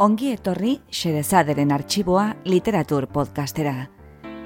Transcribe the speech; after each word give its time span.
Ongi 0.00 0.30
etorri 0.32 0.78
Xerezaderen 0.88 1.74
arxiboa 1.76 2.30
literatur 2.48 3.04
podcastera. 3.12 3.90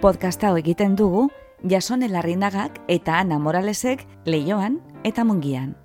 Podcast 0.02 0.42
hau 0.42 0.56
egiten 0.58 0.96
dugu 0.98 1.28
Jasone 1.70 2.08
Larrinagak 2.10 2.80
eta 2.90 3.20
Ana 3.20 3.38
Moralesek 3.38 4.02
leioan 4.26 4.80
eta 5.06 5.22
mungian. 5.22 5.76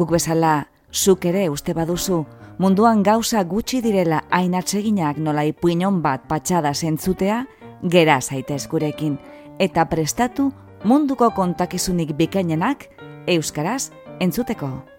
Guk 0.00 0.16
bezala, 0.16 0.70
zuk 0.88 1.28
ere 1.28 1.44
uste 1.52 1.76
baduzu, 1.76 2.22
munduan 2.56 3.04
gauza 3.04 3.44
gutxi 3.44 3.82
direla 3.84 4.22
hain 4.30 4.56
atseginak 4.56 5.20
nola 5.20 5.44
ipuinon 5.44 6.00
bat 6.00 6.24
patxada 6.24 6.72
zentzutea, 6.72 7.44
gera 7.84 8.22
zaitez 8.22 8.64
gurekin, 8.66 9.20
eta 9.60 9.84
prestatu 9.92 10.54
munduko 10.88 11.34
kontakizunik 11.36 12.16
bikainenak 12.16 12.88
euskaraz 13.28 13.90
entzuteko. 14.20 14.95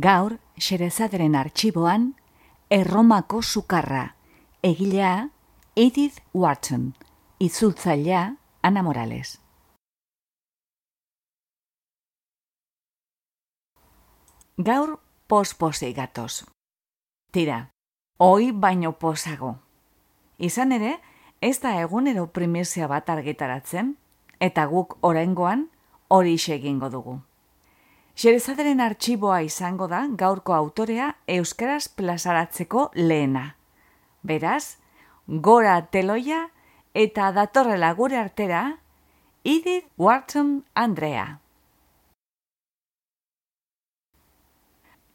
Gaur, 0.00 0.40
xerezaderen 0.60 1.34
arxiboan, 1.34 2.16
Erromako 2.68 3.40
sukarra, 3.42 4.16
egilea 4.62 5.30
Edith 5.74 6.18
Wharton, 6.34 6.94
itzultzailea 7.38 8.36
Ana 8.62 8.82
Morales. 8.82 9.40
Gaur 14.58 14.98
posposei 15.28 15.94
gatoz. 15.94 16.44
Tira, 17.32 17.70
hoi 18.18 18.52
baino 18.52 18.92
posago. 18.98 19.54
Izan 20.36 20.72
ere, 20.72 20.98
ez 21.40 21.60
da 21.60 21.72
egunero 21.80 22.26
primizia 22.26 22.86
bat 22.86 23.08
argitaratzen, 23.08 23.96
eta 24.40 24.66
guk 24.66 24.98
orengoan 25.00 25.70
hori 26.08 26.36
egingo 26.36 26.90
dugu. 26.90 27.16
Xerezaderen 28.16 28.80
arxiboa 28.80 29.42
izango 29.44 29.86
da 29.92 29.98
gaurko 30.08 30.54
autorea 30.56 31.10
Euskaraz 31.28 31.90
plazaratzeko 31.92 32.86
lehena. 32.94 33.42
Beraz, 34.22 34.78
gora 35.28 35.74
teloia 35.92 36.38
eta 36.94 37.26
datorrela 37.36 37.90
gure 37.98 38.16
artera, 38.16 38.78
Edith 39.44 39.84
Wharton 39.98 40.64
Andrea. 40.72 41.26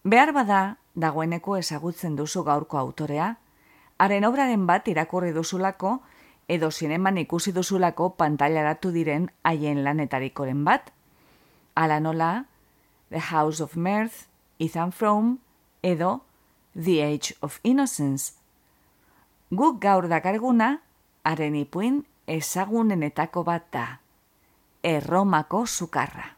Behar 0.03 0.33
bada, 0.37 0.61
dagoeneko 0.93 1.57
ezagutzen 1.57 2.15
duzu 2.15 2.45
gaurko 2.45 2.77
autorea, 2.77 3.31
haren 3.97 4.29
obraren 4.29 4.69
bat 4.69 4.87
irakurri 4.93 5.33
duzulako, 5.33 6.03
edo 6.47 6.69
zineman 6.69 7.17
ikusi 7.17 7.49
duzulako 7.51 8.13
pantailaratu 8.21 8.93
diren 8.93 9.31
haien 9.41 9.83
lanetarikoren 9.83 10.63
bat, 10.69 10.93
ala 11.73 11.99
nola, 11.99 12.31
The 13.11 13.19
House 13.19 13.59
of 13.59 13.75
Mirth, 13.75 14.27
Ethan 14.57 14.91
Frome, 14.91 15.39
edo 15.83 16.23
The 16.73 17.01
Age 17.01 17.35
of 17.41 17.59
Innocence. 17.63 18.33
Guk 19.51 19.81
gaur 19.81 20.07
dakarguna, 20.07 20.79
haren 21.23 21.57
ipuin 21.59 22.05
ezagunenetako 22.27 23.43
bat 23.43 23.67
da. 23.73 23.85
Erromako 24.83 25.65
sukarra. 25.67 26.37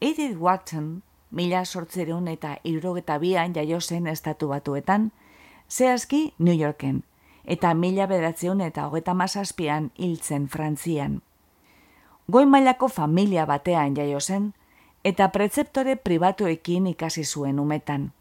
Edith 0.00 0.38
Wharton, 0.38 1.02
mila 1.30 1.64
sortzereun 1.64 2.28
eta 2.30 2.56
irrogeta 2.62 3.18
bian 3.18 3.54
jaio 3.54 3.80
zen 3.80 4.06
estatu 4.06 4.54
batuetan, 4.54 5.10
zehazki 5.68 6.34
New 6.38 6.54
Yorken, 6.54 7.02
eta 7.44 7.74
mila 7.74 8.06
bedatzeun 8.06 8.60
eta 8.60 8.86
hogeta 8.86 9.14
mazazpian 9.14 9.90
hiltzen 9.98 10.46
Frantzian 10.46 11.24
goi 12.32 12.46
mailako 12.46 12.88
familia 12.88 13.46
batean 13.46 13.96
jaio 13.96 14.20
zen, 14.20 14.52
eta 15.04 15.28
prezeptore 15.28 15.96
pribatuekin 15.96 16.86
ikasi 16.86 17.24
zuen 17.24 17.60
umetan. 17.60 18.12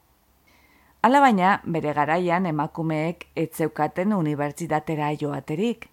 Hala 1.04 1.20
baina, 1.22 1.62
bere 1.66 1.94
garaian 1.94 2.46
emakumeek 2.46 3.28
etzeukaten 3.36 4.14
unibertsitatera 4.14 5.12
joaterik, 5.22 5.90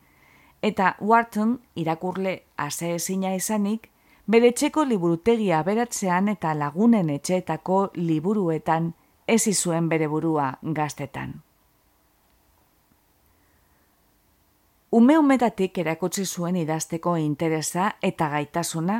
eta 0.62 0.94
Wharton 1.00 1.58
irakurle 1.76 2.42
ase 2.56 2.96
izanik, 2.96 3.90
bere 4.26 4.52
txeko 4.52 4.84
liburutegia 4.84 5.62
beratzean 5.62 6.28
eta 6.28 6.54
lagunen 6.54 7.10
etxeetako 7.10 7.90
liburuetan 7.94 8.94
ez 9.26 9.46
izuen 9.46 9.88
bere 9.88 10.08
burua 10.08 10.58
gaztetan. 10.62 11.43
Ume 14.94 15.18
umetatik 15.18 15.78
erakutsi 15.78 16.24
zuen 16.24 16.56
idazteko 16.56 17.16
interesa 17.18 17.86
eta 18.02 18.28
gaitasuna, 18.30 18.98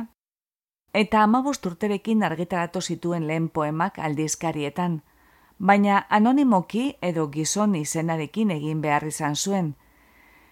eta 0.93 1.21
amabost 1.23 1.65
urterekin 1.65 2.23
argitaratu 2.27 2.81
zituen 2.81 3.27
lehen 3.27 3.45
poemak 3.49 3.99
aldizkarietan, 3.99 4.97
baina 5.59 6.01
anonimoki 6.09 6.83
edo 7.01 7.29
gizon 7.31 7.77
izenarekin 7.79 8.51
egin 8.51 8.81
behar 8.81 9.07
izan 9.07 9.35
zuen. 9.35 9.69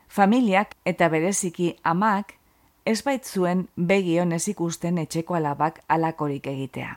Familiak 0.07 0.77
eta 0.85 1.09
bereziki 1.09 1.75
amak 1.83 2.31
ez 2.85 3.01
baitzuen 3.03 3.67
begion 3.75 4.31
ez 4.31 4.47
ikusten 4.47 4.97
etxeko 5.03 5.35
alabak 5.35 5.81
alakorik 5.89 6.47
egitea. 6.47 6.95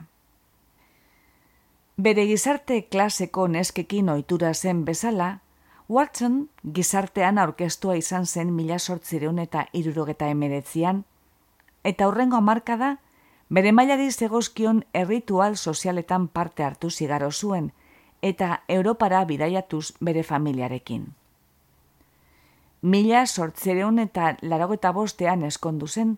Bere 1.97 2.25
gizarte 2.31 2.79
klaseko 2.95 3.47
neskekin 3.47 4.09
ohitura 4.15 4.53
zen 4.53 4.85
bezala, 4.85 5.29
Watson 5.89 6.49
gizartean 6.75 7.37
aurkestua 7.39 7.95
izan 7.95 8.25
zen 8.25 8.51
mila 8.53 8.77
sortzireun 8.79 9.39
eta 9.39 9.67
irurogeta 9.71 10.27
emeretzian, 10.27 11.05
eta 11.83 12.09
hurrengo 12.09 12.35
amarka 12.35 12.75
da, 12.77 12.89
bere 13.49 13.71
mailari 13.71 14.09
zegozkion 14.11 14.83
erritual 14.93 15.55
sozialetan 15.55 16.27
parte 16.27 16.63
hartu 16.63 16.89
zigaro 16.89 17.31
zuen, 17.31 17.71
eta 18.21 18.63
Europara 18.67 19.23
bidaiatuz 19.25 19.93
bere 20.01 20.23
familiarekin. 20.23 21.13
Mila 22.81 23.25
sortzireun 23.25 23.99
eta 23.99 24.35
larogeta 24.41 24.91
bostean 24.91 25.43
eskondu 25.43 25.87
zen, 25.87 26.17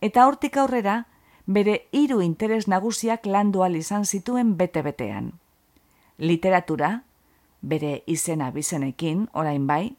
eta 0.00 0.26
hortik 0.26 0.56
aurrera, 0.56 1.04
bere 1.46 1.82
hiru 1.92 2.22
interes 2.22 2.66
nagusiak 2.68 3.26
landual 3.26 3.76
izan 3.76 4.06
zituen 4.06 4.56
bete-betean. 4.56 5.34
Literatura, 6.16 7.02
bere 7.64 8.02
izena 8.06 8.50
bizenekin, 8.52 9.28
orain 9.32 9.66
bai, 9.66 9.96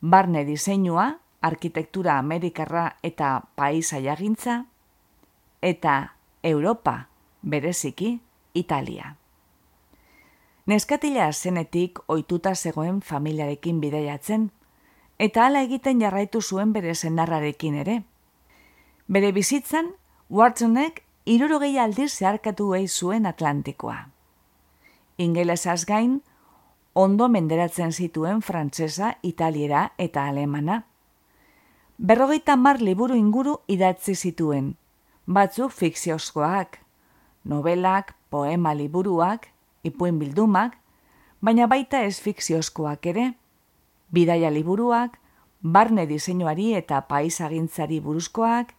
barne 0.00 0.44
diseinua, 0.44 1.18
arkitektura 1.42 2.18
amerikarra 2.18 2.96
eta 3.02 3.40
paisa 3.56 3.98
jagintza, 4.00 4.64
eta 5.62 6.14
Europa, 6.42 7.08
bereziki, 7.42 8.20
Italia. 8.54 9.16
Neskatila 10.66 11.32
zenetik 11.32 11.98
ohituta 12.08 12.54
zegoen 12.54 13.00
familiarekin 13.00 13.80
bideiatzen, 13.80 14.50
eta 15.18 15.46
hala 15.46 15.62
egiten 15.66 16.00
jarraitu 16.02 16.42
zuen 16.42 16.72
bere 16.72 16.94
zenarrarekin 16.94 17.74
ere. 17.82 18.02
Bere 19.08 19.32
bizitzan, 19.32 19.94
Watsonek 20.30 21.02
irurogei 21.26 21.78
aldiz 21.78 22.12
zeharkatu 22.18 22.72
zuen 22.88 23.26
Atlantikoa. 23.26 24.08
Ingelesaz 25.18 25.84
gain, 25.84 26.22
ondo 26.92 27.28
menderatzen 27.28 27.92
zituen 27.92 28.42
frantsesa, 28.42 29.16
italiera 29.22 29.92
eta 29.98 30.26
alemana. 30.28 30.84
Berrogeita 31.98 32.56
mar 32.56 32.80
liburu 32.82 33.14
inguru 33.16 33.58
idatzi 33.68 34.14
zituen, 34.14 34.74
batzuk 35.26 35.72
fikziozkoak, 35.72 36.78
novelak, 37.44 38.14
poema 38.30 38.74
liburuak, 38.74 39.48
ipuin 39.84 40.18
bildumak, 40.18 40.76
baina 41.40 41.66
baita 41.66 42.02
ez 42.04 42.20
fikziozkoak 42.20 43.06
ere, 43.06 43.32
bidaia 44.10 44.50
liburuak, 44.50 45.18
barne 45.62 46.06
diseinuari 46.06 46.72
eta 46.74 47.00
paisagintzari 47.08 48.00
buruzkoak, 48.00 48.74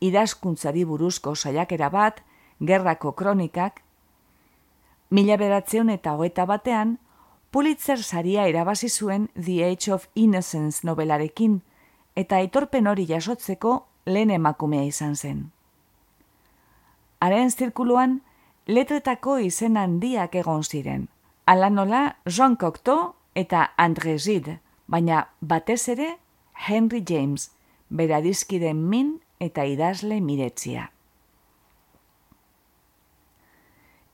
idazkuntzari 0.00 0.84
buruzko 0.84 1.34
saiakera 1.34 1.88
bat, 1.90 2.22
gerrako 2.60 3.12
kronikak, 3.12 3.82
mila 5.10 5.36
beratzeun 5.40 5.90
eta 5.90 6.14
hoeta 6.16 6.46
batean, 6.46 6.98
Pulitzer 7.50 8.02
saria 8.02 8.46
erabazi 8.46 8.88
zuen 8.88 9.28
The 9.34 9.64
Age 9.64 9.92
of 9.92 10.08
Innocence 10.14 10.86
nobelarekin, 10.86 11.62
eta 12.16 12.36
aitorpen 12.36 12.86
hori 12.86 13.06
jasotzeko 13.06 13.86
lehen 14.06 14.30
emakumea 14.30 14.84
izan 14.84 15.16
zen. 15.16 15.50
Haren 17.20 17.50
zirkuluan, 17.50 18.20
letretako 18.66 19.38
izen 19.38 19.76
handiak 19.76 20.34
egon 20.34 20.64
ziren. 20.64 21.08
Ala 21.46 21.70
nola, 21.70 22.16
Jean 22.26 22.56
Cocteau 22.56 23.14
eta 23.34 23.70
André 23.76 24.16
Gide, 24.18 24.58
baina 24.86 25.28
batez 25.40 25.88
ere 25.88 26.16
Henry 26.68 27.02
James, 27.06 27.50
bera 27.88 28.20
dizkiden 28.20 28.88
min 28.90 29.20
eta 29.38 29.64
idazle 29.64 30.20
miretzia. 30.20 30.90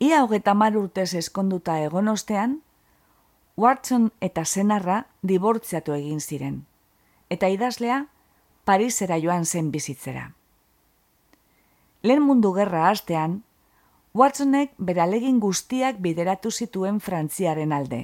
Ia 0.02 0.24
hogeta 0.24 0.54
mar 0.54 0.76
urtez 0.76 1.14
eskonduta 1.14 1.78
egon 1.80 2.08
ostean, 2.08 2.60
Watson 3.62 4.08
eta 4.18 4.42
senarra 4.44 4.94
dibortziatu 5.22 5.92
egin 5.94 6.18
ziren, 6.20 6.54
eta 7.30 7.46
idazlea 7.46 7.98
Parisera 8.66 9.18
joan 9.22 9.44
zen 9.46 9.68
bizitzera. 9.70 10.24
Lehen 12.02 12.24
mundu 12.26 12.50
gerra 12.56 12.88
hastean, 12.88 13.36
Watsonek 14.18 14.72
beralegin 14.78 15.38
guztiak 15.44 16.00
bideratu 16.02 16.50
zituen 16.50 16.98
frantziaren 17.00 17.72
alde. 17.72 18.00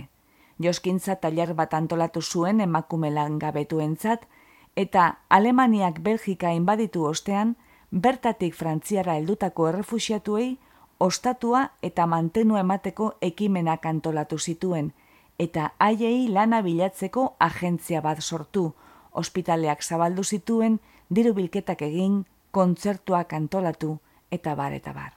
Joskintza 0.62 1.16
tailer 1.24 1.52
bat 1.58 1.74
antolatu 1.74 2.22
zuen 2.22 2.60
emakume 2.60 3.10
gabetuentzat, 3.38 4.28
eta 4.76 5.18
Alemaniak 5.28 5.98
Belgika 6.00 6.52
inbaditu 6.52 7.04
ostean, 7.04 7.56
bertatik 7.90 8.54
frantziara 8.54 9.16
heldutako 9.16 9.68
errefusiatuei 9.68 10.58
ostatua 10.98 11.72
eta 11.82 12.06
mantenu 12.06 12.56
emateko 12.56 13.14
ekimenak 13.20 13.86
antolatu 13.86 14.38
zituen, 14.38 14.92
eta 15.38 15.72
haiei 15.78 16.28
lana 16.28 16.60
bilatzeko 16.62 17.36
agentzia 17.38 18.00
bat 18.02 18.20
sortu, 18.22 18.72
ospitaleak 19.12 19.82
zabaldu 19.82 20.24
zituen, 20.24 20.80
diru 21.08 21.32
bilketak 21.34 21.82
egin, 21.82 22.24
kontzertuak 22.50 23.32
antolatu, 23.32 23.98
eta 24.30 24.54
bar 24.54 24.72
eta 24.72 24.92
bar. 24.92 25.14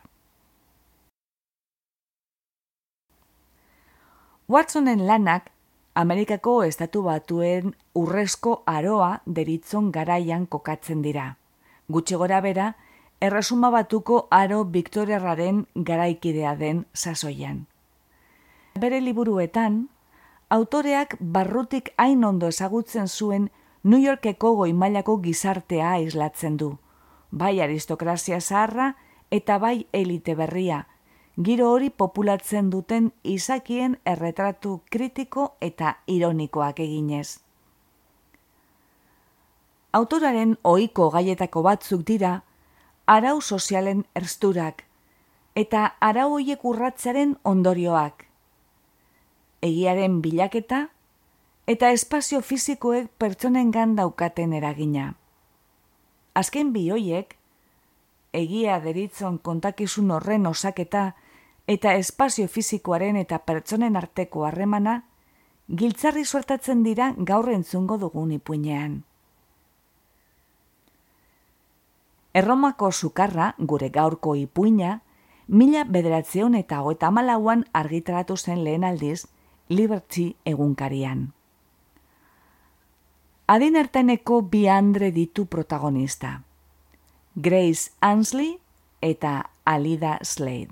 Watsonen 4.51 5.05
lanak, 5.07 5.49
Amerikako 5.95 6.61
estatu 6.63 7.01
batuen 7.03 7.73
urrezko 7.95 8.61
aroa 8.65 9.21
deritzon 9.25 9.91
garaian 9.91 10.45
kokatzen 10.45 11.01
dira. 11.01 11.35
Gutxi 11.91 12.15
gora 12.15 12.39
bera, 12.41 12.67
erresuma 13.19 13.69
batuko 13.69 14.27
aro 14.31 14.63
Victoriarraren 14.63 15.65
garaikidea 15.75 16.55
den 16.55 16.85
sasoian. 16.93 17.65
Bere 18.79 19.01
liburuetan, 19.01 19.89
autoreak 20.51 21.15
barrutik 21.19 21.93
hain 21.97 22.25
ondo 22.27 22.47
ezagutzen 22.51 23.07
zuen 23.07 23.49
New 23.83 24.01
Yorkeko 24.03 24.49
goimailako 24.55 25.17
gizartea 25.23 25.91
aislatzen 25.97 26.57
du, 26.57 26.73
bai 27.31 27.61
aristokrazia 27.63 28.39
zaharra 28.41 28.95
eta 29.31 29.57
bai 29.63 29.87
elite 29.93 30.35
berria, 30.35 30.81
giro 31.37 31.69
hori 31.71 31.89
populatzen 31.89 32.69
duten 32.69 33.07
izakien 33.23 33.95
erretratu 34.05 34.81
kritiko 34.91 35.45
eta 35.61 35.93
ironikoak 36.07 36.81
eginez. 36.83 37.39
Autoraren 39.93 40.57
ohiko 40.63 41.09
gaietako 41.15 41.63
batzuk 41.63 42.03
dira, 42.11 42.33
arau 43.07 43.39
sozialen 43.41 44.03
ersturak 44.15 44.83
eta 45.55 45.85
arau 45.99 46.27
hoiek 46.35 46.65
urratzaren 46.65 47.37
ondorioak. 47.43 48.30
Egiaren 49.61 50.21
bilaketa 50.21 50.87
eta 51.67 51.91
espazio 51.93 52.41
fisikoek 52.41 53.11
pertsonen 53.17 53.71
daukaten 53.95 54.53
eragina. 54.53 55.13
Azken 56.33 56.73
bi 56.73 56.89
hoiek, 56.89 57.35
egia 58.33 58.79
deritzon 58.79 59.37
kontakizun 59.37 60.11
horren 60.11 60.47
osaketa 60.47 61.13
eta 61.67 61.93
espazio 61.93 62.47
fisikoaren 62.47 63.15
eta 63.15 63.39
pertsonen 63.39 63.95
arteko 63.95 64.45
harremana, 64.45 65.03
giltzarri 65.69 66.25
suertatzen 66.25 66.83
dira 66.83 67.13
gaur 67.17 67.49
entzungo 67.49 67.97
dugun 67.97 68.31
ipuinean. 68.31 69.03
Erromako 72.33 72.91
sukarra, 72.91 73.53
gure 73.59 73.89
gaurko 73.89 74.35
ipuina, 74.35 75.01
mila 75.47 75.83
bederatzeon 75.83 76.55
eta 76.55 76.81
hoeta 76.81 77.11
malauan 77.11 77.65
argitaratu 77.73 78.37
zen 78.37 78.63
lehen 78.63 78.83
aldiz, 78.87 79.27
Liberty 79.69 80.35
egunkarian. 80.45 81.33
Adin 83.47 83.75
erteneko 83.75 84.41
bi 84.41 84.67
andre 84.67 85.11
ditu 85.11 85.45
protagonista. 85.45 86.41
Grace 87.35 87.91
Ansley 87.99 88.59
eta 89.01 89.49
Alida 89.65 90.19
Slade. 90.23 90.71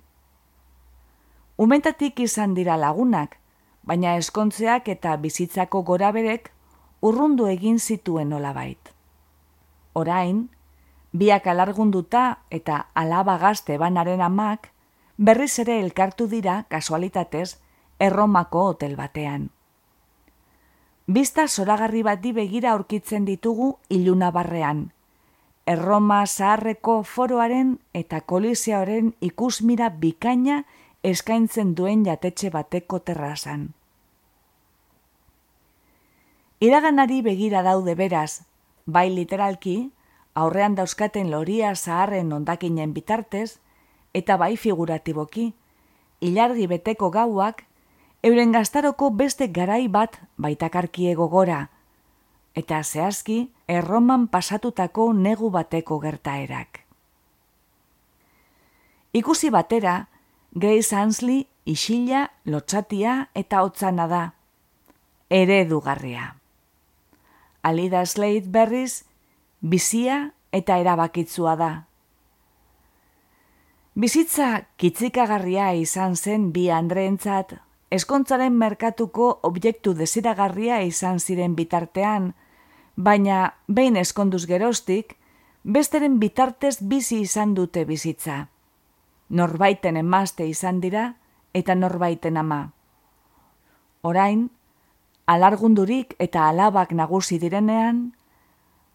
Umentatik 1.58 2.20
izan 2.20 2.54
dira 2.56 2.78
lagunak, 2.78 3.38
baina 3.84 4.16
eskontzeak 4.16 4.88
eta 4.88 5.16
bizitzako 5.18 5.82
goraberek 5.84 6.52
urrundu 7.02 7.48
egin 7.52 7.80
zituen 7.80 8.34
olabait. 8.34 8.80
Orain, 9.94 10.50
biak 11.12 11.48
alargunduta 11.48 12.40
eta 12.50 12.86
alaba 12.94 13.38
gazte 13.38 13.78
banaren 13.78 14.22
amak, 14.22 14.72
berriz 15.18 15.60
ere 15.60 15.80
elkartu 15.80 16.28
dira 16.28 16.64
kasualitatez 16.70 17.58
erromako 18.00 18.64
hotel 18.72 18.96
batean. 18.96 19.50
Bista 21.08 21.48
zoragarri 21.48 22.04
bat 22.04 22.22
begira 22.22 22.72
aurkitzen 22.72 23.26
ditugu 23.26 23.78
iluna 23.90 24.32
barrean. 24.32 24.92
Erroma 25.66 26.26
zaharreko 26.26 27.04
foroaren 27.04 27.80
eta 27.94 28.22
koliseoaren 28.22 29.14
ikusmira 29.22 29.90
bikaina 29.90 30.64
eskaintzen 31.04 31.76
duen 31.76 32.06
jatetxe 32.06 32.50
bateko 32.50 33.00
terrazan. 33.00 33.74
Iraganari 36.60 37.22
begira 37.22 37.64
daude 37.64 37.96
beraz, 37.96 38.44
bai 38.86 39.10
literalki, 39.10 39.92
aurrean 40.36 40.76
dauzkaten 40.76 41.32
loria 41.32 41.74
zaharren 41.76 42.34
ondakinen 42.34 42.94
bitartez, 42.94 43.60
eta 44.14 44.38
bai 44.38 44.58
figuratiboki, 44.58 45.54
ilargi 46.20 46.68
beteko 46.68 47.10
gauak, 47.10 47.64
euren 48.24 48.52
gaztaroko 48.52 49.10
beste 49.12 49.48
garai 49.48 49.88
bat 49.88 50.20
baitakarkie 50.38 51.16
gogora, 51.16 51.70
eta 52.56 52.82
zehazki 52.84 53.40
erroman 53.68 54.28
pasatutako 54.28 55.14
negu 55.14 55.50
bateko 55.50 56.00
gertaerak. 56.00 56.82
Ikusi 59.14 59.50
batera, 59.50 60.08
Grace 60.52 60.96
Ansley 60.96 61.46
isila, 61.66 62.30
lotxatia 62.46 63.30
eta 63.34 63.62
hotzana 63.64 64.08
da. 64.08 64.24
Eredugarria. 65.30 66.36
Alida 67.62 68.06
Slade 68.06 68.50
berriz, 68.50 69.06
bizia 69.62 70.32
eta 70.52 70.78
erabakitzua 70.82 71.56
da. 71.56 71.72
Bizitza 74.00 74.66
kitzikagarria 74.80 75.74
izan 75.76 76.16
zen 76.16 76.52
bi 76.56 76.70
andreentzat, 76.72 77.58
eskontzaren 77.92 78.54
merkatuko 78.54 79.40
objektu 79.44 79.94
desiragarria 79.98 80.82
izan 80.86 81.20
ziren 81.20 81.56
bitartean, 81.56 82.34
baina 82.96 83.54
behin 83.68 83.98
eskonduz 83.98 84.46
gerostik, 84.46 85.16
besteren 85.64 86.20
bitartez 86.20 86.78
bizi 86.82 87.22
izan 87.26 87.56
dute 87.56 87.86
bizitza. 87.86 88.48
Norbaiten 89.30 89.98
emazte 89.98 90.46
izan 90.48 90.82
dira 90.82 91.14
eta 91.54 91.76
norbaiten 91.76 92.38
ama. 92.38 92.62
Orain, 94.02 94.50
alargundurik 95.28 96.16
eta 96.20 96.48
alabak 96.50 96.94
nagusi 96.94 97.40
direnean, 97.40 98.14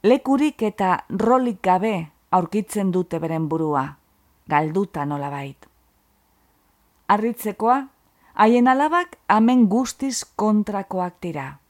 lekurik 0.02 0.62
eta 0.62 1.04
rolik 1.08 1.60
gabe 1.62 2.10
aurkitzen 2.30 2.90
dute 2.90 3.20
beren 3.22 3.48
burua, 3.48 3.84
galduta 4.50 5.04
nola 5.06 5.30
bait. 5.30 5.68
Arritzekoa, 7.08 7.93
haien 8.34 8.68
alabak 8.68 9.18
amen 9.28 9.66
guztiz 9.68 10.24
kontrakoak 10.36 11.20
dira. 11.22 11.60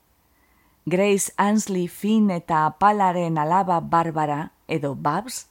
Grace 0.87 1.33
Ansley 1.37 1.88
Finn 1.88 2.30
eta 2.30 2.66
apalaren 2.66 3.38
alaba 3.38 3.80
barbara 3.80 4.52
edo 4.68 4.94
babs, 4.94 5.47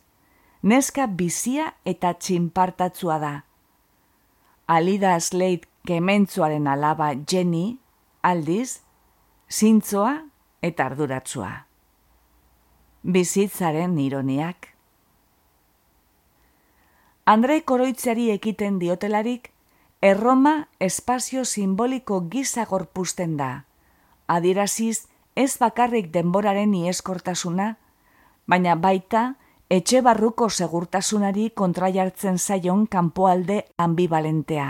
neska 0.62 1.08
bizia 1.08 1.74
eta 1.86 2.13
txinpartatzua 2.13 3.20
da. 3.20 3.34
Alida 4.67 5.20
Slade 5.20 5.67
kementzuaren 5.88 6.67
alaba 6.67 7.13
Jenny, 7.27 7.79
aldiz, 8.22 8.82
zintzoa 9.50 10.15
eta 10.62 10.86
arduratzua 10.86 11.53
bizitzaren 13.03 13.98
ironiak. 14.00 14.70
Andre 17.27 17.60
koroitzari 17.67 18.29
ekiten 18.32 18.79
diotelarik, 18.79 19.51
erroma 20.10 20.53
espazio 20.83 21.45
simboliko 21.45 22.19
gisa 22.33 22.65
gorpusten 22.69 23.38
da. 23.39 23.51
Adiraziz 24.27 25.07
ez 25.36 25.53
bakarrik 25.62 26.10
denboraren 26.13 26.74
ieskortasuna, 26.79 27.69
baina 28.48 28.75
baita 28.75 29.24
etxe 29.69 30.01
barruko 30.05 30.50
segurtasunari 30.50 31.50
kontraiartzen 31.62 32.38
zaion 32.38 32.83
kanpoalde 32.88 33.63
ambivalentea. 33.77 34.67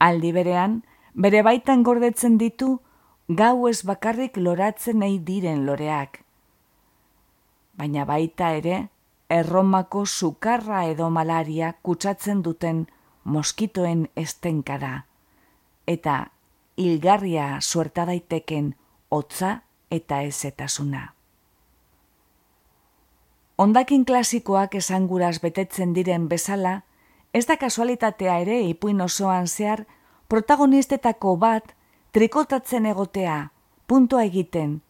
Aldi 0.00 0.32
berean, 0.32 0.80
bere 1.14 1.44
baitan 1.44 1.84
gordetzen 1.84 2.40
ditu, 2.40 2.80
gau 3.28 3.68
ez 3.68 3.82
bakarrik 3.84 4.40
loratzen 4.40 5.04
nahi 5.04 5.20
diren 5.20 5.66
loreak 5.68 6.22
baina 7.80 8.04
baita 8.04 8.52
ere, 8.60 8.78
erromako 9.32 10.04
sukarra 10.06 10.84
edo 10.92 11.08
malaria 11.16 11.72
kutsatzen 11.86 12.42
duten 12.46 12.82
moskitoen 13.24 14.08
estenkada, 14.16 15.04
eta 15.86 16.26
hilgarria 16.76 17.60
suerta 17.60 18.06
daiteken 18.06 18.74
hotza 19.10 19.60
eta 19.90 20.20
ezetasuna. 20.20 21.14
Ondakin 23.58 24.04
klasikoak 24.04 24.74
esanguraz 24.74 25.40
betetzen 25.40 25.92
diren 25.92 26.28
bezala, 26.28 26.80
ez 27.34 27.44
da 27.46 27.56
kasualitatea 27.60 28.38
ere 28.44 28.60
ipuin 28.68 29.00
osoan 29.04 29.48
zehar 29.48 29.84
protagonistetako 30.28 31.36
bat 31.36 31.74
trikotatzen 32.12 32.86
egotea, 32.86 33.50
puntua 33.86 34.22
egiten, 34.24 34.80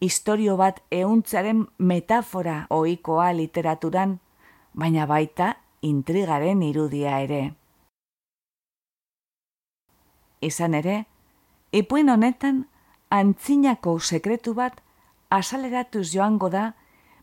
historio 0.00 0.56
bat 0.56 0.80
euntzaren 0.90 1.66
metafora 1.78 2.66
ohikoa 2.70 3.32
literaturan, 3.36 4.18
baina 4.74 5.06
baita 5.06 5.54
intrigaren 5.82 6.62
irudia 6.62 7.20
ere. 7.20 7.54
Izan 10.40 10.74
ere, 10.74 11.04
ipuin 11.72 12.10
honetan 12.10 12.66
antzinako 13.10 13.98
sekretu 13.98 14.54
bat 14.54 14.80
asaleratuz 15.30 16.06
joango 16.12 16.50
da 16.50 16.72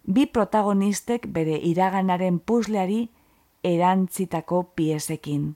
bi 0.05 0.25
protagonistek 0.25 1.27
bere 1.33 1.57
iraganaren 1.57 2.39
puzleari 2.39 3.07
erantzitako 3.63 4.63
piezekin. 4.75 5.55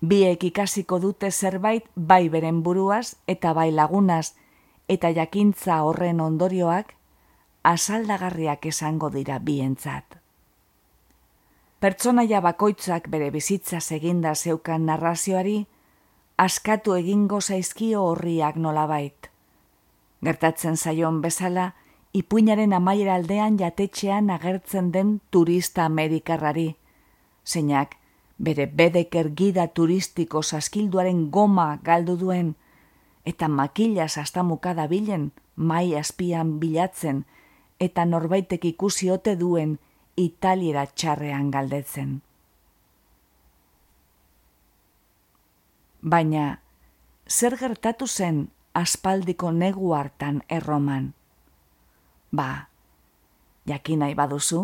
Biek 0.00 0.44
ikasiko 0.44 0.98
dute 1.00 1.30
zerbait 1.30 1.88
bai 1.94 2.28
beren 2.28 2.62
buruaz 2.62 3.16
eta 3.26 3.52
bai 3.52 3.70
lagunaz 3.72 4.32
eta 4.88 5.10
jakintza 5.10 5.82
horren 5.84 6.20
ondorioak 6.20 6.94
asaldagarriak 7.62 8.64
esango 8.66 9.10
dira 9.10 9.38
bientzat. 9.38 10.19
Pertsonaia 11.80 12.42
bakoitzak 12.44 13.06
bere 13.08 13.30
bizitza 13.32 13.78
seginda 13.80 14.34
zeukan 14.34 14.82
narrazioari, 14.84 15.62
askatu 16.36 16.92
egingo 16.92 17.40
zaizkio 17.40 18.02
horriak 18.04 18.58
nolabait. 18.60 19.30
Gertatzen 20.20 20.76
zaion 20.76 21.22
bezala, 21.24 21.70
ipuinaren 22.12 22.76
amaiera 22.76 23.16
aldean 23.16 23.56
jatetxean 23.56 24.28
agertzen 24.28 24.92
den 24.92 25.16
turista 25.30 25.88
amerikarrari. 25.88 26.68
Zeinak, 27.46 27.96
bere 28.36 28.66
bedeker 28.66 29.32
gida 29.32 29.68
turistiko 29.68 30.42
saskilduaren 30.42 31.30
goma 31.30 31.78
galdu 31.82 32.18
duen, 32.20 32.56
eta 33.24 33.48
makila 33.48 34.08
sastamuka 34.08 34.74
da 34.76 34.84
bilen, 34.86 35.30
mai 35.56 35.94
azpian 35.96 36.58
bilatzen, 36.60 37.24
eta 37.80 38.04
norbaitek 38.04 38.74
ikusi 38.76 39.08
ote 39.10 39.40
duen 39.40 39.78
italiera 40.20 40.86
txarrean 40.86 41.50
galdetzen. 41.54 42.18
Baina, 46.00 46.44
zer 47.28 47.56
gertatu 47.60 48.06
zen 48.08 48.48
aspaldiko 48.74 49.52
negu 49.52 49.92
hartan 49.94 50.42
erroman? 50.48 51.12
Ba, 52.32 52.68
jakin 53.66 54.04
nahi 54.04 54.14
baduzu, 54.14 54.62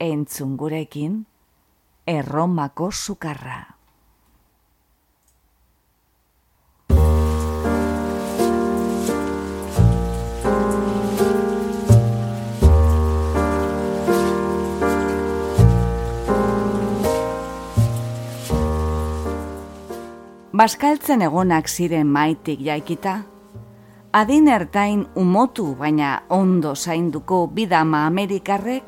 entzun 0.00 0.56
gurekin, 0.56 1.20
erromako 2.06 2.90
sukarra. 2.90 3.79
Baskaltzen 20.50 21.22
egonak 21.22 21.68
ziren 21.70 22.08
maitik 22.10 22.58
jaikita, 22.66 23.12
adin 24.10 24.48
ertain 24.50 25.04
umotu 25.14 25.76
baina 25.78 26.24
ondo 26.28 26.72
zainduko 26.74 27.44
bidama 27.54 28.00
Amerikarrek, 28.08 28.82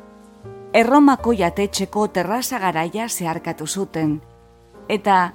erromako 0.75 1.31
jatetxeko 1.39 2.09
terraza 2.11 2.59
garaia 2.59 3.07
zeharkatu 3.07 3.67
zuten, 3.67 4.17
eta 4.89 5.31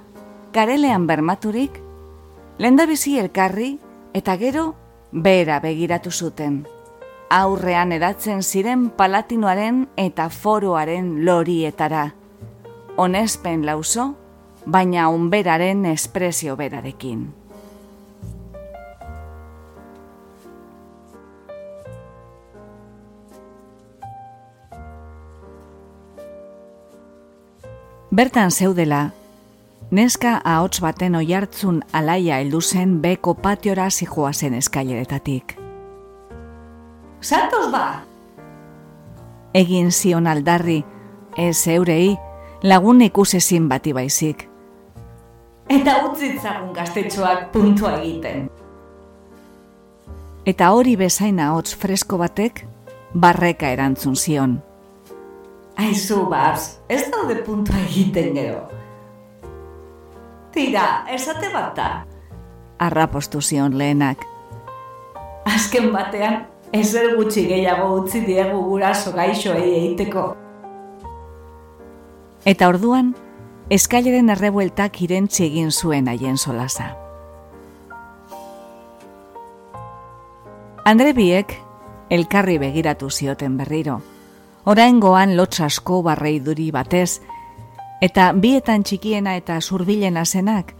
karelean 0.53 1.07
bermaturik, 1.09 1.81
lendabizi 2.59 3.17
elkarri 3.17 3.79
eta 4.13 4.37
gero 4.37 4.75
bera 5.11 5.57
begiratu 5.65 6.11
zuten. 6.11 6.61
Aurrean 7.33 7.91
edatzen 7.91 8.43
ziren 8.43 8.91
palatinoaren 8.93 9.87
eta 9.97 10.29
foroaren 10.29 11.25
lorietara. 11.25 12.11
Onespen 12.97 13.65
lauso, 13.65 14.11
baina 14.71 15.09
onberaren 15.09 15.85
espresio 15.85 16.55
berarekin. 16.55 17.27
Bertan 28.11 28.51
zeudela, 28.51 29.11
neska 29.91 30.41
ahots 30.43 30.81
baten 30.81 31.15
oihartzun 31.15 31.83
alaia 31.93 32.39
heldu 32.41 32.61
zen 32.61 32.97
beko 33.01 33.35
patiora 33.35 33.89
zijoa 33.89 34.33
zen 34.33 34.57
eskaileretatik. 34.57 35.55
Santos 37.21 37.71
ba! 37.71 38.01
Egin 39.53 39.91
zion 39.91 40.27
aldarri, 40.27 40.83
ez 41.37 41.67
eurei, 41.67 42.17
lagun 42.63 43.01
ikusezin 43.01 43.69
bati 43.69 43.93
baizik. 43.93 44.48
Eta 45.69 45.99
utzitzagun 46.07 46.71
gaztetxoak 46.73 47.51
puntua 47.53 47.91
egiten. 47.99 48.47
Eta 50.49 50.71
hori 50.73 50.95
bezaina 50.97 51.51
hotz 51.53 51.75
fresko 51.77 52.17
batek, 52.17 52.63
barreka 53.13 53.69
erantzun 53.75 54.15
zion. 54.17 54.55
Aizu, 55.77 56.23
babs, 56.31 56.79
ez 56.89 57.03
daude 57.13 57.37
puntua 57.45 57.77
egiten 57.85 58.33
gero. 58.33 58.63
Tira, 60.49 61.05
esate 61.13 61.53
bat 61.53 61.77
da. 61.77 61.87
Arrapostu 62.81 63.37
zion 63.41 63.77
lehenak. 63.77 64.25
Azken 65.45 65.93
batean, 65.93 66.47
ezer 66.73 67.13
gutxi 67.15 67.45
gehiago 67.45 67.93
utzi 68.01 68.25
diegu 68.25 68.65
guraso 68.71 69.13
gaixoei 69.13 69.69
egiteko. 69.77 70.31
Eta 72.49 72.73
orduan, 72.73 73.13
eskaileren 73.69 74.29
errebueltak 74.29 75.01
irentzi 75.01 75.45
egin 75.45 75.71
zuen 75.71 76.07
haien 76.07 76.37
solasa. 76.37 76.93
Andre 80.85 81.13
biek, 81.13 81.53
elkarri 82.09 82.57
begiratu 82.57 83.09
zioten 83.09 83.57
berriro 83.57 83.99
oraingoan 84.69 85.35
lotz 85.37 85.59
asko 85.65 86.01
barrei 86.05 86.39
duri 86.45 86.69
batez, 86.71 87.21
eta 88.05 88.31
bietan 88.33 88.83
txikiena 88.83 89.35
eta 89.39 89.59
zurbilena 89.61 90.25
zenak, 90.25 90.75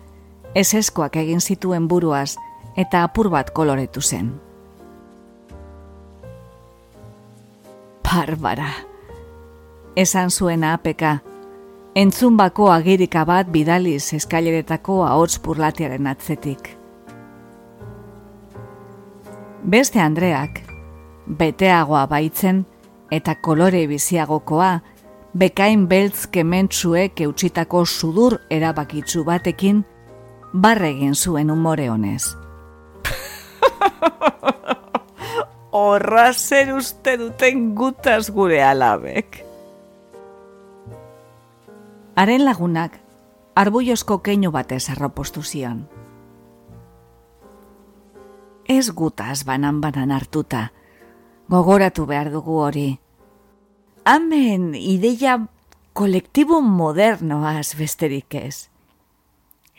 ez 0.56 0.74
eskoak 0.74 1.18
egin 1.22 1.42
zituen 1.42 1.88
buruaz 1.88 2.36
eta 2.78 3.04
apur 3.04 3.30
bat 3.34 3.52
koloretu 3.52 4.02
zen. 4.02 4.30
Barbara, 8.04 8.70
esan 9.96 10.32
zuen 10.32 10.64
apeka, 10.64 11.20
entzun 12.00 12.38
bako 12.40 12.70
agirika 12.72 13.26
bat 13.28 13.50
bidaliz 13.52 14.14
eskaileretako 14.16 15.02
ahots 15.04 15.40
purlatiaren 15.44 16.08
atzetik. 16.08 16.70
Beste 19.64 20.00
Andreak, 20.00 20.62
beteagoa 21.42 22.06
baitzen, 22.08 22.62
eta 23.12 23.36
kolore 23.36 23.82
biziagokoa, 23.92 24.70
bekain 25.36 25.88
beltz 25.92 26.30
kementsuek 26.32 27.20
eutxitako 27.28 27.84
sudur 27.86 28.38
erabakitzu 28.50 29.26
batekin, 29.28 29.84
barregin 30.54 31.16
zuen 31.16 31.52
umore 31.52 31.90
honez. 31.90 32.24
Horra 35.82 36.32
zer 36.34 36.74
uste 36.78 37.18
duten 37.20 37.76
gutaz 37.76 38.32
gure 38.32 38.64
alabek. 38.64 39.49
Haren 42.20 42.42
lagunak, 42.44 42.98
arbuiosko 43.56 44.18
keinu 44.20 44.50
batez 44.52 44.90
arropostu 44.92 45.40
zion. 45.40 45.86
Ez 48.68 48.92
gutaz 48.92 49.46
banan-banan 49.48 50.12
hartuta, 50.12 50.66
gogoratu 51.48 52.04
behar 52.10 52.28
dugu 52.34 52.58
hori. 52.60 52.90
Hemen 54.04 54.74
ideia 54.76 55.38
kolektibo 55.94 56.60
modernoaz 56.60 57.78
besterik 57.80 58.36
ez. 58.36 58.68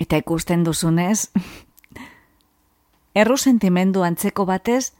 Eta 0.01 0.17
ikusten 0.25 0.65
duzunez, 0.65 1.29
erru 3.21 3.37
sentimendu 3.37 4.01
antzeko 4.09 4.49
batez, 4.49 4.95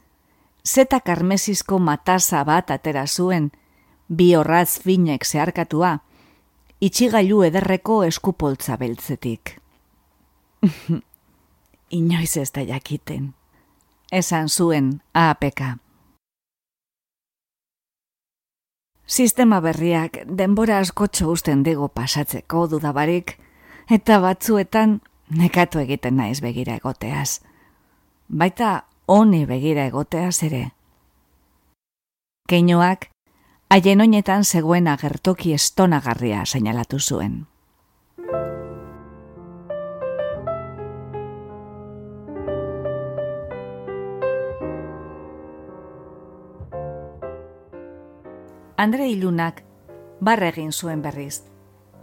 zeta 0.61 1.01
karmesizko 1.01 1.81
matasa 1.81 2.45
bat 2.45 2.69
atera 2.69 3.07
zuen, 3.07 3.49
bi 4.07 4.29
horraz 4.35 4.77
finek 4.85 5.25
zeharkatua, 5.25 5.97
itxigailu 6.81 7.43
ederreko 7.43 8.03
eskupoltza 8.03 8.77
beltzetik. 8.77 9.57
Inoiz 11.99 12.37
ez 12.37 12.49
da 12.51 12.61
jakiten. 12.61 13.33
Esan 14.11 14.49
zuen 14.49 15.01
APK. 15.13 15.61
Sistema 19.07 19.59
berriak 19.61 20.21
denbora 20.37 20.79
askotxo 20.79 21.31
usten 21.31 21.63
digu 21.63 21.89
pasatzeko 21.89 22.67
dudabarik, 22.71 23.35
eta 23.91 24.19
batzuetan 24.23 25.01
nekatu 25.35 25.79
egiten 25.79 26.15
naiz 26.15 26.39
begira 26.41 26.77
egoteaz. 26.79 27.41
Baita 28.29 28.83
honi 29.07 29.45
begira 29.45 29.85
egoteaz 29.91 30.43
ere. 30.47 30.69
Keinoak, 32.47 33.09
haien 33.71 34.01
oinetan 34.01 34.43
zegoen 34.43 34.87
agertoki 34.91 35.53
estonagarria 35.55 36.41
seinalatu 36.45 36.97
zuen. 36.99 37.35
Andre 48.77 49.07
ilunak 49.07 49.61
barra 50.19 50.49
egin 50.51 50.73
zuen 50.73 51.01
berriz, 51.05 51.43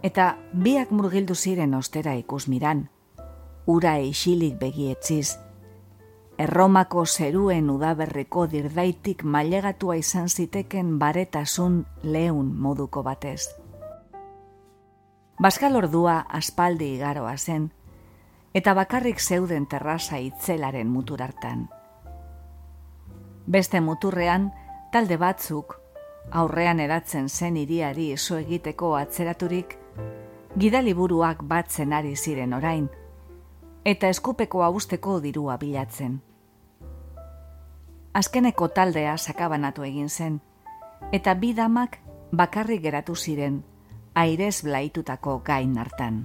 eta 0.01 0.39
biak 0.53 0.89
murgildu 0.89 1.35
ziren 1.35 1.75
ostera 1.77 2.15
ikus 2.17 2.47
miran, 2.47 2.87
ura 3.67 3.97
eixilik 4.01 4.57
begietziz, 4.57 5.37
erromako 6.39 7.01
zeruen 7.05 7.67
udaberriko 7.69 8.45
dirdaitik 8.47 9.25
mailegatua 9.27 9.97
izan 9.99 10.29
ziteken 10.29 10.93
baretasun 10.99 11.81
leun 12.03 12.53
moduko 12.65 13.03
batez. 13.03 13.49
Baskal 15.43 15.75
ordua 15.75 16.21
aspaldi 16.39 16.93
igaroa 16.95 17.33
zen, 17.37 17.65
eta 18.55 18.73
bakarrik 18.73 19.19
zeuden 19.19 19.65
terraza 19.67 20.17
itzelaren 20.17 20.87
muturartan. 20.87 21.67
Beste 23.47 23.81
muturrean, 23.81 24.47
talde 24.93 25.17
batzuk, 25.19 25.75
aurrean 26.31 26.79
eratzen 26.79 27.27
zen 27.27 27.57
iriari 27.57 28.13
iso 28.13 28.39
egiteko 28.39 28.93
atzeraturik, 28.95 29.75
gidaliburuak 30.55 31.43
batzen 31.43 31.91
ari 31.93 32.15
ziren 32.15 32.53
orain, 32.53 32.89
eta 33.83 34.07
eskupeko 34.07 34.63
hausteko 34.63 35.19
dirua 35.19 35.57
bilatzen 35.57 36.19
azkeneko 38.13 38.67
taldea 38.67 39.17
sakabanatu 39.17 39.83
egin 39.83 40.09
zen, 40.09 40.41
eta 41.11 41.33
bi 41.33 41.53
damak 41.53 41.99
bakarrik 42.31 42.81
geratu 42.81 43.15
ziren, 43.15 43.63
airez 44.15 44.61
blaitutako 44.63 45.39
gain 45.45 45.77
hartan. 45.77 46.23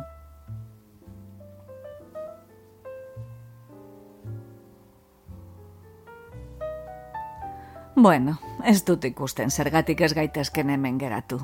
Bueno, 7.97 8.39
ez 8.65 8.83
dut 8.85 9.05
ikusten 9.05 9.51
zergatik 9.51 10.01
ez 10.01 10.13
gaitezken 10.15 10.71
hemen 10.71 10.99
geratu. 10.99 11.39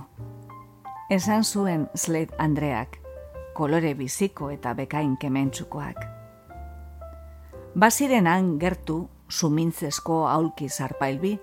Esan 1.11 1.45
zuen 1.45 1.87
Slade 1.95 2.35
Andreak, 2.39 2.99
kolore 3.55 3.95
biziko 3.95 4.51
eta 4.51 4.75
bekain 4.75 5.17
kementsukoak. 5.17 6.03
Baziren 7.75 8.27
han 8.27 8.59
gertu 8.59 9.05
sumintzesko 9.31 10.27
aulki 10.29 10.69
zarpailbi, 10.69 11.39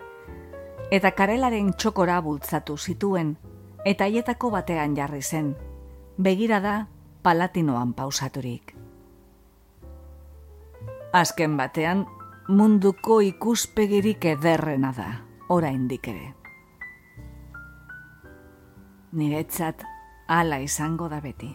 eta 0.92 1.12
karelaren 1.12 1.74
txokora 1.74 2.20
bultzatu 2.22 2.78
zituen, 2.78 3.38
eta 3.86 4.06
aietako 4.06 4.52
batean 4.52 4.96
jarri 4.96 5.22
zen, 5.22 5.56
begira 6.18 6.60
da 6.60 6.76
palatinoan 7.24 7.94
pausaturik. 7.94 8.76
Azken 11.14 11.56
batean, 11.58 12.06
munduko 12.48 13.22
ikuspegirik 13.22 14.26
ederrena 14.26 14.92
da, 14.96 15.08
oraindik 15.50 16.08
ere. 16.08 16.34
Niretzat, 19.18 19.84
ala 20.28 20.60
izango 20.60 21.08
da 21.10 21.22
beti. 21.24 21.54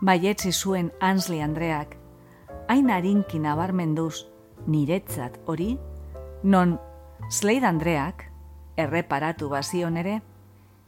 Baietzi 0.00 0.52
zuen 0.52 0.90
Ansley 1.00 1.42
Andreak, 1.44 1.96
hain 2.68 2.88
harinki 2.90 3.38
nabarmenduz, 3.38 4.29
niretzat 4.70 5.40
hori, 5.46 5.74
non 6.42 6.78
Slade 7.28 7.66
Andreak, 7.66 8.24
erreparatu 8.76 9.50
bazion 9.50 9.96
ere, 10.00 10.20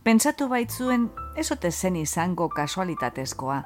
pentsatu 0.03 0.49
baitzuen 0.49 1.11
ezote 1.39 1.71
zen 1.71 1.97
izango 1.97 2.49
kasualitatezkoa, 2.49 3.63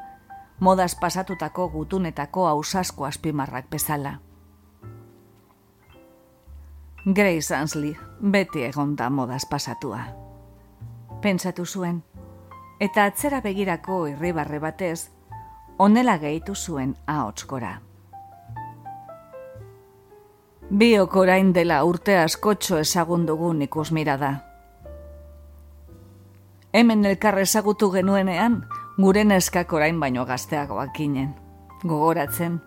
modaz 0.61 0.95
pasatutako 1.01 1.69
gutunetako 1.69 2.47
hausasko 2.49 3.05
azpimarrak 3.05 3.71
bezala. 3.71 4.19
Grace 7.07 7.55
Ansley 7.55 7.95
beti 8.21 8.65
egon 8.67 8.97
da 8.97 9.11
modaz 9.11 9.45
pasatua. 9.47 10.01
Pentsatu 11.23 11.67
zuen, 11.67 12.03
eta 12.81 13.05
atzera 13.07 13.41
begirako 13.41 14.07
irribarre 14.11 14.59
batez, 14.59 15.11
onela 15.79 16.17
gehitu 16.19 16.55
zuen 16.55 16.97
ahotskora. 17.07 17.77
Biok 20.71 21.15
orain 21.17 21.53
dela 21.55 21.85
urte 21.87 22.17
askotxo 22.19 22.81
ezagun 22.83 23.27
dugun 23.27 23.63
ikus 23.63 23.93
da. 24.19 24.43
Hemen 26.73 27.05
elkarre 27.05 27.43
ezagutu 27.43 27.91
genuenean, 27.93 28.67
gure 28.99 29.25
neskak 29.25 29.73
orain 29.73 30.01
baino 30.01 30.25
gazteagoak 30.27 30.99
inen. 31.01 31.35
Gogoratzen. 31.85 32.61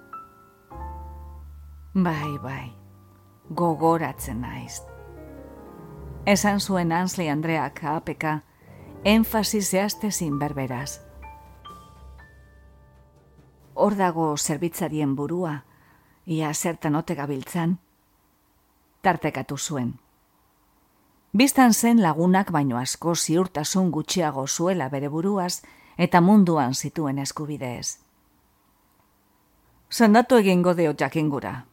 Bai, 1.93 2.37
bai. 2.41 2.71
Gogoratzen 3.53 4.41
naiz. 4.41 4.81
Esan 6.25 6.59
zuen 6.59 6.91
Ansley 6.91 7.29
Andreak 7.29 7.83
apeka, 7.83 8.43
enfasi 9.03 9.61
zehazte 9.61 10.09
berberaz. 10.39 11.01
Hor 13.75 13.95
dago 13.95 14.37
zerbitzarien 14.37 15.15
burua, 15.15 15.65
ia 16.25 16.53
zertan 16.53 16.95
ote 16.95 17.15
gabiltzan, 17.15 17.79
tartekatu 19.01 19.57
zuen. 19.57 19.93
Bistan 21.33 21.73
zen 21.73 22.01
lagunak 22.01 22.51
baino 22.51 22.77
asko 22.77 23.15
ziurtasun 23.15 23.91
gutxiago 23.91 24.47
zuela 24.47 24.89
bere 24.89 25.09
buruaz 25.09 25.61
eta 25.97 26.21
munduan 26.21 26.73
zituen 26.73 27.19
eskubideez. 27.19 27.99
Zendatu 29.91 30.37
egingo 30.37 30.73
dio 30.73 30.93
jakingura. 30.99 31.65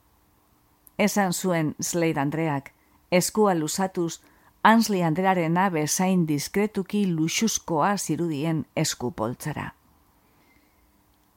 Esan 0.99 1.33
zuen 1.33 1.75
Slade 1.81 2.21
Andreak, 2.21 2.73
eskua 3.11 3.55
lusatuz, 3.55 4.21
Ansley 4.63 5.03
Andrearen 5.03 5.57
abe 5.57 5.87
zain 5.87 6.27
diskretuki 6.27 7.07
luxuskoa 7.07 7.97
zirudien 7.97 8.65
esku 8.75 9.13
poltzara. 9.13 9.75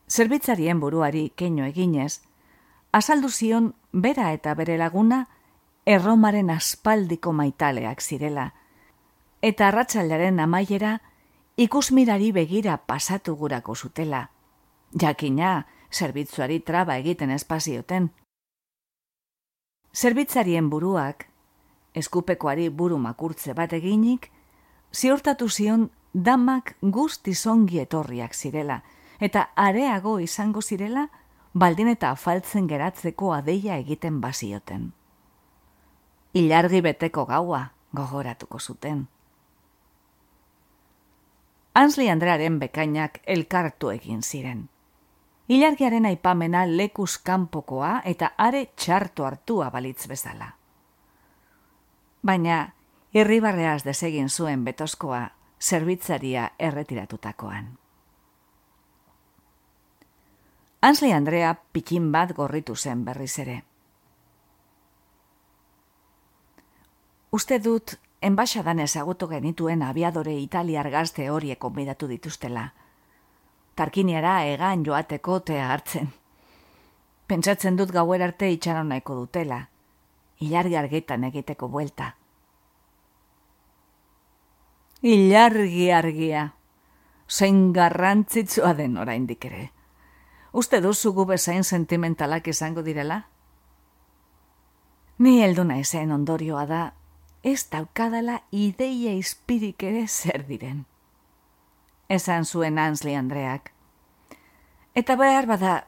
Zerbitzarien 0.10 0.80
buruari 0.80 1.28
keino 1.36 1.66
eginez, 1.66 2.22
azaldu 2.92 3.30
zion 3.30 3.76
bera 3.94 4.32
eta 4.34 4.56
bere 4.56 4.78
laguna, 4.78 5.28
erromaren 5.90 6.52
aspaldiko 6.54 7.32
maitaleak 7.34 8.02
zirela, 8.02 8.52
eta 9.42 9.70
arratsaldaren 9.72 10.40
amaiera 10.44 11.00
ikusmirari 11.58 12.30
begira 12.36 12.76
pasatu 12.78 13.34
gurako 13.40 13.74
zutela, 13.76 14.28
jakina 14.94 15.66
zerbitzuari 15.92 16.60
traba 16.60 16.98
egiten 17.02 17.34
espazioten. 17.34 18.12
Zerbitzarien 19.96 20.70
buruak, 20.70 21.26
eskupekoari 21.98 22.70
buru 22.70 23.02
makurtze 23.02 23.58
bat 23.58 23.74
eginik, 23.74 24.30
ziurtatu 24.94 25.50
zion 25.50 25.90
damak 26.14 26.76
guzti 26.82 27.34
zongi 27.34 27.82
etorriak 27.82 28.38
zirela, 28.38 28.84
eta 29.20 29.50
areago 29.56 30.20
izango 30.20 30.62
zirela, 30.62 31.10
baldin 31.54 31.90
eta 31.98 32.14
afaltzen 32.14 32.70
geratzeko 32.70 33.34
adeia 33.34 33.82
egiten 33.82 34.22
bazioten 34.22 34.92
ilargi 36.34 36.82
beteko 36.82 37.26
gaua 37.26 37.66
gogoratuko 37.96 38.60
zuten. 38.60 39.08
Ansley 41.76 42.10
Andrearen 42.10 42.60
bekainak 42.60 43.20
elkartu 43.28 43.90
egin 43.90 44.22
ziren. 44.24 44.70
Ilargiaren 45.50 46.06
aipamena 46.06 46.66
lekus 46.68 47.18
kanpokoa 47.18 48.02
eta 48.06 48.32
are 48.38 48.66
txarto 48.76 49.26
hartua 49.26 49.70
balitz 49.72 50.08
bezala. 50.08 50.52
Baina, 52.26 52.74
irribarreaz 53.14 53.84
desegin 53.86 54.30
zuen 54.30 54.66
betozkoa 54.66 55.30
zerbitzaria 55.62 56.50
erretiratutakoan. 56.60 57.78
Ansley 60.82 61.14
Andrea 61.14 61.56
pikin 61.74 62.12
bat 62.12 62.36
gorritu 62.36 62.76
zen 62.76 63.06
berriz 63.06 63.40
ere. 63.40 63.64
Uste 67.32 67.60
dut 67.62 67.94
enbaixadan 68.26 68.80
ezagutu 68.80 69.28
genituen 69.30 69.84
abiadore 69.86 70.34
italiar 70.42 70.90
gazte 70.90 71.30
horiek 71.30 71.60
konbidatu 71.60 72.08
dituztela. 72.10 72.72
Tarkiniara 73.76 74.46
egan 74.50 74.84
joateko 74.86 75.40
tea 75.46 75.68
hartzen. 75.70 76.10
Pentsatzen 77.30 77.78
dut 77.78 77.92
gauer 77.94 78.24
arte 78.26 78.50
itxaron 78.50 78.90
nahiko 78.90 79.16
dutela. 79.16 79.68
Ilargi 80.42 80.76
argitan 80.76 81.24
egiteko 81.24 81.70
buelta. 81.70 82.16
Ilargi 85.02 85.92
argia. 85.92 86.50
Zein 87.30 87.72
garrantzitsua 87.74 88.74
den 88.74 88.98
oraindik 88.98 89.46
ere. 89.46 89.70
Uste 90.52 90.82
duzu 90.82 91.14
gu 91.14 91.28
bezain 91.30 91.64
sentimentalak 91.64 92.48
izango 92.48 92.82
direla? 92.82 93.28
Ni 95.20 95.44
heldu 95.44 95.64
naizen 95.64 96.12
ondorioa 96.12 96.66
da, 96.66 96.82
ez 97.44 97.70
daukadala 97.72 98.42
ideia 98.52 99.14
izpirik 99.16 99.84
ere 99.84 100.08
zer 100.08 100.46
diren. 100.48 100.86
Esan 102.10 102.46
zuen 102.46 102.78
Ansley 102.78 103.16
Andreak. 103.16 103.72
Eta 104.96 105.16
behar 105.16 105.46
bada, 105.48 105.88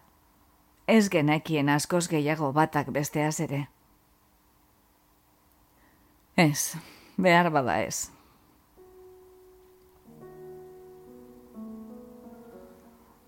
ez 0.88 1.10
genekien 1.10 1.70
askoz 1.70 2.08
gehiago 2.08 2.52
batak 2.54 2.92
besteaz 2.94 3.40
ere. 3.40 3.68
Ez, 6.38 6.78
behar 7.18 7.52
bada 7.52 7.82
ez. 7.82 8.12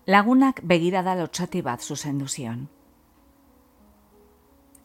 Lagunak 0.06 0.60
begirada 0.62 1.14
lotxati 1.16 1.62
bat 1.62 1.80
zuzendu 1.80 2.28
zion. 2.28 2.68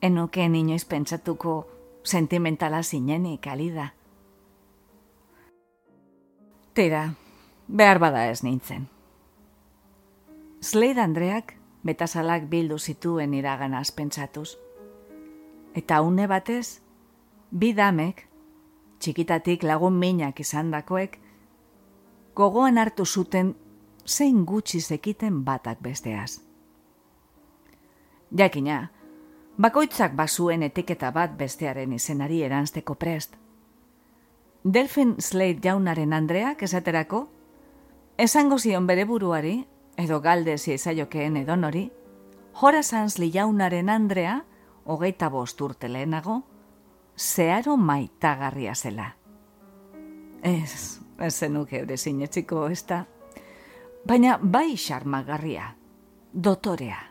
Enuke 0.02 0.45
inoiz 0.45 0.86
pentsatuko 0.86 1.79
sentimentala 2.03 2.83
zinenik 2.83 3.47
alida. 3.47 3.93
Tira, 6.73 7.13
behar 7.67 7.99
bada 7.99 8.25
ez 8.29 8.43
nintzen. 8.43 8.88
Slade 10.62 11.01
Andreak 11.01 11.53
betasalak 11.83 12.49
bildu 12.49 12.77
zituen 12.79 13.33
iraganaz 13.33 13.91
pentsatuz. 13.91 14.57
Eta 15.75 16.01
une 16.01 16.27
batez, 16.27 16.81
bi 17.51 17.73
damek, 17.73 18.25
txikitatik 18.99 19.63
lagun 19.63 19.95
minak 19.99 20.39
izandakoek, 20.39 21.17
gogoan 22.35 22.77
hartu 22.77 23.05
zuten 23.05 23.55
zein 24.05 24.45
gutxi 24.45 24.81
zekiten 24.81 25.43
batak 25.45 25.81
besteaz. 25.81 26.41
Jakina, 28.38 28.91
bakoitzak 29.60 30.15
bazuen 30.15 30.63
etiketa 30.63 31.12
bat 31.12 31.36
bestearen 31.38 31.93
izenari 31.93 32.41
eranzteko 32.43 32.95
prest. 32.95 33.36
Delfin 34.63 35.15
Slade 35.19 35.60
jaunaren 35.63 36.13
Andreak 36.13 36.63
esaterako, 36.63 37.28
esango 38.17 38.58
zion 38.60 38.88
bere 38.88 39.06
buruari, 39.06 39.65
edo 39.98 40.19
galde 40.22 40.58
ziezaiokeen 40.58 41.38
edo 41.43 41.56
nori, 41.56 41.89
Horace 42.62 42.95
Ansley 42.95 43.32
jaunaren 43.32 43.89
Andrea, 43.89 44.43
hogeita 44.86 45.30
bost 45.30 45.62
urte 45.62 45.88
lehenago, 45.88 46.41
zeharo 47.15 47.78
maitagarria 47.78 48.76
zela. 48.76 49.13
Ez, 50.43 51.00
ez 51.19 51.34
zenuke 51.36 51.80
eure 51.80 51.98
zinetxiko 51.98 52.67
ez 52.72 52.84
da, 52.88 53.06
baina 54.08 54.39
bai 54.41 54.76
xarmagarria, 54.76 55.76
dotorea. 56.34 57.09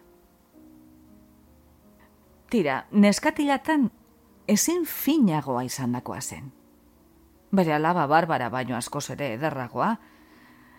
Tira, 2.50 2.86
neskatilatan 2.92 3.90
ezin 4.48 4.84
finagoa 4.86 5.62
izan 5.68 5.92
dakoa 5.92 6.20
zen. 6.20 6.52
Bere 7.52 7.74
alaba 7.74 8.06
barbara 8.08 8.48
baino 8.48 8.76
askoz 8.76 9.10
ere 9.12 9.34
ederragoa, 9.34 9.96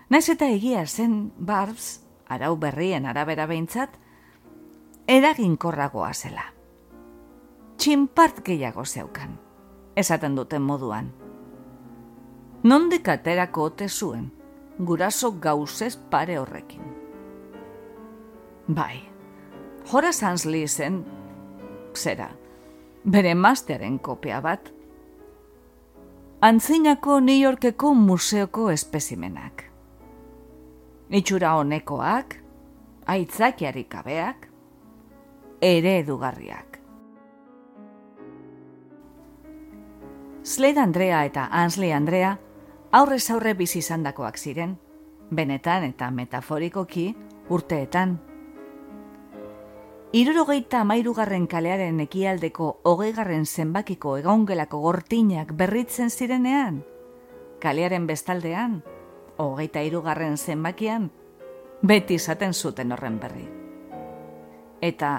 naiz 0.09 0.27
eta 0.33 0.47
egia 0.49 0.85
zen 0.87 1.31
barbs, 1.37 1.99
arau 2.29 2.55
berrien 2.57 3.05
arabera 3.05 3.45
behintzat, 3.49 3.93
eraginkorragoa 5.07 6.13
zela. 6.13 6.47
Txinpart 7.77 8.41
gehiago 8.45 8.85
zeukan, 8.85 9.37
esaten 9.95 10.35
duten 10.35 10.61
moduan. 10.61 11.13
Nondik 12.63 13.07
aterako 13.07 13.69
ote 13.69 13.87
zuen, 13.89 14.31
guraso 14.79 15.31
gauzez 15.39 15.95
pare 16.09 16.37
horrekin. 16.39 16.81
Bai, 18.67 19.05
Jora 19.89 20.11
Sansley 20.13 20.67
zen, 20.67 21.03
zera, 21.97 22.29
bere 23.03 23.33
mastearen 23.35 23.99
kopia 23.99 24.41
bat, 24.41 24.71
antzinako 26.41 27.19
New 27.19 27.39
Yorkeko 27.39 27.93
museoko 27.93 28.69
espezimenak. 28.71 29.65
Itxura 31.09 31.55
honekoak, 31.57 32.35
aitzakiari 33.05 33.83
kabeak, 33.89 34.47
ere 35.61 35.97
edugarriak. 35.99 36.79
Slade 40.43 40.79
Andrea 40.79 41.25
eta 41.25 41.47
Ansley 41.51 41.91
Andrea 41.93 42.37
aurrez 42.91 43.29
aurre 43.29 43.53
bizi 43.53 43.79
izandakoak 43.83 44.37
ziren, 44.37 44.77
benetan 45.29 45.83
eta 45.83 46.09
metaforikoki 46.11 47.11
urteetan. 47.49 48.17
Irurogeita 50.09 50.79
amairugarren 50.81 51.45
kalearen 51.45 51.99
ekialdeko 52.01 52.69
hogeigarren 52.89 53.45
zenbakiko 53.45 54.15
egongelako 54.17 54.79
gortinak 54.81 55.51
berritzen 55.53 56.09
zirenean, 56.09 56.79
kalearen 57.61 58.07
bestaldean, 58.09 58.79
hogeita 59.37 59.83
irugarren 59.85 60.37
zenbakian, 60.37 61.11
beti 61.85 62.17
izaten 62.17 62.53
zuten 62.53 62.91
horren 62.91 63.19
berri. 63.21 63.45
Eta 64.81 65.11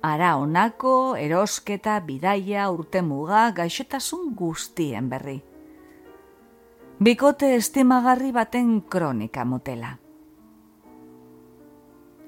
ara 0.00 0.36
onako, 0.40 0.94
erosketa, 1.20 2.00
bidaia, 2.00 2.70
urtemuga, 2.70 3.50
gaixotasun 3.52 4.32
guztien 4.34 5.12
berri 5.12 5.42
bikote 6.98 7.54
estimagarri 7.54 8.32
baten 8.34 8.80
kronika 8.90 9.44
motela. 9.44 9.98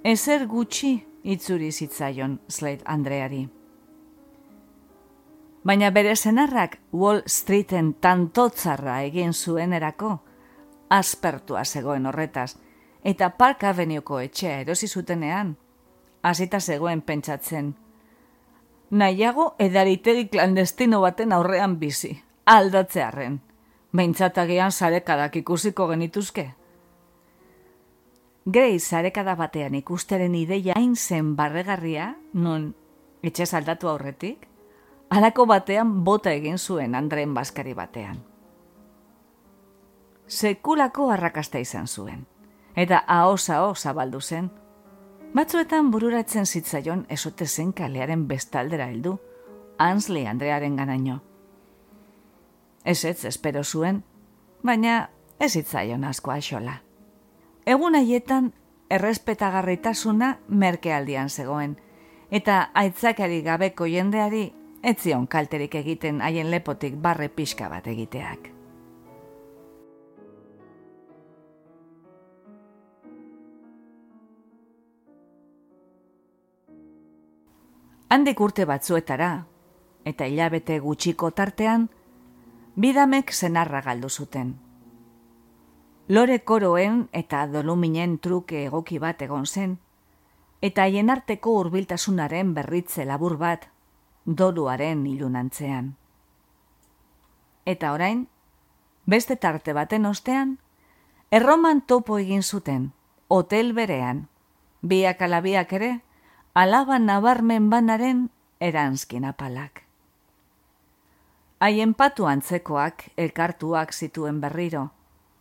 Ezer 0.04 0.46
gutxi 0.46 0.92
itzuri 1.24 1.72
zitzaion 1.72 2.40
Slade 2.48 2.82
Andreari. 2.84 3.48
Baina 5.64 5.90
bere 5.90 6.16
senarrak 6.16 6.78
Wall 6.92 7.22
Streeten 7.26 7.94
tantotzarra 8.00 9.02
egin 9.04 9.32
zuen 9.34 9.72
erako, 9.76 10.18
aspertua 10.88 11.64
zegoen 11.64 12.06
horretaz, 12.06 12.56
eta 13.04 13.30
Park 13.30 13.64
Avenueko 13.64 14.20
etxea 14.20 14.60
erosi 14.60 14.88
zutenean, 14.88 15.56
hasita 16.22 16.60
zegoen 16.60 17.02
pentsatzen. 17.02 17.74
Nahiago 18.90 19.54
edaritegi 19.58 20.28
klandestino 20.28 21.00
baten 21.00 21.32
aurrean 21.32 21.78
bizi, 21.78 22.16
aldatzearen. 22.46 23.40
Beintzatagian 23.92 24.72
sarekadak 24.72 25.36
ikusiko 25.36 25.86
genituzke. 25.88 26.50
Grei 28.50 28.80
sarekada 28.80 29.36
batean 29.38 29.76
ikusteren 29.78 30.34
ideia 30.34 30.74
hain 30.74 30.96
zen 30.96 31.34
barregarria, 31.36 32.16
non 32.32 32.72
etxe 33.22 33.46
saldatu 33.46 33.86
aurretik, 33.90 34.48
halako 35.10 35.44
batean 35.46 35.92
bota 36.04 36.32
egin 36.34 36.58
zuen 36.58 36.96
Andreen 36.98 37.34
baskari 37.36 37.76
batean. 37.78 38.18
Sekulako 40.26 41.10
arrakasta 41.14 41.62
izan 41.62 41.86
zuen, 41.86 42.26
eta 42.74 43.04
ahosa 43.06 43.60
ho 43.62 43.74
zabaldu 43.74 44.20
zen. 44.20 44.50
Batzuetan 45.34 45.94
bururatzen 45.94 46.46
zitzaion 46.46 47.06
esote 47.08 47.46
zen 47.46 47.72
kalearen 47.72 48.26
bestaldera 48.26 48.90
heldu, 48.90 49.18
Ansley 49.78 50.26
Andrearen 50.26 50.76
ganaino. 50.76 51.20
Ez 52.84 53.04
ez 53.04 53.24
espero 53.24 53.62
zuen, 53.62 54.02
baina 54.62 55.10
ez 55.38 55.54
itzaion 55.56 56.04
asko 56.04 56.32
aixola. 56.34 56.80
Egun 57.66 57.94
haietan 57.94 58.52
errespetagarritasuna 58.90 60.38
merkealdian 60.48 61.28
zegoen, 61.28 61.76
eta 62.30 62.70
aitzakari 62.74 63.42
gabeko 63.42 63.86
jendeari 63.86 64.46
etzion 64.82 65.26
kalterik 65.26 65.74
egiten 65.74 66.20
haien 66.24 66.50
lepotik 66.50 66.96
barre 66.96 67.28
pixka 67.28 67.68
bat 67.68 67.86
egiteak. 67.86 68.48
Handik 78.10 78.40
urte 78.42 78.64
batzuetara, 78.66 79.44
eta 80.04 80.26
hilabete 80.26 80.80
gutxiko 80.82 81.30
tartean, 81.30 81.86
bidamek 82.74 83.30
zenarra 83.30 83.84
galdu 83.86 84.08
zuten. 84.10 84.69
Lore 86.10 86.40
koroen 86.42 87.04
eta 87.14 87.44
doluminen 87.46 88.16
truke 88.18 88.64
egoki 88.64 88.96
bat 88.98 89.20
egon 89.22 89.44
zen, 89.46 89.76
eta 90.60 90.82
haien 90.82 91.12
arteko 91.14 91.52
hurbiltasunaren 91.60 92.50
berritze 92.56 93.04
labur 93.06 93.36
bat, 93.38 93.68
doruaren 94.26 95.06
ilunantzean. 95.06 95.92
Eta 97.62 97.92
orain, 97.94 98.26
beste 99.06 99.36
tarte 99.36 99.72
baten 99.72 100.10
ostean, 100.10 100.58
erroman 101.30 101.86
topo 101.86 102.18
egin 102.18 102.42
zuten, 102.42 102.90
hotel 103.28 103.72
berean, 103.72 104.26
biak 104.82 105.22
alabiak 105.22 105.78
ere, 105.78 106.00
alaba 106.54 106.98
nabarmen 106.98 107.70
banaren 107.70 108.30
eranskin 108.58 109.30
apalak. 109.30 109.84
Haien 111.60 111.94
patu 111.94 112.26
antzekoak 112.26 113.12
elkartuak 113.16 113.92
zituen 113.94 114.40
berriro, 114.40 114.90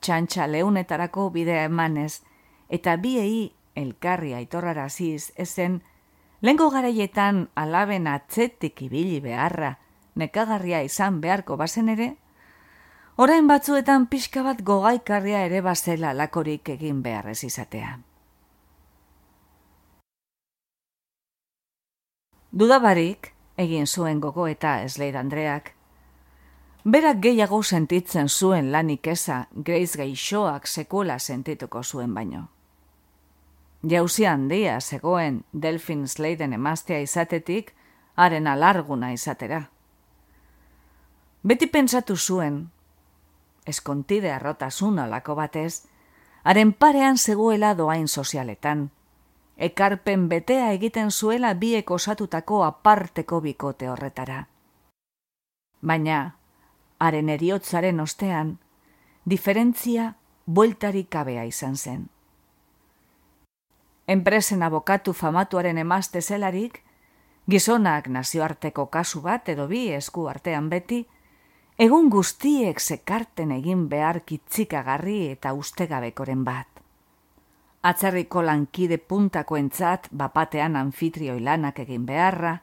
txantxa 0.02 0.48
leunetarako 0.48 1.30
bidea 1.30 1.64
emanez, 1.68 2.22
eta 2.70 2.96
biei 2.98 3.52
elkarri 3.76 4.34
aitorraraziz 4.34 5.32
ezen, 5.36 5.82
lengo 6.42 6.70
garaietan 6.70 7.48
alaben 7.56 8.08
atzetik 8.08 8.82
ibili 8.88 9.20
beharra, 9.24 9.78
nekagarria 10.16 10.82
izan 10.84 11.22
beharko 11.22 11.58
bazen 11.58 11.90
ere, 11.90 12.10
orain 13.18 13.48
batzuetan 13.48 14.08
pixka 14.08 14.44
bat 14.44 14.62
gogaikarria 14.64 15.46
ere 15.48 15.62
bazela 15.62 16.14
lakorik 16.14 16.70
egin 16.76 17.02
beharrez 17.04 17.44
izatea. 17.44 17.98
Dudabarik, 22.52 23.34
egin 23.62 23.86
zuen 23.86 24.20
gogo 24.20 24.48
eta 24.48 24.80
esleid 24.84 25.16
Andreak, 25.20 25.76
berak 26.92 27.20
gehiago 27.22 27.64
sentitzen 27.64 28.30
zuen 28.30 28.72
lanik 28.72 29.08
eza 29.08 29.48
greiz 29.54 29.92
geixoak 29.98 30.68
sekula 30.68 31.20
sentituko 31.20 31.84
zuen 31.84 32.14
baino. 32.14 32.48
Jauzi 33.90 34.26
handia 34.26 34.80
zegoen 34.82 35.44
Delfin 35.54 36.08
Sladen 36.08 36.54
emaztea 36.54 37.00
izatetik, 37.00 37.74
haren 38.16 38.48
alarguna 38.48 39.12
izatera. 39.14 39.70
Beti 41.44 41.68
pentsatu 41.68 42.18
zuen, 42.18 42.72
eskontide 43.66 44.32
arrotasun 44.32 45.00
alako 45.00 45.36
batez, 45.36 45.86
haren 46.44 46.74
parean 46.74 47.18
zegoela 47.18 47.76
doain 47.76 48.08
sozialetan. 48.08 48.90
Ekarpen 49.58 50.28
betea 50.30 50.72
egiten 50.72 51.12
zuela 51.12 51.54
biek 51.54 51.92
osatutako 51.92 52.64
aparteko 52.64 53.42
bikote 53.42 53.90
horretara. 53.90 54.48
Baina, 55.82 56.39
haren 57.00 57.30
eriotzaren 57.30 58.00
ostean, 58.00 58.58
diferentzia 59.26 60.14
bueltarik 60.46 61.10
kabea 61.10 61.44
izan 61.50 61.76
zen 61.76 62.08
enpresen 64.10 64.64
abokatu 64.64 65.14
famatuaren 65.14 65.78
emazte 65.78 66.22
zelarik, 66.22 66.82
gizonak 67.50 68.08
nazioarteko 68.10 68.88
kasu 68.90 69.22
bat 69.22 69.50
edo 69.54 69.68
bi 69.70 69.84
esku 69.94 70.26
artean 70.32 70.70
beti, 70.70 71.04
egun 71.78 72.10
guztiek 72.10 72.82
sekarten 72.82 73.54
egin 73.60 73.86
behar 73.90 74.24
kitzikagarri 74.26 75.20
eta 75.36 75.54
ustegabekoren 75.54 76.42
bat. 76.44 76.82
Atzerriko 77.86 78.42
lankide 78.44 78.98
puntako 78.98 79.60
entzat 79.62 80.10
bapatean 80.12 80.76
anfitrioi 80.76 81.40
lanak 81.40 81.80
egin 81.86 82.10
beharra, 82.10 82.58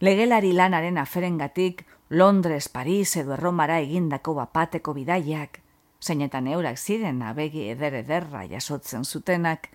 legelari 0.00 0.54
lanaren 0.56 0.98
aferengatik 0.98 1.84
Londres, 2.08 2.68
Paris 2.68 3.16
edo 3.20 3.34
Erromara 3.36 3.78
egindako 3.82 4.32
bapateko 4.38 4.94
bidaiak, 4.96 5.60
zeinetan 6.00 6.46
eurak 6.48 6.78
ziren 6.78 7.20
abegi 7.22 7.66
eder 7.68 7.98
ederra 8.00 8.46
jasotzen 8.48 9.04
zutenak, 9.04 9.68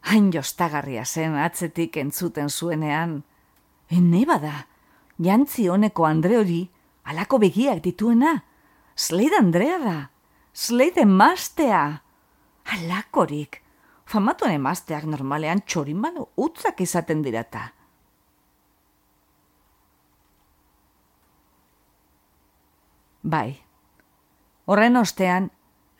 hain 0.00 0.30
jostagarria 0.32 1.04
zen 1.04 1.36
atzetik 1.36 1.98
entzuten 2.00 2.48
zuenean. 2.48 3.22
Ene 3.90 4.24
bada, 4.24 4.66
jantzi 5.18 5.68
honeko 5.68 6.06
Andre 6.08 6.38
hori, 6.38 6.60
alako 7.04 7.40
begiak 7.42 7.82
dituena, 7.84 8.38
Slade 8.96 9.36
Andrea 9.38 9.78
da, 9.78 9.98
Slade 10.54 11.04
emastea. 11.04 12.02
Alakorik, 12.64 13.60
famatuen 14.06 14.56
emasteak 14.56 15.04
normalean 15.04 15.60
txorimalo 15.66 16.30
utzak 16.36 16.80
izaten 16.80 17.22
dirata. 17.22 17.70
Bai, 23.22 23.60
horren 24.64 24.96
ostean, 24.96 25.50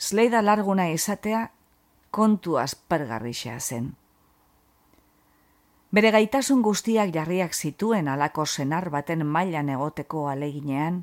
Slade 0.01 0.41
larguna 0.41 0.87
izatea 0.89 1.51
kontu 2.11 2.57
aspergarrixea 2.57 3.59
zen. 3.61 3.91
Bere 5.93 6.13
gaitasun 6.15 6.63
guztiak 6.65 7.13
jarriak 7.13 7.53
zituen 7.53 8.09
alako 8.09 8.47
senar 8.47 8.89
baten 8.95 9.27
mailan 9.27 9.69
egoteko 9.69 10.29
aleginean. 10.33 11.03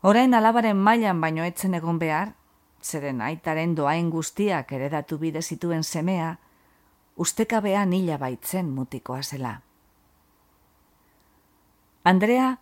Orain 0.00 0.32
alabaren 0.34 0.80
mailan 0.80 1.20
baino 1.20 1.44
etzen 1.44 1.74
egon 1.74 1.98
behar, 1.98 2.32
zeren 2.80 3.20
aitaren 3.20 3.74
doain 3.74 4.08
guztiak 4.10 4.72
eredatu 4.72 5.18
bide 5.18 5.42
zituen 5.42 5.84
semea, 5.84 6.38
ustekabean 7.16 7.92
hila 7.92 8.16
baitzen 8.16 8.70
mutikoa 8.70 9.22
zela. 9.22 9.60
Andrea, 12.04 12.56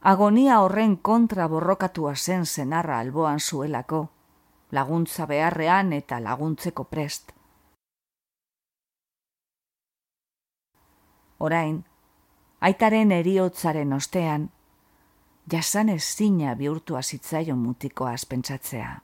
agonia 0.00 0.60
horren 0.60 0.96
kontra 0.96 1.48
borrokatua 1.48 2.14
zen 2.16 2.46
zenarra 2.46 2.98
alboan 2.98 3.40
zuelako, 3.40 4.08
laguntza 4.72 5.26
beharrean 5.26 5.92
eta 5.92 6.20
laguntzeko 6.20 6.84
prest. 6.84 7.32
Orain, 11.38 11.84
aitaren 12.60 13.12
eriotzaren 13.12 13.92
ostean, 13.92 14.50
jasan 15.50 15.88
ez 15.88 16.02
zina 16.02 16.54
bihurtua 16.54 17.02
zitzaion 17.02 17.58
mutikoa 17.58 18.12
azpentsatzea. 18.12 19.00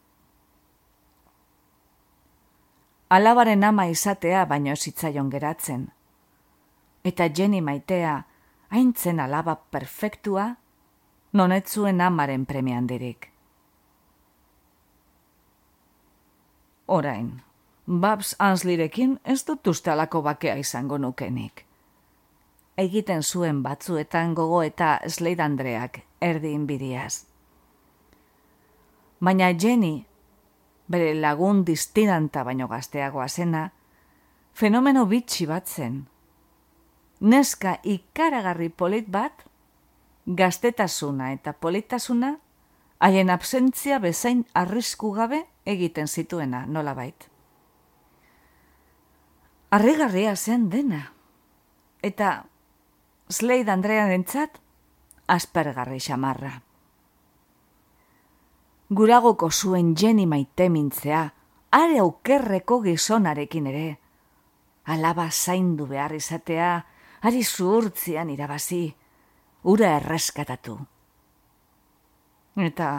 Alabaren 3.09 3.65
ama 3.65 3.85
izatea 3.87 4.45
baino 4.45 4.77
zitzaion 4.77 5.31
geratzen, 5.31 5.89
eta 7.05 7.29
Jenny 7.29 7.61
maitea 7.61 8.23
haintzen 8.71 9.21
alaba 9.21 9.55
perfektua, 9.71 10.57
nonetzuen 11.37 12.01
amaren 12.01 12.47
premian 12.47 12.89
dirik. 12.89 13.31
Orain, 16.87 17.31
Babs 17.87 18.35
Anslirekin 18.39 19.19
ez 19.25 19.43
dut 19.47 19.67
uste 19.67 19.91
alako 19.91 20.23
bakea 20.23 20.57
izango 20.63 20.99
nukenik 20.99 21.67
egiten 22.77 23.23
zuen 23.23 23.63
batzuetan 23.63 24.35
gogo 24.35 24.61
eta 24.63 24.99
Slade 25.09 25.43
Andreak 25.43 26.01
erdi 26.21 26.53
inbidiaz. 26.53 27.25
Baina 29.21 29.49
Jenny, 29.57 30.05
bere 30.89 31.15
lagun 31.17 31.65
distinanta 31.65 32.45
baino 32.45 32.69
gazteagoa 32.69 33.29
zena, 33.29 33.71
fenomeno 34.55 35.07
bitxi 35.07 35.47
bat 35.47 35.67
zen. 35.67 36.03
Neska 37.21 37.79
ikaragarri 37.83 38.69
polit 38.69 39.09
bat, 39.09 39.46
gaztetasuna 40.27 41.33
eta 41.33 41.53
politasuna, 41.53 42.37
haien 42.99 43.31
absentzia 43.31 43.99
bezain 43.99 44.45
arrisku 44.55 45.13
gabe 45.13 45.47
egiten 45.65 46.09
zituena 46.09 46.65
nolabait. 46.67 47.29
Arrigarria 49.71 50.37
zen 50.37 50.71
dena, 50.71 51.13
eta 52.03 52.47
Slade 53.29 53.71
Andrean 53.71 54.13
entzat, 54.15 54.61
aspergarri 55.27 55.99
xamarra. 56.01 56.53
Guragoko 58.89 59.51
zuen 59.51 59.97
jeni 59.99 60.27
maite 60.27 60.69
mintzea, 60.71 61.25
are 61.75 61.99
aukerreko 61.99 62.81
gizonarekin 62.85 63.67
ere. 63.67 63.89
Alaba 64.87 65.27
zaindu 65.31 65.89
behar 65.91 66.15
izatea, 66.15 66.87
ari 67.27 67.43
zuhurtzian 67.43 68.31
irabazi, 68.31 68.95
ura 69.67 69.97
erreskatatu. 69.99 70.77
Eta 72.57 72.91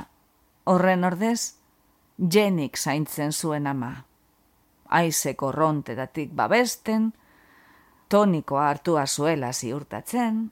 horren 0.68 1.08
ordez, 1.08 1.56
jenik 2.34 2.78
zaintzen 2.78 3.32
zuen 3.32 3.68
ama. 3.72 3.94
Aizeko 5.00 5.52
rontetatik 5.52 6.34
babesten, 6.36 7.14
tonikoa 8.10 8.68
hartua 8.70 9.06
zuela 9.08 9.54
ziurtatzen. 9.54 10.52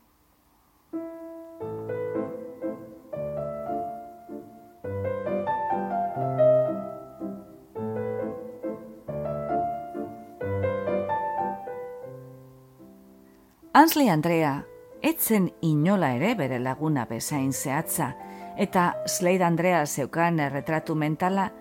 Ansley 13.76 14.10
Andrea, 14.10 14.64
etzen 15.06 15.52
inola 15.62 16.12
ere 16.18 16.34
bere 16.36 16.60
laguna 16.60 17.06
bezain 17.06 17.54
zehatza, 17.54 18.14
eta 18.58 18.94
Slade 19.06 19.46
Andrea 19.46 19.86
zeukan 19.86 20.40
erretratu 20.40 20.96
mentala 20.96 21.52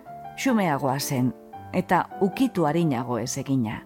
xumeagoa 0.40 0.98
zen, 1.00 1.34
eta 1.72 2.06
ukitu 2.22 2.64
harinago 2.66 3.18
ez 3.18 3.36
egina. 3.38 3.82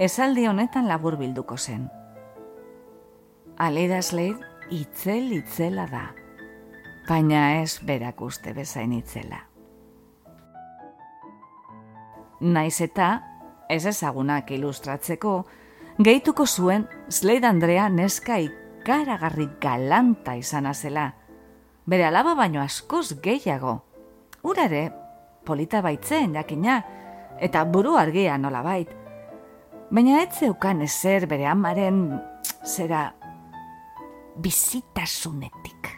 esaldi 0.00 0.46
honetan 0.48 0.88
labur 0.88 1.18
bilduko 1.20 1.58
zen. 1.60 1.84
Alida 3.60 4.00
Slade 4.02 4.40
itzel 4.72 5.28
itzela 5.36 5.84
da, 5.90 6.06
baina 7.08 7.60
ez 7.60 7.82
berak 7.84 8.22
uste 8.24 8.54
bezain 8.56 8.94
itzela. 8.96 9.42
Naiz 12.40 12.80
eta, 12.80 13.10
ez 13.68 13.84
ezagunak 13.84 14.48
ilustratzeko, 14.56 15.34
gehituko 16.00 16.46
zuen 16.46 16.88
Slade 17.08 17.46
Andrea 17.46 17.88
neska 17.88 18.38
ikaragarri 18.40 19.48
galanta 19.60 20.34
izan 20.34 20.72
zela. 20.74 21.12
Bere 21.86 22.06
alaba 22.06 22.34
baino 22.34 22.62
askoz 22.62 23.20
gehiago. 23.22 23.82
Urare, 24.42 24.90
polita 25.44 25.82
baitzen 25.82 26.34
jakina, 26.34 26.80
eta 27.40 27.64
buru 27.64 27.96
argia 27.96 28.38
nola 28.38 28.62
bait. 28.62 28.88
Baina 29.90 30.22
ez 30.22 30.38
zeukan 30.38 30.80
ezer 30.82 31.26
bere 31.26 31.46
amaren, 31.46 32.20
zera, 32.64 33.12
bizitasunetik. 34.38 35.96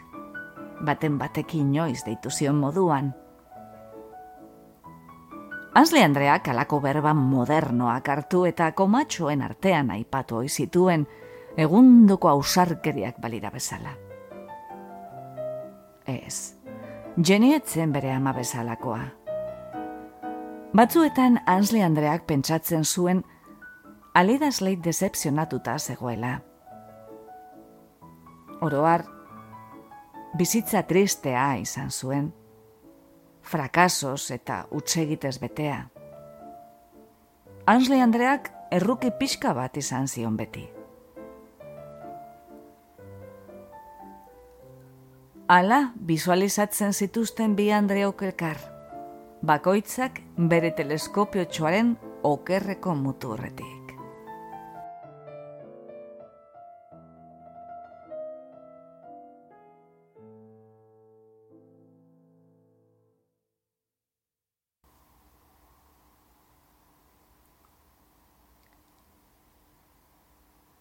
Baten 0.83 1.17
batekin 1.17 1.69
inoiz 1.69 2.03
deitu 2.03 2.29
zion 2.29 2.59
moduan. 2.59 3.13
Ansle 5.73 6.03
Andreak 6.05 6.47
alako 6.51 6.77
berba 6.83 7.15
modernoak 7.17 8.09
hartu 8.13 8.43
eta 8.45 8.67
komatxoen 8.77 9.41
artean 9.41 9.89
aipatu 9.89 10.43
zituen 10.47 11.07
egundoko 11.57 12.29
ausarkeriak 12.29 13.17
balira 13.21 13.49
bezala. 13.49 13.95
Ez, 16.05 16.53
Jenny 17.17 17.53
etzen 17.55 17.91
bere 17.91 18.11
ama 18.13 18.33
bezalakoa. 18.37 19.01
Batzuetan 20.77 21.39
Ansle 21.45 21.81
Andreak 21.83 22.27
pentsatzen 22.29 22.85
zuen 22.85 23.23
Alida 24.13 24.51
Slade 24.51 24.81
decepzionatuta 24.85 25.79
zegoela. 25.79 26.35
Oroar, 28.61 29.07
bizitza 30.37 30.83
tristea 30.83 31.55
izan 31.57 31.89
zuen 31.89 32.31
frakasos 33.43 34.31
eta 34.31 34.63
utsegitez 34.71 35.37
betea. 35.39 35.89
Ansley 37.65 38.01
Andreak 38.01 38.49
erruki 38.71 39.11
pixka 39.19 39.53
bat 39.53 39.77
izan 39.77 40.07
zion 40.07 40.37
beti. 40.39 40.65
Ala, 45.53 45.91
visualizatzen 46.07 46.93
zituzten 46.93 47.55
bi 47.55 47.69
Andreok 47.75 48.23
elkar, 48.23 48.57
bakoitzak 49.43 50.21
bere 50.37 50.71
teleskopio 50.71 51.45
txoaren 51.45 51.95
okerreko 52.23 52.95
muturretik. 52.95 53.82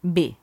B. 0.03 0.35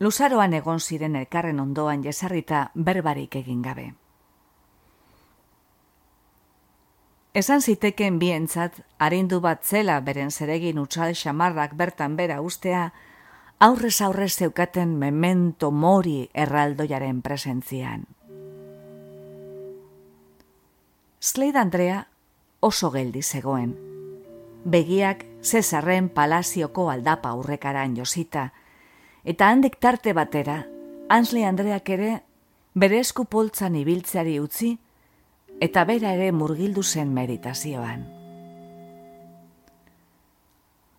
Luzaroan 0.00 0.52
egon 0.52 0.80
ziren 0.80 1.14
elkarren 1.16 1.60
ondoan 1.62 2.02
jesarrita 2.02 2.70
berbarik 2.74 3.36
egin 3.38 3.62
gabe. 3.62 3.92
Esan 7.34 7.62
ziteken 7.62 8.18
bientzat, 8.18 8.80
harindu 8.98 9.40
bat 9.40 9.62
zela 9.64 10.00
beren 10.00 10.30
zeregin 10.30 10.78
utzal 10.78 11.14
xamarrak 11.14 11.74
bertan 11.78 12.16
bera 12.16 12.40
ustea, 12.42 12.88
aurrez 13.58 14.00
aurrez 14.02 14.32
zeukaten 14.34 14.98
memento 14.98 15.70
mori 15.70 16.28
erraldoiaren 16.34 17.22
presentzian. 17.22 18.04
Slade 21.18 21.58
Andrea 21.58 22.08
oso 22.64 22.90
geldi 22.90 23.22
zegoen. 23.22 23.74
Begiak 24.64 25.26
Cesarren 25.44 26.08
palazioko 26.08 26.88
aldapa 26.90 27.34
aurrekaran 27.36 27.96
josita, 27.96 28.52
eta 29.24 29.50
handik 29.52 29.76
tarte 29.80 30.14
batera, 30.16 30.62
Ansle 31.12 31.44
Andreak 31.44 31.90
ere 31.92 32.12
bere 32.74 32.98
esku 33.04 33.26
poltzan 33.28 33.76
ibiltzeari 33.76 34.38
utzi, 34.40 34.70
eta 35.60 35.84
bera 35.84 36.14
ere 36.16 36.30
murgildu 36.32 36.82
zen 36.82 37.12
meditazioan. 37.12 38.06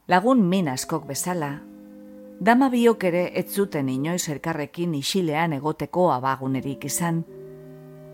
Lagun 0.07 0.45
min 0.45 0.69
askok 0.69 1.07
bezala, 1.09 1.55
dama 2.39 2.69
biok 2.69 3.03
ere 3.09 3.23
ez 3.39 3.47
zuten 3.49 3.89
inoiz 3.89 4.29
elkarrekin 4.29 4.93
isilean 4.93 5.57
egoteko 5.57 6.11
abagunerik 6.13 6.85
izan, 6.85 7.23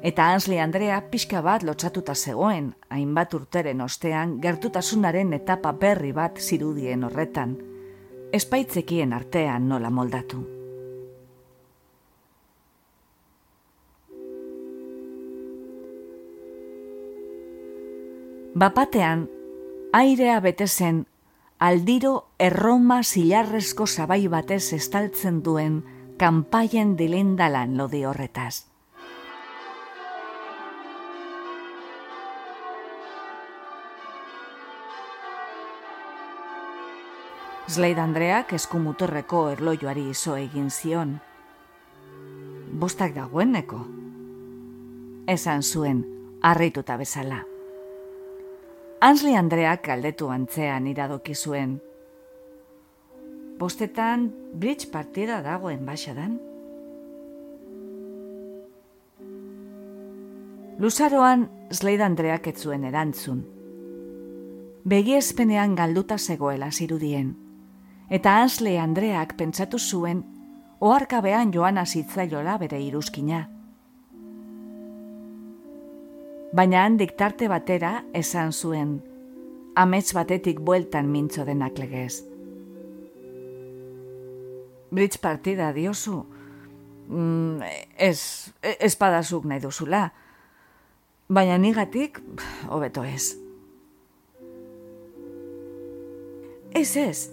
Eta 0.02 0.32
Ansli 0.34 0.58
Andrea 0.58 0.96
pixka 1.12 1.44
bat 1.46 1.62
lotsatuta 1.62 2.16
zegoen, 2.16 2.72
hainbat 2.90 3.36
urteren 3.38 3.82
ostean 3.86 4.40
gertutasunaren 4.42 5.34
etapa 5.38 5.76
berri 5.78 6.10
bat 6.12 6.40
zirudien 6.42 7.04
horretan, 7.06 7.54
espaitzekien 8.34 9.14
artean 9.14 9.68
nola 9.70 9.92
moldatu. 9.94 10.42
Bapatean, 18.56 19.30
airea 19.94 20.40
bete 20.42 20.68
zen, 20.68 21.06
aldiro 21.60 22.16
erroma 22.40 23.04
zilarrezko 23.04 23.86
zabai 23.86 24.26
batez 24.28 24.74
estaltzen 24.74 25.40
duen 25.46 25.84
kanpaien 26.18 26.98
dilindalan 26.98 27.78
lodi 27.78 28.04
horretaz. 28.04 28.71
Slade 37.72 38.02
Andreak 38.04 38.50
eskumutorreko 38.52 39.46
erloioari 39.54 40.02
iso 40.12 40.34
egin 40.36 40.66
zion. 40.76 41.14
Bostak 42.82 43.14
dagoeneko. 43.16 43.78
Esan 45.32 45.62
zuen, 45.64 46.02
harrituta 46.44 46.98
bezala. 47.00 47.38
Ansley 49.08 49.38
Andreak 49.40 49.86
galdetu 49.86 50.28
antzean 50.34 50.90
iradoki 50.92 51.32
zuen. 51.32 51.78
Bostetan 53.62 54.26
bridge 54.52 54.90
partida 54.92 55.38
dagoen 55.46 55.86
baxadan? 55.88 56.34
Luzaroan 60.84 61.48
Slade 61.72 62.04
Andreak 62.10 62.52
ez 62.52 62.58
zuen 62.66 62.84
erantzun. 62.92 63.46
Begiezpenean 64.84 65.78
galduta 65.80 66.20
zegoela 66.20 66.72
zirudien 66.72 67.32
eta 68.12 68.42
Ansle 68.44 68.76
Andreak 68.80 69.38
pentsatu 69.40 69.80
zuen 69.80 70.26
oharkabean 70.84 71.54
joan 71.56 71.78
azitzaiola 71.80 72.58
bere 72.60 72.82
iruzkina. 72.84 73.46
Baina 76.52 76.84
handik 76.84 77.16
tarte 77.16 77.48
batera 77.48 78.02
esan 78.18 78.52
zuen, 78.52 78.98
amets 79.80 80.12
batetik 80.14 80.60
bueltan 80.60 81.08
mintzo 81.08 81.46
denak 81.48 81.80
legez. 81.80 82.26
Bridge 84.92 85.22
partida 85.24 85.72
diozu, 85.72 86.26
mm, 87.08 87.62
ez, 87.96 88.52
ez 88.62 88.96
padazuk 89.00 89.48
nahi 89.48 89.64
duzula, 89.64 90.10
baina 91.30 91.56
nigatik, 91.58 92.20
hobeto 92.68 93.06
ez. 93.08 93.38
Ez 96.76 96.98
ez, 96.98 97.30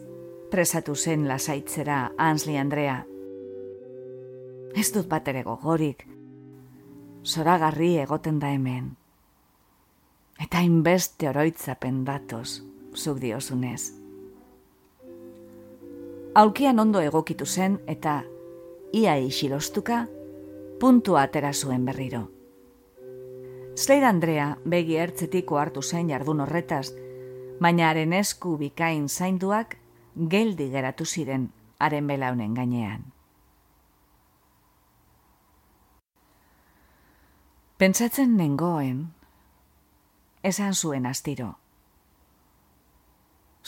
presatu 0.50 0.94
zen 0.96 1.28
lasaitzera 1.28 2.10
Ansli 2.16 2.56
Andrea. 2.56 3.04
Ez 4.74 4.88
dut 4.94 5.08
bat 5.08 5.28
ere 5.28 5.42
gogorik, 5.44 6.04
zoragarri 7.24 7.96
egoten 8.00 8.38
da 8.40 8.52
hemen. 8.54 8.90
Eta 10.40 10.62
inbeste 10.64 11.28
oroitzapen 11.28 12.04
datoz, 12.06 12.62
zuk 12.94 13.20
diozunez. 13.20 13.92
Aulkian 16.34 16.78
ondo 16.78 17.02
egokitu 17.02 17.46
zen 17.46 17.80
eta 17.86 18.22
ia 18.92 19.16
isilostuka 19.18 20.06
puntua 20.80 21.22
atera 21.26 21.52
zuen 21.52 21.84
berriro. 21.84 22.28
Slade 23.74 24.06
Andrea 24.06 24.56
begi 24.64 24.96
ertzetiko 24.96 25.58
hartu 25.58 25.82
zen 25.82 26.08
jardun 26.08 26.40
horretaz, 26.40 26.92
baina 27.60 27.90
haren 27.90 28.12
esku 28.12 28.56
bikain 28.58 29.08
zainduak 29.08 29.77
geldi 30.18 30.70
geratu 30.70 31.04
ziren 31.06 31.52
haren 31.78 32.06
belaunen 32.06 32.54
gainean. 32.54 33.04
Pentsatzen 37.78 38.36
nengoen, 38.36 39.06
esan 40.42 40.74
zuen 40.74 41.06
astiro. 41.06 41.54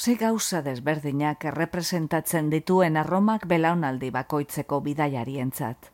ze 0.00 0.14
gauza 0.14 0.62
desberdinak 0.62 1.44
errepresentatzen 1.44 2.48
dituen 2.50 2.96
arromak 2.96 3.46
belaunaldi 3.46 4.10
bakoitzeko 4.10 4.80
bidaiarientzat. 4.80 5.90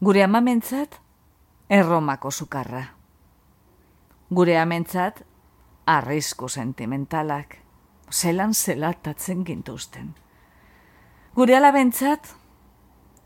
Gure 0.00 0.22
amamentzat, 0.22 1.00
erromako 1.68 2.30
sukarra. 2.30 2.84
Gure 4.30 4.58
amentzat, 4.58 5.24
arrisku 5.86 6.48
sentimentalak, 6.48 7.58
zelan 8.10 8.54
zelatatzen 8.54 9.44
gintuzten. 9.44 10.14
Gure 11.34 11.56
alabentzat, 11.56 12.34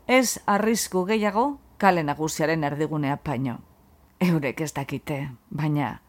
ez 0.07 0.39
arrisku 0.45 1.05
gehiago, 1.05 1.59
kale 1.77 2.03
nagusiaren 2.03 2.63
erdigunea 2.63 3.17
paino. 3.17 3.59
Eurek 4.21 4.61
ez 4.61 4.73
dakite, 4.73 5.29
baina 5.49 6.01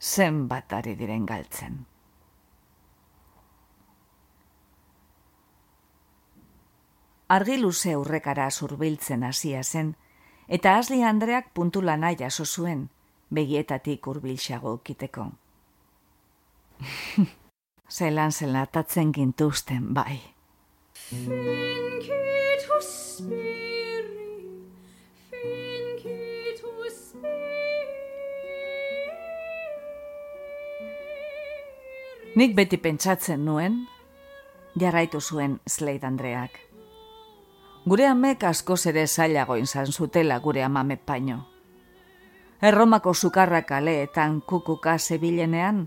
zenbat 0.00 0.72
ari 0.72 0.94
diren 0.98 1.26
galtzen. 1.26 1.84
Argi 7.34 7.56
luze 7.60 7.94
aurrekara 7.96 8.50
zurbiltzen 8.50 9.22
hasia 9.24 9.62
zen, 9.64 9.94
eta 10.48 10.76
Asli 10.78 11.02
Andreak 11.02 11.48
puntu 11.54 11.80
lana 11.82 12.12
jaso 12.12 12.44
zuen, 12.44 12.90
begietatik 13.30 14.06
urbilxago 14.06 14.76
kiteko. 14.84 15.30
Zelan 17.94 18.32
zelatatzen 18.32 19.12
gintuzten, 19.14 19.94
bai. 19.94 20.18
Nik 32.34 32.56
beti 32.56 32.76
pentsatzen 32.82 33.44
nuen, 33.46 33.86
jarraitu 34.74 35.20
zuen 35.20 35.60
Slade 35.68 36.06
Andreak. 36.06 36.58
Gure 37.86 38.08
amek 38.10 38.42
asko 38.42 38.74
ere 38.90 39.06
zailago 39.06 39.54
izan 39.54 39.86
zutela 39.86 40.40
gure 40.40 40.64
amame 40.64 40.96
paino. 40.96 41.44
Erromako 42.62 43.14
sukarra 43.14 43.62
kaleetan 43.62 44.40
kukuka 44.42 44.98
zebilenean, 44.98 45.86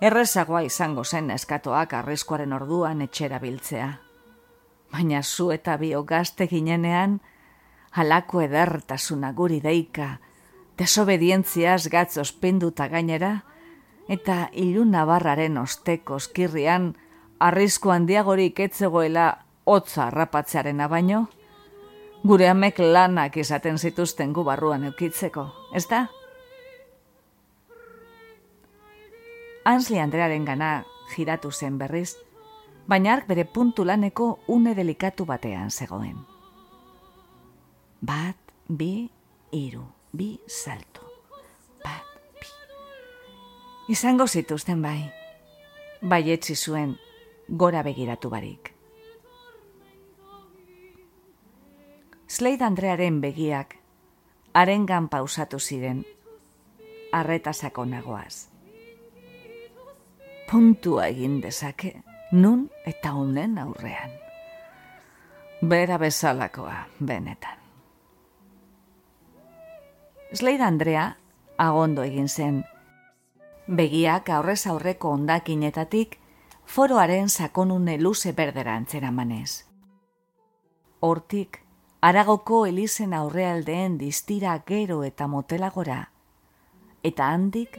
errezagoa 0.00 0.62
izango 0.62 1.04
zen 1.04 1.30
eskatoak 1.34 1.94
arriskuaren 2.00 2.52
orduan 2.52 3.02
etxera 3.02 3.40
biltzea. 3.42 3.88
Baina 4.92 5.22
zu 5.22 5.50
eta 5.52 5.76
bio 5.76 6.04
gazte 6.04 6.46
ginenean, 6.48 7.18
halako 7.90 8.40
edertasuna 8.46 9.32
guri 9.32 9.60
deika, 9.60 10.18
desobedientziaz 10.78 11.88
gatz 11.90 12.16
ospinduta 12.18 12.88
gainera, 12.88 13.40
eta 14.08 14.48
ilun 14.52 14.94
nabarraren 14.94 15.58
osteko 15.58 16.18
skirrian 16.18 16.94
arrisku 17.38 17.90
handiagorik 17.90 18.60
etzegoela 18.60 19.26
hotza 19.66 20.06
harrapatzearen 20.06 20.80
baino, 20.88 21.26
gure 22.24 22.48
amek 22.48 22.78
lanak 22.78 23.36
izaten 23.36 23.78
zituzten 23.78 24.32
gu 24.32 24.44
barruan 24.44 24.84
eukitzeko, 24.84 25.50
ez 25.74 25.86
da? 25.90 26.06
Ansli 29.68 29.98
Andrearen 30.00 30.46
gana 30.48 30.70
giratu 31.14 31.50
zen 31.52 31.76
berriz, 31.78 32.16
baina 32.88 33.12
ark 33.12 33.28
bere 33.28 33.44
puntu 33.44 33.84
laneko 33.84 34.38
une 34.48 34.74
delikatu 34.74 35.26
batean 35.28 35.70
zegoen. 35.70 36.16
Bat, 38.00 38.54
bi, 38.68 39.10
iru, 39.52 39.84
bi, 40.12 40.38
salto 40.46 41.08
izango 43.88 44.26
zituzten 44.28 44.82
bai. 44.82 45.10
Bai 46.02 46.30
etzi 46.30 46.54
zuen 46.54 46.94
gora 47.48 47.82
begiratu 47.82 48.30
barik. 48.30 48.74
Slade 52.28 52.64
Andrearen 52.64 53.22
begiak 53.24 53.78
arengan 54.52 55.08
pausatu 55.08 55.58
ziren 55.58 56.04
arretasako 57.16 57.86
nagoaz. 57.88 58.48
Puntua 60.50 61.06
egin 61.12 61.40
dezake 61.44 61.90
nun 62.32 62.70
eta 62.86 63.12
unen 63.14 63.58
aurrean. 63.58 64.14
Bera 65.60 65.98
bezalakoa, 65.98 66.86
benetan. 67.00 67.58
Slade 70.32 70.64
Andrea 70.64 71.04
agondo 71.58 72.02
egin 72.02 72.28
zen 72.28 72.62
begiak 73.68 74.30
aurrez 74.30 74.66
aurreko 74.66 75.10
ondakinetatik 75.18 76.16
foroaren 76.64 77.28
sakonune 77.28 77.98
luze 78.00 78.32
berderantzera 78.32 79.10
manez. 79.12 79.64
Hortik, 81.00 81.60
aragoko 82.00 82.64
elizen 82.66 83.12
aurrealdeen 83.14 83.98
distira 83.98 84.56
gero 84.66 85.02
eta 85.04 85.28
motelagora, 85.28 86.00
eta 87.02 87.28
handik 87.34 87.78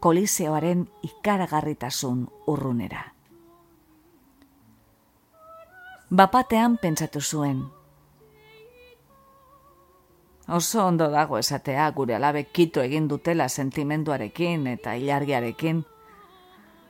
koliseoaren 0.00 0.88
ikaragarritasun 1.02 2.28
urrunera. 2.46 3.02
Bapatean 6.10 6.78
pentsatu 6.78 7.20
zuen, 7.20 7.64
Oso 10.48 10.86
ondo 10.86 11.10
dago 11.12 11.36
esatea 11.38 11.90
gure 11.92 12.14
alabe 12.16 12.44
kito 12.44 12.80
egin 12.80 13.08
dutela 13.08 13.48
sentimenduarekin 13.48 14.66
eta 14.66 14.94
ilargiarekin. 14.96 15.82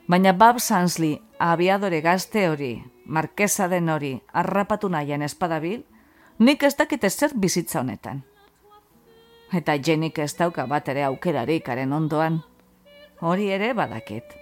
Baina 0.07 0.31
Bob 0.33 0.61
Sansley, 0.63 1.17
abiadore 1.39 1.99
gazte 2.01 2.47
hori, 2.49 2.83
markesa 3.05 3.67
den 3.67 3.89
hori, 3.89 4.13
harrapatu 4.33 4.89
nahian 4.89 5.21
espadabil, 5.21 5.83
nik 6.39 6.63
ez 6.63 6.75
dakite 6.77 7.09
zer 7.09 7.35
bizitza 7.35 7.81
honetan. 7.81 8.23
Eta 9.53 9.75
jenik 9.75 10.19
ez 10.19 10.31
dauka 10.39 10.65
bat 10.65 10.87
ere 10.87 11.03
aukerarik 11.03 11.67
haren 11.67 11.93
ondoan. 11.93 12.39
Hori 13.21 13.49
ere 13.51 13.73
badakit. 13.73 14.35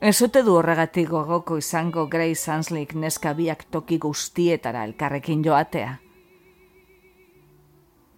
Ez 0.00 0.22
ote 0.22 0.42
du 0.42 0.56
horregatik 0.58 1.08
gogoko 1.08 1.56
izango 1.56 2.06
Grace 2.06 2.40
Sansleyk 2.40 2.94
neska 2.94 3.34
biak 3.34 3.64
toki 3.70 3.98
guztietara 3.98 4.84
elkarrekin 4.84 5.44
joatea 5.44 5.98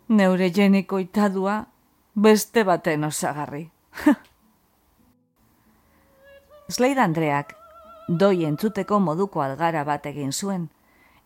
neure 0.08 0.50
jeniko 0.50 0.98
itadua 0.98 1.64
beste 2.14 2.64
baten 2.64 3.04
osagarri. 3.04 3.70
Slade 6.68 7.00
Andreak 7.00 7.54
doi 8.08 8.44
entzuteko 8.44 8.98
moduko 9.00 9.42
algara 9.42 9.84
bat 9.84 10.06
egin 10.06 10.32
zuen, 10.32 10.68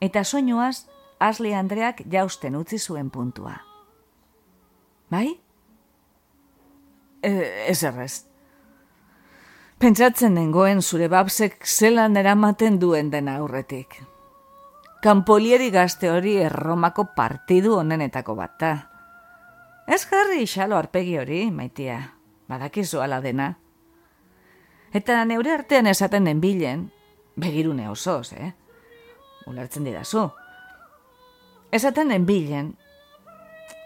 eta 0.01 0.25
soinuaz 0.25 0.87
Asli 1.21 1.55
Andreak 1.55 2.03
jausten 2.13 2.57
utzi 2.57 2.79
zuen 2.79 3.11
puntua. 3.11 3.59
Bai? 5.11 5.41
E, 7.23 7.67
ez 7.69 7.83
errez. 7.85 8.25
Pentsatzen 9.81 10.35
nengoen 10.37 10.83
zure 10.83 11.09
babsek 11.09 11.65
zelan 11.65 12.17
eramaten 12.17 12.79
duen 12.81 13.11
dena 13.13 13.39
aurretik. 13.41 13.97
Kampolieri 15.01 15.71
gazte 15.73 16.11
hori 16.13 16.37
erromako 16.37 17.07
partidu 17.17 17.79
onenetako 17.81 18.35
bat 18.37 18.59
da. 18.61 18.73
Ez 19.89 20.05
jarri 20.05 20.45
xalo 20.47 20.77
arpegi 20.77 21.17
hori, 21.19 21.47
maitia, 21.51 21.97
badakizu 22.49 23.01
ala 23.01 23.21
dena. 23.25 23.55
Eta 24.93 25.25
neure 25.25 25.55
artean 25.55 25.89
esaten 25.89 26.29
den 26.29 26.41
bilen, 26.41 26.91
begirune 27.41 27.89
osoz, 27.89 28.33
eh? 28.37 28.53
Ulertzen 29.49 29.89
didazu. 29.89 30.29
Esaten 31.73 32.13
den 32.13 32.27
bilen, 32.27 32.75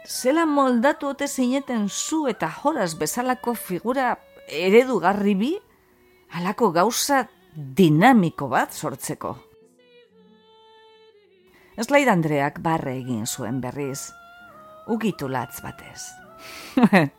zela 0.07 0.47
moldatu 0.47 1.09
ote 1.09 1.29
zineten 1.29 1.89
zu 1.89 2.27
eta 2.29 2.51
joraz 2.63 2.95
bezalako 2.99 3.55
figura 3.55 4.19
eredugarri 4.49 5.35
bi, 5.35 5.59
halako 6.31 6.71
gauza 6.73 7.29
dinamiko 7.55 8.49
bat 8.49 8.73
sortzeko. 8.73 9.37
Eslaid 11.77 12.09
Andreak 12.09 12.61
barre 12.63 12.97
egin 13.01 13.27
zuen 13.27 13.61
berriz. 13.61 14.13
Ugitu 14.87 15.29
latz 15.29 15.61
batez. 15.63 16.13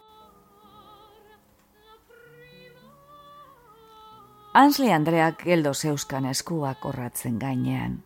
Ansli 4.56 4.92
Andreak 4.96 5.44
geldo 5.44 5.74
zeuskan 5.74 6.26
eskuak 6.30 6.86
orratzen 6.88 7.40
gainean. 7.40 8.04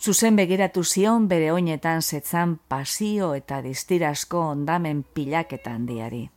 Zuzen 0.00 0.36
begiratu 0.36 0.84
zion 0.84 1.28
bere 1.28 1.52
oinetan 1.52 2.02
zetzan 2.02 2.58
pasio 2.68 3.32
eta 3.34 3.62
distirasko 3.62 4.40
ondamen 4.40 5.02
pilaketan 5.14 5.86
diari. 5.86 6.28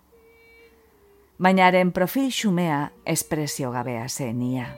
Bainaren 1.40 1.92
profil 1.92 2.32
xumea 2.32 2.92
espresio 3.06 3.72
gabea 3.72 4.08
zenia. 4.10 4.72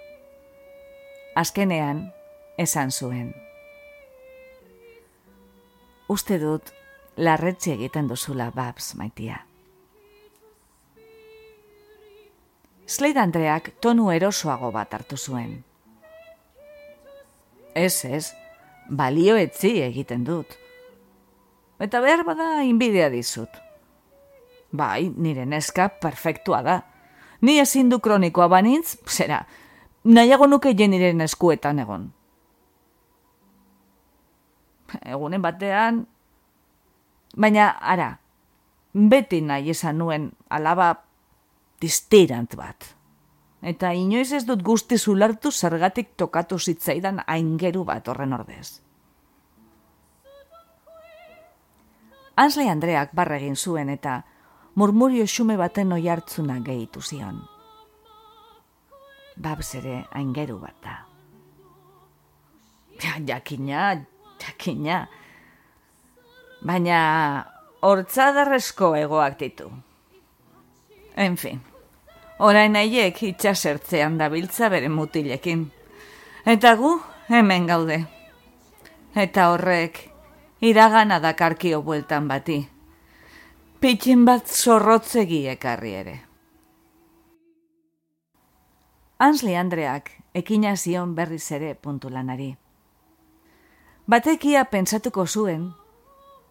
Azkenean, 1.36 2.12
esan 2.58 2.92
zuen 2.92 3.32
uste 6.12 6.38
dut 6.42 6.74
larretxe 7.18 7.76
egiten 7.78 8.10
duzula 8.12 8.50
babs 8.56 8.94
maitia. 9.00 9.40
Slade 12.92 13.22
Andreak 13.24 13.70
tonu 13.84 14.10
erosoago 14.12 14.72
bat 14.76 14.94
hartu 14.98 15.18
zuen. 15.18 15.54
Ez 17.80 18.04
ez, 18.04 18.26
balio 18.92 19.38
etzi 19.40 19.78
egiten 19.82 20.26
dut. 20.28 20.58
Eta 21.82 22.02
behar 22.04 22.26
bada 22.28 22.62
inbidea 22.68 23.10
dizut. 23.10 23.50
Bai, 24.72 25.10
nire 25.18 25.46
neska 25.46 25.90
perfektua 26.02 26.62
da. 26.64 26.80
Ni 27.42 27.58
ezin 27.60 27.90
du 27.90 28.00
kronikoa 28.00 28.48
banintz, 28.52 29.00
zera, 29.10 29.42
nahiago 30.04 30.48
nuke 30.48 30.76
jeniren 30.78 31.22
eskuetan 31.26 31.80
egon. 31.82 32.12
Egunen 35.02 35.42
batean, 35.42 36.04
baina 37.36 37.72
ara, 37.80 38.12
beti 38.94 39.42
nahi 39.42 39.72
esan 39.74 39.98
nuen 39.98 40.32
alaba 40.50 40.94
distirant 41.82 42.56
bat. 42.60 42.92
Eta 43.62 43.92
inoiz 43.94 44.32
ez 44.34 44.46
dut 44.46 44.64
guzti 44.66 44.98
zulartu 44.98 45.52
zergatik 45.52 46.16
tokatu 46.18 46.58
zitzaidan 46.60 47.22
aingeru 47.28 47.84
bat 47.86 48.08
horren 48.08 48.34
ordez. 48.34 48.82
Ansley 52.36 52.70
Andreak 52.70 53.14
barregin 53.14 53.56
zuen 53.56 53.90
eta 53.94 54.22
murmurio 54.76 55.28
xume 55.28 55.58
baten 55.60 55.92
oi 55.94 56.08
hartzuna 56.10 56.58
gehitu 56.66 57.02
zion. 57.02 57.42
Babs 59.38 59.76
ere 59.76 60.06
aingeru 60.12 60.58
bat 60.60 60.78
da. 60.84 60.98
Ja, 63.02 63.18
jakina, 63.28 64.06
jakina. 64.42 65.08
Baina 66.66 66.98
hortzadarrezko 67.82 68.96
egoak 68.96 69.40
ditu. 69.40 69.70
En 71.18 71.38
fin, 71.38 71.62
orain 72.42 72.74
nahiek 72.74 73.22
itxasertzean 73.24 74.18
dabiltza 74.18 74.70
bere 74.74 74.90
mutilekin. 74.90 75.68
Eta 76.46 76.74
gu, 76.76 76.96
hemen 77.30 77.68
gaude. 77.70 78.00
Eta 79.16 79.52
horrek, 79.52 80.00
iragana 80.62 81.20
dakarkio 81.22 81.82
bueltan 81.86 82.28
bati. 82.28 82.58
Pitxin 83.82 84.26
bat 84.26 84.50
zorrotzegi 84.50 85.46
ekarri 85.54 85.94
ere. 86.00 86.18
Ansli 89.22 89.56
Andreak 89.56 90.10
ekina 90.34 90.76
zion 90.76 91.14
berriz 91.16 91.46
ere 91.52 91.76
puntulanari. 91.76 92.56
Batekia 94.10 94.66
pentsatuko 94.66 95.28
zuen, 95.28 95.70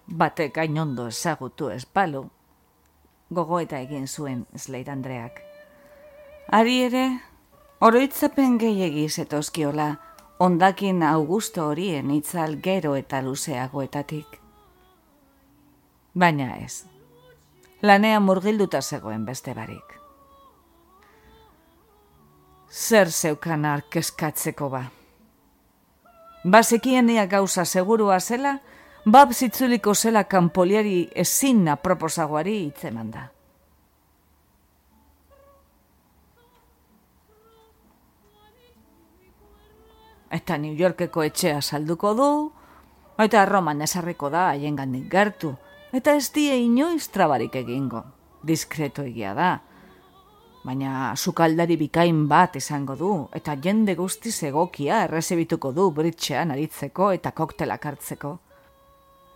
batek 0.06 0.58
ainondo 0.58 1.08
ezagutu 1.10 1.70
espalu, 1.74 2.28
gogoeta 3.30 3.78
egin 3.82 4.06
zuen 4.06 4.46
Slade 4.56 4.90
Andreak. 4.90 5.49
Ari 6.50 6.80
ere, 6.82 7.04
oroitzapen 7.78 8.56
gehiegi 8.58 9.04
zetozkiola, 9.08 9.92
ondakin 10.42 11.04
Augusto 11.06 11.68
horien 11.70 12.10
itzal 12.10 12.56
gero 12.64 12.96
eta 12.98 13.20
luzeagoetatik. 13.22 14.34
Baina 16.18 16.56
ez, 16.56 16.86
lanea 17.86 18.18
murgilduta 18.18 18.82
zegoen 18.82 19.22
beste 19.30 19.54
barik. 19.54 19.94
Zer 22.66 23.14
zeukan 23.14 23.64
arkeskatzeko 23.64 24.74
ba? 24.74 24.84
Bazekienia 26.42 27.28
gauza 27.30 27.64
segurua 27.64 28.18
zela, 28.18 28.58
bab 29.06 29.30
zitzuliko 29.38 29.94
zela 29.94 30.24
kanpoliari 30.24 31.12
ezin 31.14 31.68
aproposagoari 31.68 32.64
hitzeman 32.64 33.14
da. 33.14 33.30
Eta 40.30 40.58
New 40.58 40.76
Yorkeko 40.78 41.24
etxea 41.26 41.60
salduko 41.60 42.14
du, 42.14 42.28
eta 43.18 43.44
Roman 43.46 43.82
esarriko 43.82 44.30
da 44.30 44.48
haien 44.50 44.76
gandik 44.76 45.08
gertu, 45.10 45.54
eta 45.92 46.14
ez 46.14 46.30
die 46.32 46.56
inoiz 46.62 47.08
trabarik 47.10 47.56
egingo, 47.56 48.04
diskreto 48.46 49.02
egia 49.02 49.34
da. 49.34 49.50
Baina 50.64 51.14
sukaldari 51.16 51.76
bikain 51.80 52.28
bat 52.28 52.56
izango 52.56 52.94
du, 52.96 53.14
eta 53.34 53.56
jende 53.56 53.96
guzti 53.96 54.30
egokia 54.46 55.04
errezebituko 55.08 55.72
du 55.72 55.90
britxean 55.90 56.50
aritzeko 56.50 57.10
eta 57.16 57.32
koktelak 57.32 57.86
hartzeko 57.86 58.38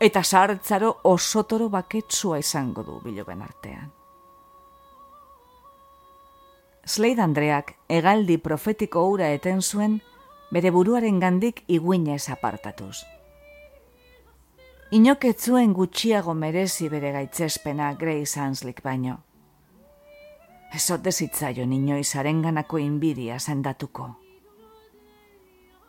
eta 0.04 0.22
sartzaro 0.22 0.90
osotoro 1.04 1.68
baketsua 1.68 2.38
izango 2.38 2.82
du 2.82 3.00
biloben 3.00 3.42
artean. 3.42 3.92
Slade 6.84 7.22
Andreak 7.22 7.72
egaldi 7.88 8.36
profetiko 8.38 9.06
ura 9.08 9.30
eten 9.32 9.62
zuen 9.62 10.00
bere 10.50 10.70
buruaren 10.70 11.20
gandik 11.20 11.62
iguinez 11.68 12.28
apartatuz. 12.30 13.04
Inoketzuen 14.94 15.72
gutxiago 15.72 16.34
merezi 16.34 16.88
bere 16.88 17.12
gaitzespena 17.12 17.94
Grace 17.98 18.40
Hanslik 18.40 18.82
baino. 18.82 19.16
Ezote 20.74 21.12
zitzaio 21.12 21.64
inoiz 21.64 22.14
arenganako 22.16 22.78
inbidia 22.78 23.38
sendatuko. 23.38 24.06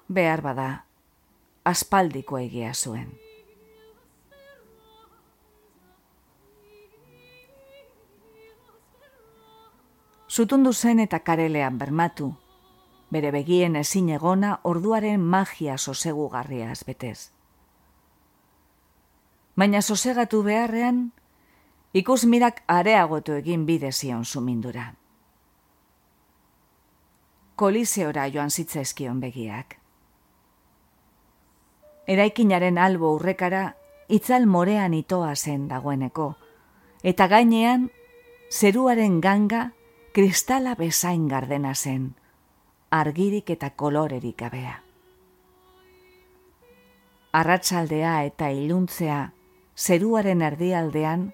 Behar 0.08 0.42
bada, 0.42 0.86
aspaldiko 1.64 2.38
egia 2.38 2.74
zuen. 2.74 3.12
Zutundu 10.30 10.74
zen 10.74 11.00
eta 11.00 11.20
karelean 11.20 11.78
bermatu, 11.78 12.34
bere 13.16 13.32
begien 13.32 13.78
ezin 13.80 14.10
egona 14.12 14.58
orduaren 14.68 15.22
magia 15.24 15.78
sosegu 15.78 16.28
garriaz 16.34 16.84
betez. 16.84 17.32
Baina 19.56 19.82
sosegatu 19.82 20.42
beharrean, 20.44 21.14
ikus 21.96 22.26
mirak 22.28 22.60
areagotu 22.68 23.38
egin 23.40 23.64
bide 23.66 23.92
zion 23.92 24.26
sumindura. 24.26 24.90
Koliseora 27.56 28.28
joan 28.34 28.52
zitzaizkion 28.52 29.22
begiak. 29.24 29.78
Eraikinaren 32.06 32.78
albo 32.78 33.14
urrekara, 33.16 33.64
itzal 34.12 34.46
morean 34.46 34.94
itoa 34.94 35.32
zen 35.36 35.70
dagoeneko, 35.72 36.34
eta 37.02 37.30
gainean, 37.32 37.88
zeruaren 38.52 39.22
ganga, 39.24 39.70
kristala 40.12 40.76
bezain 40.76 41.30
gardena 41.32 41.74
zen, 41.76 42.12
argirik 43.00 43.50
eta 43.50 43.70
kolorerik 43.70 44.38
gabea. 44.40 44.76
Arratsaldea 47.36 48.18
eta 48.24 48.50
iluntzea 48.50 49.22
zeruaren 49.76 50.42
erdialdean 50.42 51.32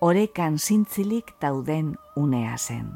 orekan 0.00 0.58
zintzilik 0.58 1.32
dauden 1.40 1.94
unea 2.16 2.58
zen. 2.58 2.90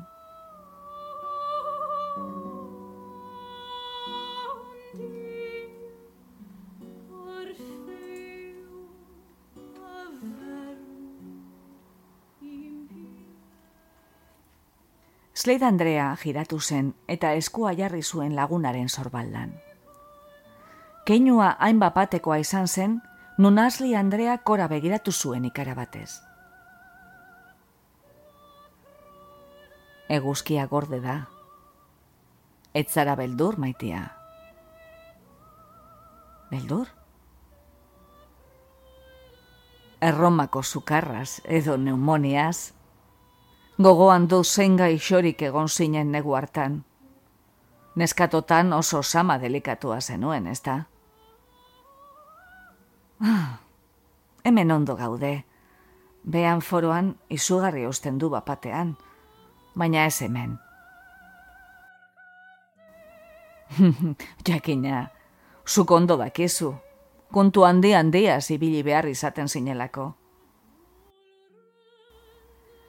Slade 15.45 15.67
Andrea 15.67 16.07
giratu 16.17 16.57
zen 16.57 16.95
eta 17.07 17.35
eskua 17.37 17.75
jarri 17.77 17.99
zuen 18.03 18.33
lagunaren 18.33 18.87
sorbaldan. 18.89 19.51
Keinua 21.05 21.51
hain 21.61 21.77
bapatekoa 21.83 22.39
izan 22.41 22.65
zen, 22.65 22.95
nun 23.37 23.59
Asli 23.61 23.91
Andrea 23.95 24.39
kora 24.39 24.69
begiratu 24.73 25.13
zuen 25.13 25.45
ikara 25.45 25.75
batez. 25.77 26.23
Eguzkia 30.09 30.65
gorde 30.67 31.03
da. 31.05 31.17
Etzara 32.73 33.13
beldur, 33.15 33.59
maitia. 33.59 34.01
Beldur? 36.55 36.89
Erromako 40.01 40.63
sukarraz 40.63 41.43
edo 41.45 41.77
neumoniaz, 41.77 42.73
gogoan 43.83 44.29
du 44.31 44.45
zein 44.45 44.77
gaixorik 44.77 45.43
egon 45.43 45.69
zinen 45.69 46.13
negu 46.13 46.35
hartan. 46.35 46.85
Neskatotan 47.97 48.73
oso 48.73 49.03
sama 49.03 49.39
delikatua 49.39 50.01
zenuen, 50.01 50.47
ezta? 50.47 50.85
Ah, 53.21 53.59
hemen 54.45 54.71
ondo 54.71 54.97
gaude. 54.97 55.45
Bean 56.31 56.61
foroan 56.61 57.17
izugarri 57.31 57.87
usten 57.87 58.19
du 58.19 58.31
bapatean, 58.31 58.97
baina 59.77 60.07
ez 60.07 60.21
hemen. 60.21 60.59
Jakina, 64.49 65.11
zuk 65.67 65.91
ondo 65.91 66.17
dakizu, 66.17 66.75
kontu 67.33 67.65
handi 67.65 67.93
handia 67.93 68.41
zibili 68.41 68.83
behar 68.83 69.07
izaten 69.07 69.49
zinelako. 69.49 70.15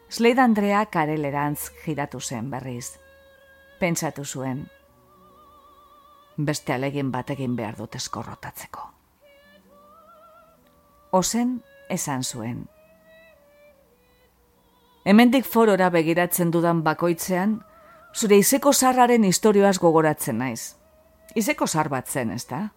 Slade 0.09 0.41
Andrea 0.41 0.85
karelerantz 0.85 1.71
giratu 1.85 2.19
zen 2.21 2.49
berriz. 2.49 2.99
pentsatu 3.79 4.23
zuen. 4.25 4.69
Beste 6.37 6.73
alegin 6.73 7.11
bategin 7.11 7.55
behar 7.55 7.75
dut 7.77 7.95
eskorrotatzeko. 7.95 8.85
Ozen 11.11 11.63
esan 11.89 12.23
zuen. 12.23 12.67
Hemendik 15.05 15.45
forora 15.45 15.89
begiratzen 15.89 16.51
dudan 16.51 16.81
bakoitzean, 16.83 17.59
zure 18.15 18.37
izeko 18.37 18.73
zarraren 18.73 19.23
historioaz 19.23 19.77
gogoratzen 19.77 20.37
naiz. 20.37 20.75
Izeko 21.35 21.67
zar 21.67 21.89
bat 21.89 22.07
zen, 22.07 22.31
ez 22.31 22.45
da? 22.47 22.69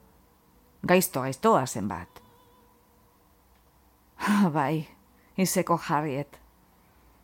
Gaizto, 0.83 1.23
gaiztoa 1.23 1.67
zen 1.67 1.89
bat. 1.89 2.21
Ah, 4.19 4.51
bai, 4.59 4.89
izeko 5.37 5.79
jarriet. 5.89 6.39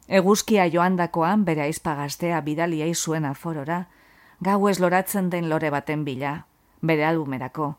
Eguzkia 0.08 0.66
joandakoan 0.66 1.44
bere 1.44 1.62
aizpagaztea 1.62 2.40
bidalia 2.44 2.86
izuen 2.86 3.24
aforora, 3.24 3.84
gau 4.40 4.68
ez 4.68 4.78
loratzen 4.80 5.30
den 5.30 5.48
lore 5.48 5.70
baten 5.70 6.04
bila, 6.04 6.34
bere 6.82 7.06
albumerako. 7.06 7.74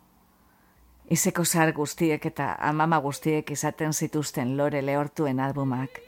Izeko 1.10 1.46
zar 1.46 1.72
guztiek 1.74 2.26
eta 2.26 2.56
amama 2.60 2.98
guztiek 3.00 3.52
izaten 3.52 3.94
zituzten 3.94 4.58
lore 4.58 4.82
lehortuen 4.82 5.40
albumak. 5.40 6.02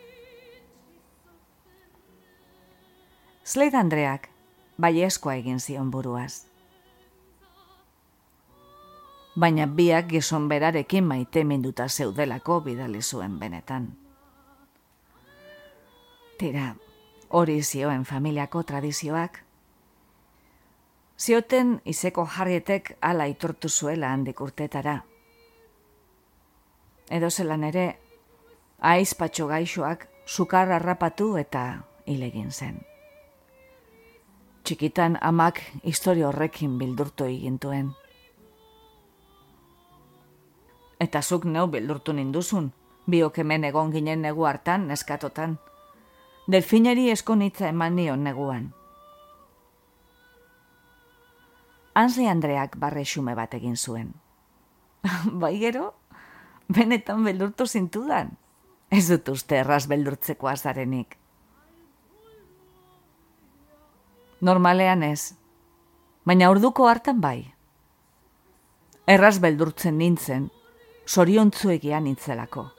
Slade 3.43 3.78
Andreak, 3.78 4.30
bai 4.78 5.01
eskoa 5.01 5.36
egin 5.36 5.59
zion 5.59 5.91
buruaz 5.91 6.47
baina 9.38 9.68
biak 9.70 10.09
gizon 10.09 10.47
berarekin 10.49 11.05
maite 11.05 11.43
minduta 11.45 11.88
zeudelako 11.88 12.61
bidali 12.65 13.01
zuen 13.01 13.39
benetan. 13.39 14.07
Tira, 16.38 16.76
hori 17.34 17.62
zioen 17.64 18.04
familiako 18.06 18.62
tradizioak. 18.64 19.40
Zioten 21.18 21.80
izeko 21.86 22.28
jarrietek 22.30 22.92
ala 23.02 23.26
itortu 23.26 23.70
zuela 23.70 24.12
handik 24.14 24.42
urtetara. 24.46 25.00
Edo 27.10 27.30
zelan 27.32 27.64
ere, 27.64 27.88
aizpatxo 28.80 29.48
gaixoak 29.50 30.06
sukarra 30.28 30.78
rapatu 30.84 31.32
eta 31.42 31.64
hilegin 32.06 32.52
zen. 32.52 32.78
Txikitan 34.64 35.18
amak 35.22 35.64
historio 35.84 36.28
horrekin 36.30 36.78
bildurtu 36.78 37.26
egintuen. 37.26 37.96
Eta 41.00 41.22
zuk 41.22 41.46
neu 41.46 41.66
bildurtu 41.68 42.14
ninduzun, 42.14 42.70
biok 43.08 43.40
hemen 43.42 43.64
egon 43.64 43.92
ginen 43.96 44.22
negu 44.22 44.46
hartan 44.46 44.88
neskatotan. 44.92 45.58
Delfineri 46.48 47.10
eskonitza 47.12 47.68
eman 47.68 47.98
nion 48.00 48.22
neguan. 48.24 48.70
Hansle 51.98 52.30
Andreak 52.32 52.78
barre 52.80 53.04
xume 53.04 53.34
bat 53.36 53.58
egin 53.58 53.76
zuen. 53.76 54.14
bai 55.43 55.58
gero, 55.60 55.89
benetan 56.72 57.26
beldurtu 57.28 57.68
zintudan. 57.68 58.32
Ez 58.88 59.10
dut 59.10 59.34
uste 59.34 59.60
erraz 59.60 59.84
beldurtzeko 59.91 60.48
azarenik. 60.48 61.18
Normalean 64.39 65.04
ez, 65.04 65.34
baina 66.24 66.48
urduko 66.54 66.88
hartan 66.88 67.20
bai. 67.20 67.41
Erraz 69.08 69.36
beldurtzen 69.43 70.00
nintzen, 70.00 70.48
soriontzu 71.04 71.76
egian 71.76 72.08
intzelako. 72.08 72.70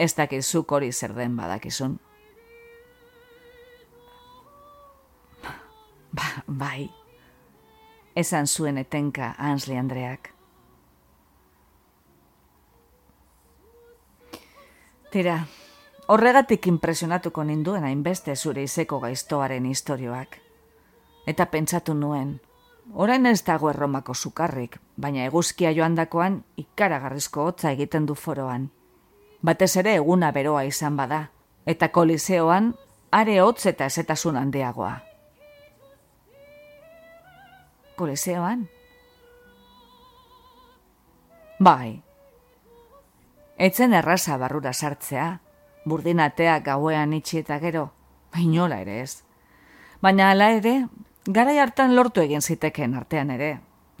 Ez 0.00 0.14
dakizuk 0.16 0.72
hori 0.72 0.92
zer 0.92 1.12
den 1.12 1.34
badakizun. 1.36 1.98
Ba, 6.16 6.28
bai, 6.46 6.88
esan 8.16 8.48
zuen 8.48 8.80
etenka 8.80 9.34
Ansli 9.38 9.76
Andreak. 9.76 10.32
Tira, 15.12 15.36
horregatik 16.08 16.66
impresionatuko 16.70 17.44
ninduen 17.44 17.84
hainbeste 17.84 18.34
zure 18.36 18.64
izeko 18.64 19.02
gaiztoaren 19.04 19.66
historioak. 19.66 20.40
Eta 21.26 21.46
pentsatu 21.52 21.94
nuen, 21.94 22.38
Orain 22.94 23.26
ez 23.26 23.44
dago 23.46 23.68
erromako 23.70 24.14
sukarrik, 24.14 24.80
baina 24.96 25.22
eguzkia 25.28 25.70
joandakoan 25.76 26.40
ikaragarrizko 26.58 27.44
hotza 27.46 27.70
egiten 27.76 28.06
du 28.06 28.16
foroan. 28.18 28.70
Batez 29.42 29.76
ere 29.80 29.94
eguna 29.96 30.30
beroa 30.36 30.64
izan 30.68 30.96
bada, 30.96 31.30
eta 31.66 31.88
koliseoan 31.88 32.74
are 33.10 33.40
hotz 33.40 33.66
eta 33.66 33.86
ezetasun 33.86 34.36
handiagoa. 34.36 34.98
Koliseoan? 37.96 38.68
Bai. 41.60 42.02
Etzen 43.60 43.92
erraza 43.92 44.36
barrura 44.40 44.72
sartzea, 44.72 45.30
burdinatea 45.84 46.58
gauean 46.64 47.12
itxi 47.12 47.42
eta 47.42 47.58
gero, 47.60 47.90
bainola 48.32 48.80
ere 48.80 49.00
ez. 49.02 49.22
Baina 50.00 50.30
ala 50.32 50.48
ere, 50.56 50.86
Garai 51.28 51.58
hartan 51.60 51.92
lortu 51.94 52.22
egin 52.22 52.40
ziteken 52.40 52.94
artean 52.96 53.30
ere, 53.30 53.50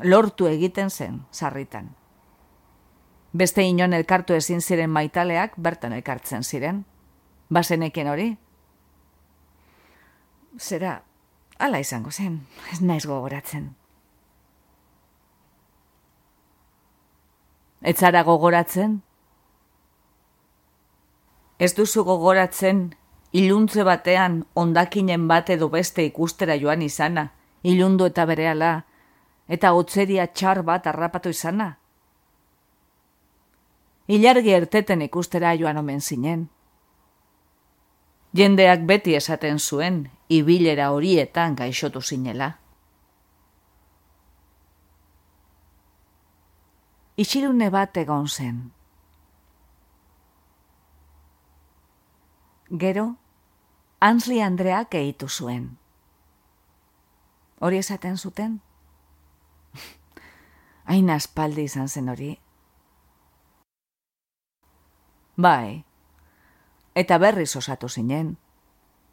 lortu 0.00 0.46
egiten 0.48 0.88
zen, 0.90 1.20
sarritan. 1.30 1.90
Beste 3.32 3.62
inon 3.62 3.92
elkartu 3.94 4.34
ezin 4.34 4.60
ziren 4.60 4.90
maitaleak 4.90 5.54
bertan 5.56 5.92
elkartzen 5.92 6.42
ziren. 6.42 6.84
Bazeneken 7.50 8.08
hori? 8.10 8.30
Zera, 10.58 11.02
ala 11.58 11.78
izango 11.78 12.10
zen, 12.10 12.40
ez 12.72 12.80
naiz 12.80 13.04
gogoratzen. 13.06 13.70
Ez 17.80 17.96
zara 17.96 18.22
gogoratzen? 18.22 19.00
Ez 21.58 21.72
duzu 21.76 22.04
gogoratzen 22.04 22.90
iluntze 23.32 23.84
batean 23.84 24.44
ondakinen 24.54 25.26
bat 25.28 25.50
edo 25.50 25.68
beste 25.70 26.04
ikustera 26.04 26.56
joan 26.58 26.82
izana, 26.82 27.30
ilundu 27.62 28.08
eta 28.10 28.26
berehala, 28.26 28.72
eta 29.48 29.70
gotzeria 29.76 30.26
txar 30.26 30.62
bat 30.66 30.86
harrapatu 30.86 31.30
izana. 31.30 31.76
Ilargi 34.10 34.50
erteten 34.50 35.02
ikustera 35.06 35.52
joan 35.54 35.78
omen 35.78 36.00
zinen. 36.00 36.48
Jendeak 38.34 38.82
beti 38.86 39.14
esaten 39.14 39.58
zuen, 39.58 40.00
ibilera 40.28 40.88
horietan 40.90 41.54
gaixotu 41.58 42.02
zinela. 42.02 42.48
Itxirune 47.20 47.70
bat 47.70 47.96
egon 48.02 48.26
zen. 48.28 48.60
Gero, 52.82 53.06
Ansli 54.00 54.40
Andreak 54.40 54.94
eitu 54.94 55.28
zuen. 55.28 55.66
Hori 57.60 57.78
esaten 57.78 58.16
zuten? 58.16 58.60
Hain 60.90 61.10
aspaldi 61.10 61.66
izan 61.70 61.88
zen 61.88 62.08
hori. 62.08 62.38
Bai, 65.40 65.84
eta 66.94 67.16
berriz 67.18 67.54
osatu 67.56 67.88
zinen, 67.88 68.34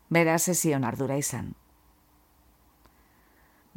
beraz 0.09 0.49
ezion 0.51 0.83
ardura 0.83 1.15
izan. 1.15 1.53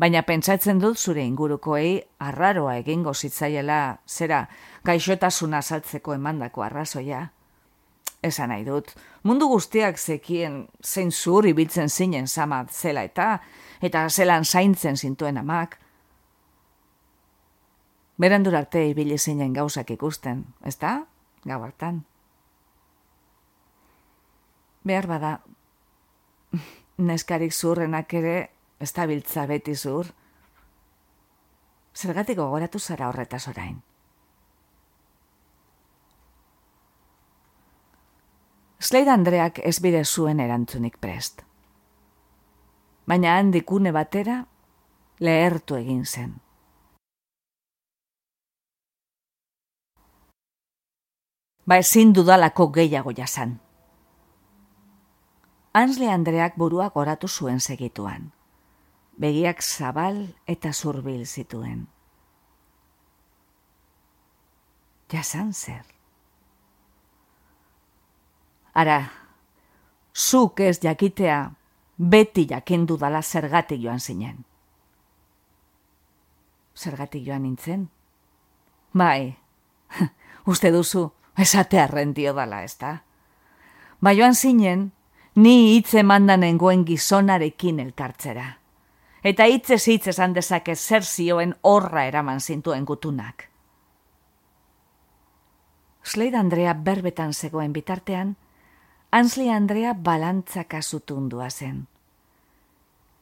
Baina 0.01 0.23
pentsatzen 0.27 0.81
dut 0.81 0.99
zure 0.99 1.23
ingurukoei 1.29 2.01
arraroa 2.19 2.79
egingo 2.81 3.13
zitzaiela, 3.15 4.01
zera, 4.09 4.47
gaixotasuna 4.85 5.61
saltzeko 5.63 6.17
emandako 6.17 6.65
arrazoia 6.65 7.29
esan 8.23 8.51
nahi 8.53 8.65
dut. 8.65 8.93
Mundu 9.25 9.49
guztiak 9.49 9.99
zekien 9.99 10.65
zein 10.85 11.11
zur 11.13 11.47
ibiltzen 11.49 11.89
zinen 11.89 12.29
sama 12.29 12.65
zela 12.71 13.05
eta, 13.05 13.39
eta 13.81 14.09
zelan 14.09 14.45
zaintzen 14.45 14.97
zintuen 14.97 15.39
amak. 15.41 15.79
Berandur 18.21 18.57
arte 18.57 18.85
ibili 18.91 19.19
zinen 19.19 19.53
gauzak 19.57 19.91
ikusten, 19.91 20.45
ez 20.65 20.77
da? 20.79 21.01
Gau 21.45 21.63
hartan. 21.65 22.05
Behar 24.83 25.07
bada, 25.07 25.35
neskarik 26.97 27.53
zurrenak 27.53 28.15
ere, 28.17 28.37
ez 28.81 28.93
da 28.97 29.07
biltza 29.07 29.45
beti 29.47 29.75
zur. 29.77 30.09
Zergatik 31.95 32.39
gogoratu 32.39 32.79
zara 32.81 33.11
horretaz 33.11 33.47
orain. 33.49 33.81
Slade 38.81 39.13
Andreak 39.13 39.59
ez 39.69 39.77
bide 39.85 40.05
zuen 40.05 40.41
erantzunik 40.41 40.97
prest. 40.97 41.43
Baina 43.07 43.37
handikune 43.37 43.93
batera 43.93 44.39
lehertu 45.21 45.77
egin 45.77 46.07
zen. 46.07 46.39
Ba 51.67 51.77
ezin 51.77 52.15
dudalako 52.17 52.71
gehiago 52.73 53.13
jasan. 53.13 53.59
Ansle 55.73 56.11
Andreak 56.11 56.57
buruak 56.59 56.97
oratu 56.97 57.29
zuen 57.29 57.61
segituan. 57.61 58.33
Begiak 59.21 59.63
zabal 59.63 60.35
eta 60.47 60.73
zurbil 60.73 61.27
zituen. 61.27 61.87
Jasan 65.13 65.53
zer. 65.55 65.87
Ara, 68.75 69.11
zuk 70.15 70.61
ez 70.61 70.81
jakitea, 70.83 71.39
beti 71.99 72.47
jakindu 72.51 72.97
dala 72.99 73.23
zergatik 73.23 73.81
joan 73.83 74.01
zinen. 74.01 74.45
Zergatik 76.75 77.27
joan 77.27 77.43
nintzen? 77.43 77.89
Bai, 78.93 79.37
uste 80.51 80.71
duzu, 80.75 81.11
esatea 81.39 81.87
rendio 81.87 82.35
dala, 82.35 82.63
ez 82.65 82.79
da? 82.79 83.03
Ba 84.01 84.15
joan 84.17 84.35
zinen, 84.35 84.91
ni 85.43 85.75
hitze 85.75 86.03
mandan 86.03 86.41
nengoen 86.45 86.85
gizonarekin 86.85 87.81
elkartzera. 87.81 88.47
Eta 89.25 89.47
hitzez 89.49 89.83
hitz 89.89 90.09
esan 90.13 90.35
dezake 90.37 90.75
zer 90.77 91.05
zioen 91.05 91.55
horra 91.63 92.05
eraman 92.09 92.41
zintuen 92.41 92.85
gutunak. 92.85 93.47
Slade 96.03 96.37
Andrea 96.37 96.75
berbetan 96.75 97.33
zegoen 97.33 97.73
bitartean, 97.73 98.37
Ansli 99.13 99.49
Andrea 99.51 99.95
balantzaka 99.95 100.83
zutundua 100.83 101.51
zen. 101.51 101.87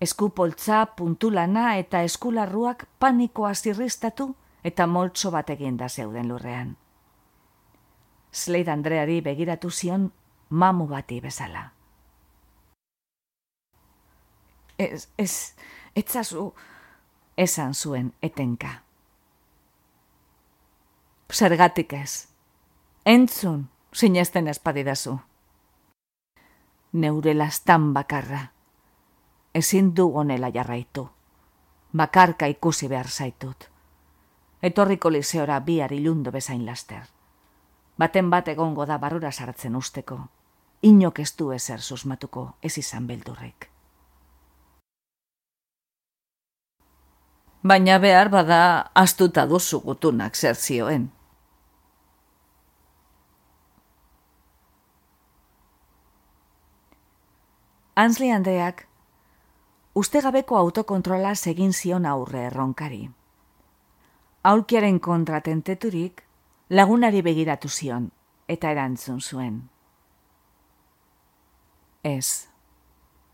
Eskupoltza, 0.01 0.85
puntulana 0.97 1.77
eta 1.79 2.03
eskularruak 2.03 2.85
panikoa 2.99 3.55
zirristatu 3.55 4.35
eta 4.63 4.87
moltso 4.87 5.31
bat 5.31 5.51
eginda 5.51 5.89
zeuden 5.89 6.29
lurrean. 6.29 6.77
Slade 8.33 8.71
Andreari 8.71 9.21
begiratu 9.21 9.71
zion 9.71 10.13
mamu 10.51 10.87
bati 10.87 11.21
bezala. 11.21 11.78
Ez, 14.79 15.09
ez, 15.19 15.55
etzazu, 15.97 16.55
esan 17.37 17.75
zuen 17.75 18.13
etenka. 18.23 18.69
Zergatik 21.33 21.93
ez, 21.93 22.29
entzun, 23.05 23.69
sinesten 23.93 24.49
espadidazu. 24.49 25.19
Neure 26.93 27.35
lastan 27.35 27.93
bakarra, 27.95 28.53
ezin 29.55 29.95
dugonela 29.97 30.51
jarraitu, 30.55 31.09
bakarka 31.93 32.47
ikusi 32.47 32.89
behar 32.89 33.09
zaitut. 33.09 33.69
Etorriko 34.63 35.11
liseora 35.11 35.61
bihar 35.61 35.93
ilundu 35.93 36.31
bezain 36.33 36.67
laster. 36.67 37.03
Baten 37.99 38.31
bat 38.31 38.49
egongo 38.49 38.87
da 38.87 38.99
barura 38.99 39.33
sartzen 39.33 39.77
usteko, 39.77 40.19
inok 40.83 41.19
ez 41.19 41.35
du 41.37 41.51
ezer 41.53 41.81
susmatuko 41.81 42.55
ez 42.63 42.79
izan 42.79 43.07
beldurrik. 43.07 43.78
Baina 47.63 47.99
behar 47.99 48.29
bada 48.31 48.91
astuta 48.95 49.47
duzu 49.47 49.81
gutunak 49.83 50.37
zer 50.37 50.55
zioen. 50.55 51.09
Ansli 57.99 58.31
Andreak 58.31 58.85
ustegabeko 59.95 60.57
autokontrola 60.57 61.33
egin 61.51 61.73
zion 61.73 62.07
aurre 62.07 62.45
erronkari. 62.47 63.09
Aulkiaren 64.45 65.01
kontratenteturik 65.01 66.23
lagunari 66.71 67.23
begiratu 67.23 67.69
zion 67.69 68.13
eta 68.47 68.71
erantzun 68.71 69.21
zuen. 69.21 69.63
Ez, 72.05 72.47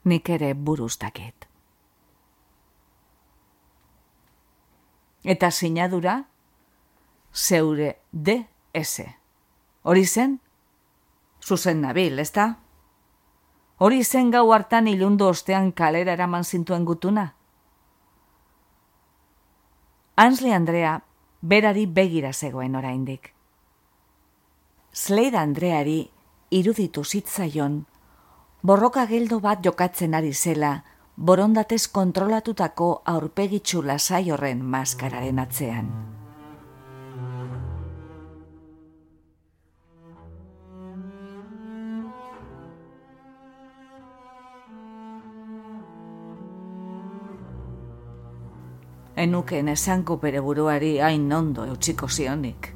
nik 0.05 0.31
ere 0.31 0.55
buruztaket. 0.55 1.54
Eta 5.25 5.51
sinadura, 5.51 6.19
zeure 7.33 7.97
DS. 8.13 9.07
Hori 9.83 10.05
zen? 10.05 10.41
Zuzen 11.41 11.81
nabil, 11.81 12.19
ezta? 12.19 12.59
Hori 13.79 14.05
zen 14.05 14.31
gau 14.31 14.51
hartan 14.53 14.87
ilundu 14.87 15.27
ostean 15.27 15.73
kalera 15.73 16.13
eraman 16.13 16.45
zintuen 16.45 16.85
gutuna? 16.85 17.35
Ansli 20.17 20.53
Andrea 20.53 21.01
berari 21.41 21.87
begira 21.87 22.33
zegoen 22.33 22.77
oraindik. 22.77 23.33
Slade 24.93 25.39
Andreari 25.41 25.99
iruditu 26.51 27.03
zitzaion, 27.05 27.81
borroka 28.63 29.07
geldo 29.11 29.41
bat 29.41 29.65
jokatzen 29.65 30.15
ari 30.15 30.33
zela, 30.33 30.85
borondatez 31.17 31.89
kontrolatutako 31.89 33.03
aurpegitxu 33.05 33.87
lasai 33.87 34.31
horren 34.31 34.65
maskararen 34.65 35.39
atzean. 35.39 35.93
enuken 49.25 49.69
esanko 49.69 50.17
bere 50.23 50.41
buruari 50.41 50.99
hain 51.01 51.33
ondo 51.33 51.65
eutxiko 51.65 52.09
zionik. 52.09 52.69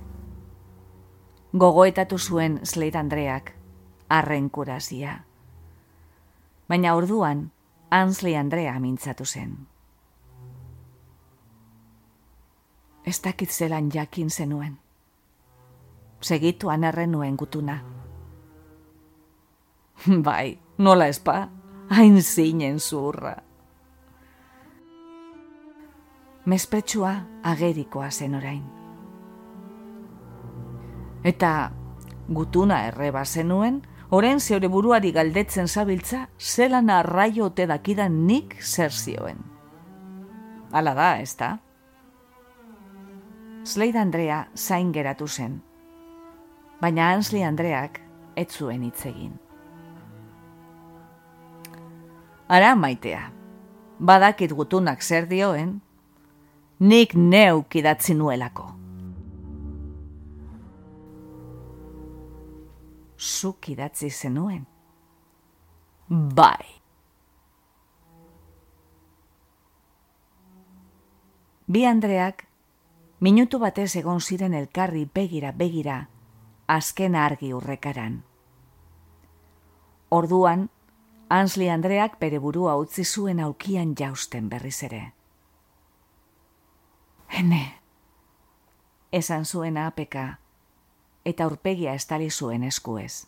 Gogoetatu 1.53 2.19
zuen 2.19 2.61
Slade 2.63 2.99
Andreak, 2.99 3.53
arren 4.09 4.49
kurazia. 4.51 5.25
Baina 6.69 6.95
orduan, 6.95 7.51
Ansley 7.91 8.37
Andrea 8.37 8.79
mintzatu 8.81 9.25
zen. 9.25 9.57
Ez 13.07 13.21
dakit 13.25 13.51
zelan 13.51 13.91
jakin 13.95 14.31
zenuen. 14.31 14.79
Segituan 16.21 16.85
erren 16.85 17.13
nuen 17.13 17.37
gutuna. 17.37 17.79
bai, 20.27 20.59
nola 20.79 21.07
espa, 21.07 21.49
hain 21.91 22.23
zinen 22.23 22.81
zurra 22.81 23.37
mespetsua 26.49 27.13
agerikoa 27.43 28.11
zen 28.11 28.35
orain. 28.35 28.63
Eta 31.25 31.51
gutuna 32.33 32.79
erreba 32.87 33.25
zenuen, 33.25 33.83
orain 34.11 34.41
zeure 34.41 34.69
buruari 34.69 35.13
galdetzen 35.13 35.69
zabiltza, 35.69 36.29
zelan 36.39 36.91
arraio 36.91 37.49
ote 37.51 37.67
dakidan 37.69 38.25
nik 38.27 38.57
zer 38.63 38.93
zioen. 38.93 39.43
Hala 40.73 40.95
da, 40.95 41.09
ez 41.21 41.35
da? 41.37 41.59
Slade 43.65 44.01
Andrea 44.01 44.47
zain 44.57 44.93
geratu 44.93 45.29
zen, 45.29 45.59
baina 46.81 47.11
Ansley 47.13 47.45
Andreak 47.45 48.01
ez 48.37 48.49
zuen 48.49 48.87
hitz 48.87 49.05
egin. 49.11 49.35
Ara 52.49 52.73
maitea, 52.81 53.27
badakit 53.99 54.55
gutunak 54.57 55.03
zer 55.05 55.29
dioen, 55.29 55.81
nik 56.81 57.13
neuk 57.15 57.77
idatzi 57.77 58.15
nuelako. 58.17 58.78
Zuk 63.19 63.69
idatzi 63.69 64.11
zenuen? 64.11 64.67
Bai. 66.09 66.79
Bi 71.67 71.85
Andreak, 71.85 72.47
minutu 73.21 73.59
batez 73.59 73.91
egon 74.01 74.21
ziren 74.21 74.55
elkarri 74.55 75.05
begira 75.05 75.53
begira, 75.53 75.99
azken 76.67 77.15
argi 77.15 77.53
urrekaran. 77.53 78.23
Orduan, 80.09 80.69
Ansli 81.29 81.69
Andreak 81.69 82.17
bere 82.21 82.39
burua 82.41 82.79
utzi 82.81 83.05
zuen 83.05 83.41
aukian 83.45 83.95
jausten 83.99 84.49
berriz 84.49 84.83
ere. 84.83 85.03
Hene, 87.29 87.61
esan 89.13 89.45
zuen 89.45 89.77
apeka, 89.77 90.39
eta 91.29 91.47
urpegia 91.47 91.95
estali 91.95 92.31
zuen 92.31 92.65
eskuez. 92.65 93.27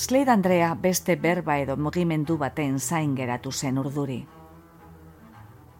Slade 0.00 0.30
Andrea 0.32 0.74
beste 0.74 1.16
berba 1.16 1.58
edo 1.60 1.76
mugimendu 1.76 2.38
baten 2.40 2.78
zain 2.80 3.14
geratu 3.16 3.52
zen 3.52 3.78
urduri. 3.78 4.20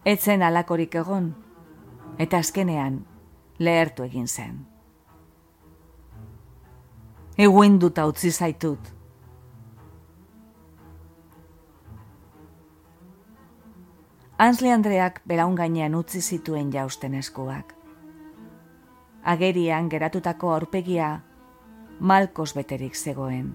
Etzen 0.05 0.43
alakorik 0.45 0.95
egon, 1.01 1.31
eta 2.21 2.37
azkenean 2.37 2.99
lehertu 3.57 4.05
egin 4.05 4.27
zen. 4.27 4.59
Eguinduta 7.37 8.05
utzi 8.05 8.31
zaitut, 8.31 8.91
Ansli 14.41 14.71
Andreak 14.73 15.19
belaun 15.29 15.53
gainean 15.53 15.93
utzi 15.93 16.19
zituen 16.21 16.71
jausten 16.73 17.13
eskuak. 17.13 17.75
Agerian 19.23 19.89
geratutako 19.89 20.49
aurpegia 20.53 21.09
malkos 21.99 22.55
beterik 22.55 22.95
zegoen. 22.95 23.51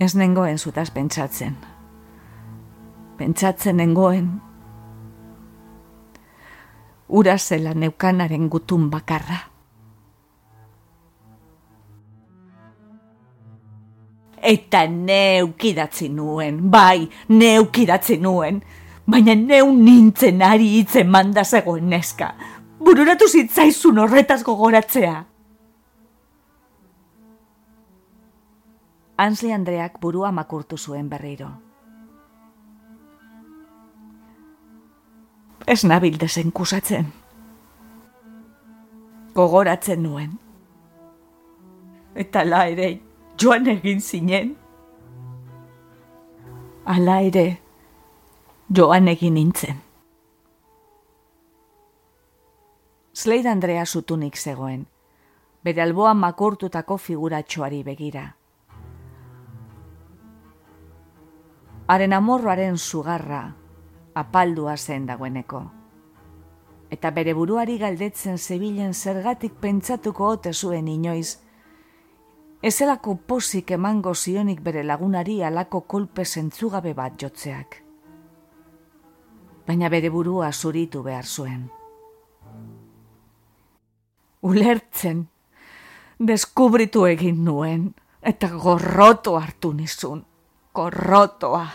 Ez 0.00 0.14
nengoen 0.14 0.58
zutaz 0.58 0.90
pentsatzen. 0.90 1.54
Pentsatzen 3.16 3.76
nengoen. 3.76 4.53
Ura 7.08 7.38
zela 7.38 7.74
neukanaren 7.74 8.48
gutun 8.48 8.88
bakarra. 8.90 9.40
Eta 14.44 14.86
neukidatzi 14.88 16.08
nuen, 16.08 16.70
bai, 16.70 17.08
neukidatzi 17.28 18.18
nuen. 18.20 18.62
Baina 19.06 19.34
neu 19.36 19.72
nintzen 19.72 20.42
ari 20.42 20.66
hitzen 20.78 21.10
manda 21.10 21.44
zegoen 21.44 21.88
neska. 21.88 22.34
Bururatu 22.84 23.28
zitzaizun 23.28 23.98
horretaz 23.98 24.42
gogoratzea. 24.44 25.14
Ansli 29.16 29.52
Andreak 29.52 30.00
burua 30.00 30.32
makurtu 30.32 30.76
zuen 30.76 31.08
berriro. 31.08 31.52
Ez 35.66 35.84
nabil 35.84 36.18
desen 36.20 36.52
kusatzen. 36.52 37.06
Gogoratzen 39.34 40.02
nuen. 40.02 40.38
Eta 42.14 42.44
la 42.44 42.66
ere 42.70 42.90
joan 43.40 43.66
egin 43.72 44.00
zinen. 44.00 44.54
Ala 46.84 47.18
ere 47.24 47.46
joan 48.68 49.08
egin 49.08 49.34
nintzen. 49.34 49.80
Slade 53.14 53.48
Andrea 53.48 53.86
zutunik 53.86 54.36
zegoen, 54.36 54.86
bere 55.64 55.82
alboan 55.82 56.18
makurtutako 56.18 56.96
figuratxoari 56.98 57.82
begira. 57.86 58.24
haren 61.86 62.12
amorroaren 62.16 62.78
sugarra 62.78 63.42
apaldua 64.14 64.76
zen 64.76 65.06
dagoeneko. 65.06 65.62
Eta 66.90 67.10
bere 67.10 67.34
buruari 67.34 67.78
galdetzen 67.78 68.38
zebilen 68.38 68.94
zergatik 68.94 69.54
pentsatuko 69.60 70.28
ote 70.36 70.52
zuen 70.52 70.88
inoiz, 70.88 71.38
ezelako 72.62 73.16
posik 73.26 73.70
emango 73.76 74.14
zionik 74.14 74.60
bere 74.62 74.84
lagunari 74.84 75.42
alako 75.42 75.80
kolpe 75.80 76.24
zentzugabe 76.24 76.94
bat 76.94 77.16
jotzeak. 77.20 77.80
Baina 79.66 79.88
bere 79.88 80.10
burua 80.10 80.52
zuritu 80.52 81.02
behar 81.02 81.24
zuen. 81.24 81.70
Ulertzen, 84.44 85.24
deskubritu 86.20 87.06
egin 87.08 87.44
nuen, 87.44 87.88
eta 88.22 88.48
gorroto 88.60 89.38
hartu 89.40 89.72
nizun 89.72 90.24
korrotoa. 90.74 91.66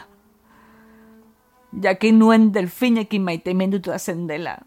Jakin 1.74 2.20
nuen 2.20 2.54
delfinekin 2.54 3.22
maite 3.22 3.54
mendutua 3.54 4.00
zen 4.00 4.28
dela. 4.28 4.58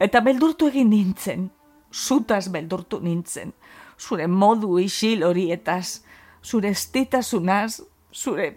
Eta 0.00 0.22
beldurtu 0.24 0.70
egin 0.70 0.90
nintzen, 0.90 1.50
zutaz 1.92 2.48
beldurtu 2.52 3.00
nintzen, 3.02 3.52
zure 3.98 4.26
modu 4.26 4.78
isil 4.78 5.24
horietaz, 5.26 6.02
zure 6.42 6.70
estitasunaz, 6.70 7.82
zure... 8.12 8.52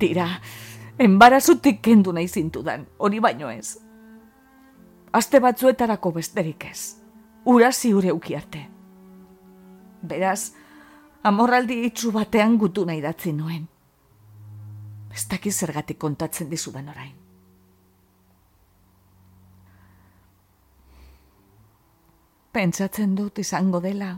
Tira, 0.00 0.28
enbarazutik 0.98 1.82
kendu 1.82 2.12
nahi 2.16 2.28
zintudan, 2.28 2.86
hori 2.98 3.18
baino 3.20 3.50
ez. 3.50 3.78
Aste 5.12 5.40
batzuetarako 5.42 6.12
besterik 6.20 6.64
ez, 6.70 6.94
urazi 7.44 7.90
ure 7.96 8.12
ukiarte. 8.14 8.62
Beraz, 10.06 10.52
amorraldi 11.26 11.82
itzu 11.88 12.14
batean 12.14 12.56
gutu 12.60 12.86
nahi 12.86 13.02
datzi 13.02 13.34
nuen. 13.36 13.66
Ez 15.10 15.26
dakiz 15.30 15.56
zergatik 15.58 15.98
kontatzen 15.98 16.50
dizudan 16.50 16.88
orain. 16.88 17.16
Pentsatzen 22.52 23.14
dut 23.14 23.38
izango 23.38 23.80
dela, 23.80 24.10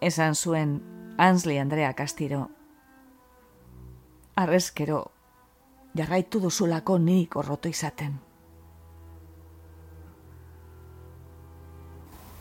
esan 0.00 0.34
zuen 0.34 0.78
Ansli 1.18 1.58
Andrea 1.58 1.94
Castiro. 1.94 2.48
Arrezkero, 4.36 5.04
jarraitu 5.96 6.40
duzulako 6.40 6.98
nik 6.98 7.36
orroto 7.36 7.68
izaten. 7.68 8.18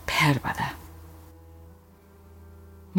Behar 0.08 0.44
bada 0.44 0.74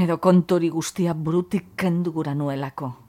edo 0.02 0.18
kontori 0.22 0.68
guztia 0.70 1.14
brutik 1.14 1.74
kendu 1.76 2.12
gura 2.12 2.34
nuelako. 2.34 3.07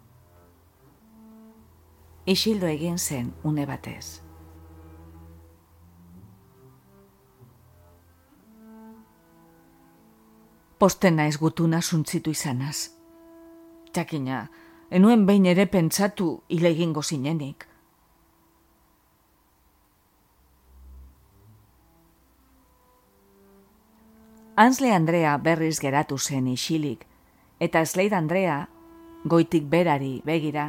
Isildo 2.29 2.67
egin 2.69 2.99
zen 2.99 3.31
une 3.43 3.63
batez. 3.65 4.21
Posten 10.77 11.15
naiz 11.17 11.39
gutuna 11.41 11.79
suntzitu 11.81 12.29
izanaz. 12.29 12.91
Txakina, 13.89 14.43
enuen 14.93 15.23
behin 15.25 15.47
ere 15.49 15.65
pentsatu 15.65 16.27
hile 16.53 16.69
egingo 16.69 17.01
zinenik. 17.01 17.65
Ansle 24.55 24.93
Andrea 24.93 25.33
berriz 25.49 25.79
geratu 25.81 26.19
zen 26.19 26.47
isilik, 26.53 27.01
eta 27.59 27.83
Slade 27.85 28.15
Andrea 28.15 28.59
goitik 29.25 29.65
berari 29.73 30.21
begira. 30.29 30.67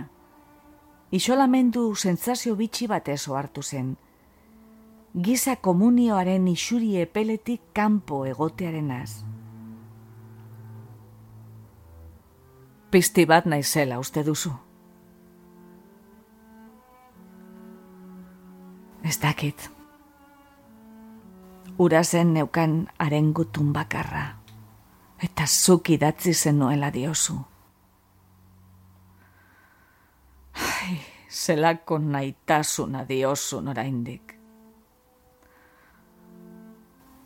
Isolamendu 1.11 1.94
sentsazio 1.94 2.54
bitxi 2.56 2.86
batez 2.86 3.26
hartu 3.28 3.62
zen. 3.62 3.96
Giza 5.14 5.56
komunioaren 5.56 6.46
isuri 6.48 7.00
epeletik 7.00 7.61
kanpo 7.74 8.24
egotearen 8.26 8.90
az. 8.90 9.24
Pisti 12.90 13.26
bat 13.26 13.44
naizela 13.46 13.98
uste 13.98 14.22
duzu. 14.22 14.52
Ez 19.02 19.18
dakit 19.18 19.70
urazen 21.80 22.34
neukan 22.34 22.88
haren 22.98 23.32
gutun 23.32 23.72
bakarra, 23.72 24.24
eta 25.24 25.46
zuk 25.46 25.88
idatzi 25.90 26.34
zen 26.34 26.58
noela 26.61 26.90
diozu. 26.92 27.38
Ai, 30.61 31.00
zelako 31.30 31.98
naitasuna 31.98 33.04
diozu 33.08 33.62
oraindik. 33.70 34.34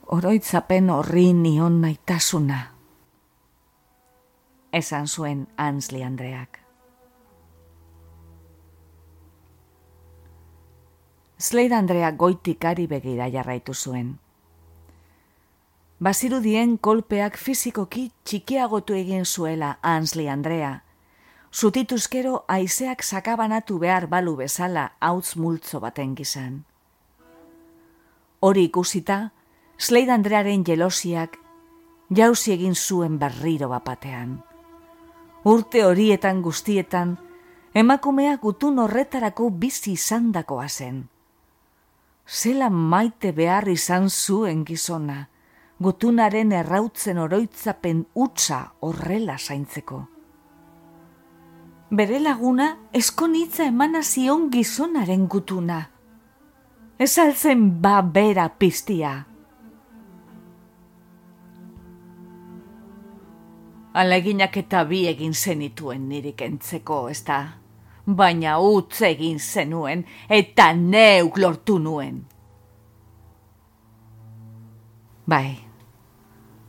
Oroitzapen 0.07 0.91
horri 0.91 1.32
nion 1.32 1.80
naitasuna. 1.80 2.59
Esan 4.72 5.09
zuen 5.09 5.47
Ansli 5.57 6.03
Andreak. 6.03 6.59
Slade 11.39 11.74
Andrea 11.74 12.12
goitik 12.12 12.64
ari 12.64 12.87
begira 12.87 13.28
jarraitu 13.28 13.74
zuen 13.74 14.18
bazirudien 16.05 16.76
kolpeak 16.78 17.39
fizikoki 17.41 18.11
txikiagotu 18.24 18.97
egin 18.99 19.24
zuela 19.24 19.78
Ansli 19.82 20.28
Andrea. 20.28 20.84
Zutituzkero 21.55 22.45
aizeak 22.51 23.05
sakabanatu 23.07 23.77
behar 23.79 24.09
balu 24.11 24.33
bezala 24.35 24.89
hautz 24.99 25.37
multzo 25.39 25.79
baten 25.81 26.17
gizan. 26.19 26.65
Hori 28.41 28.65
ikusita, 28.67 29.31
Slade 29.79 30.11
Andrearen 30.11 30.65
jelosiak 30.67 31.37
jauzi 32.11 32.53
egin 32.57 32.75
zuen 32.75 33.21
berriro 33.21 33.69
bapatean. 33.71 34.41
Urte 35.45 35.85
horietan 35.87 36.41
guztietan, 36.43 37.13
emakumea 37.75 38.35
gutun 38.43 38.81
horretarako 38.83 39.51
bizi 39.51 39.93
izandakoa 39.93 40.67
zen. 40.69 41.05
Zela 42.27 42.71
maite 42.71 43.31
behar 43.31 43.69
izan 43.69 44.11
zuen 44.11 44.65
gizona, 44.67 45.29
gutunaren 45.79 46.51
errautzen 46.53 47.19
oroitzapen 47.19 48.07
utza 48.27 48.61
horrela 48.81 49.39
zaintzeko. 49.39 50.14
Bere 51.95 52.19
laguna 52.19 52.67
eskonitza 52.91 53.69
emana 53.71 54.01
zion 54.03 54.49
gizonaren 54.51 55.29
gutuna. 55.31 55.77
Ez 56.99 57.19
altzen 57.23 57.61
ba 57.83 58.01
bera 58.03 58.49
piztia. 58.49 59.13
Aleginak 64.03 64.57
eta 64.59 64.81
bi 64.89 65.05
egin 65.07 65.37
zenituen 65.39 66.09
nirik 66.09 66.43
entzeko, 66.43 66.97
ez 67.13 67.21
da? 67.29 67.39
Baina 68.07 68.57
utz 68.59 69.05
egin 69.07 69.39
zenuen 69.39 70.03
eta 70.29 70.73
neuk 70.75 71.39
lortu 71.39 71.79
nuen. 71.79 72.25
Bai, 75.31 75.47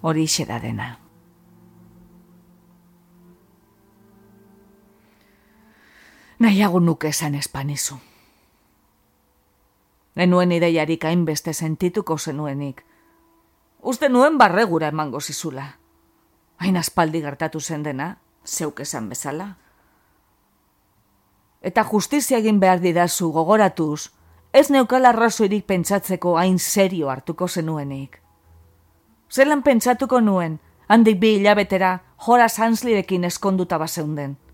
hori 0.04 0.28
da 0.46 0.60
dena. 0.60 1.05
Nahiago 6.46 6.80
nuke 6.80 7.08
esan 7.08 7.34
espanizu. 7.36 7.96
Enuen 10.16 10.52
ideiarik 10.52 11.08
hainbeste 11.10 11.54
sentituko 11.54 12.18
zenuenik. 12.18 12.84
Uste 13.82 14.10
nuen 14.10 14.38
barregura 14.38 14.92
emango 14.94 15.22
zizula. 15.22 15.66
Hain 16.62 16.78
aspaldi 16.78 17.24
gertatu 17.24 17.60
zen 17.60 17.88
dena, 17.88 18.12
zeuk 18.46 18.84
esan 18.86 19.10
bezala. 19.10 19.48
Eta 21.66 21.88
justizia 21.90 22.38
egin 22.38 22.62
behar 22.62 22.86
didazu 22.86 23.32
gogoratuz, 23.34 24.12
ez 24.54 24.70
neukala 24.70 25.18
razoirik 25.18 25.66
pentsatzeko 25.66 26.38
hain 26.38 26.60
serio 26.60 27.10
hartuko 27.10 27.48
zenuenik. 27.48 28.22
Zelan 29.34 29.64
pentsatuko 29.64 30.22
nuen, 30.22 30.60
handik 30.88 31.20
bi 31.20 31.40
hilabetera, 31.40 31.96
jora 32.28 32.50
zanslirekin 32.50 33.24
eskonduta 33.34 33.82
baseunden. 33.82 34.45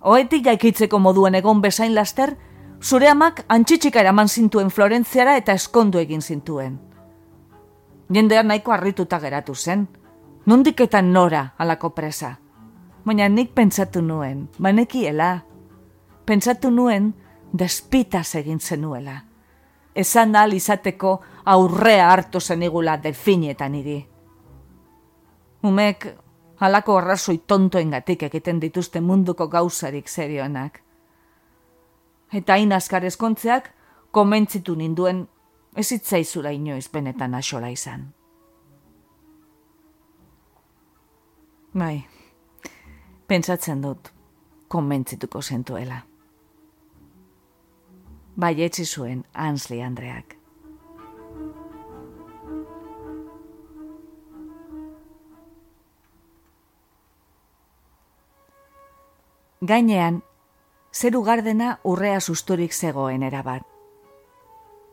Oetik 0.00 0.44
jaikitzeko 0.44 0.98
moduen 0.98 1.34
egon 1.34 1.60
bezain 1.60 1.94
laster, 1.94 2.36
zure 2.82 3.08
amak 3.08 3.44
antxitxika 3.48 4.00
eraman 4.00 4.28
zintuen 4.28 4.70
Florentziara 4.70 5.36
eta 5.36 5.52
eskondu 5.52 5.98
egin 5.98 6.22
zintuen. 6.22 6.78
Jendean 8.12 8.46
nahiko 8.46 8.72
harrituta 8.72 9.18
geratu 9.18 9.54
zen, 9.54 9.88
nondiketan 10.46 11.12
nora 11.12 11.54
alako 11.58 11.90
presa. 11.90 12.36
Baina 13.04 13.28
nik 13.28 13.54
pentsatu 13.54 14.02
nuen, 14.02 14.48
banekiela. 14.58 15.44
Pentsatu 16.26 16.70
nuen, 16.70 17.14
despita 17.52 18.22
egin 18.34 18.60
zenuela. 18.60 19.24
Esan 19.94 20.36
ahal 20.36 20.52
izateko 20.52 21.20
aurrea 21.44 22.10
hartu 22.12 22.40
zenigula 22.40 22.96
delfinietan 22.96 23.74
iri. 23.74 24.06
Umek, 25.62 26.06
halako 26.60 26.98
arrazoi 26.98 27.38
tontoen 27.46 27.90
gatik 27.90 28.22
egiten 28.22 28.60
dituzte 28.60 29.00
munduko 29.00 29.48
gauzarik 29.48 30.08
serioenak. 30.08 30.80
Eta 32.32 32.52
hain 32.52 32.72
azkar 32.72 33.04
eskontzeak, 33.04 33.70
komentzitu 34.10 34.74
ninduen 34.74 35.26
ez 35.76 35.92
itzaizura 35.92 36.50
inoiz 36.50 36.88
benetan 36.92 37.34
asola 37.34 37.68
izan. 37.68 38.08
Bai, 41.76 42.06
pentsatzen 43.28 43.82
dut, 43.82 44.08
konbentzituko 44.68 45.42
zentuela. 45.42 46.00
Bai, 48.36 48.54
etzi 48.64 48.84
zuen, 48.84 49.24
Ansli 49.32 49.82
Andreak. 49.82 50.35
Gainean, 59.60 60.20
zeru 60.92 61.22
gardena 61.24 61.78
urrea 61.82 62.20
susturik 62.20 62.74
zegoen 62.74 63.22
erabat. 63.22 63.62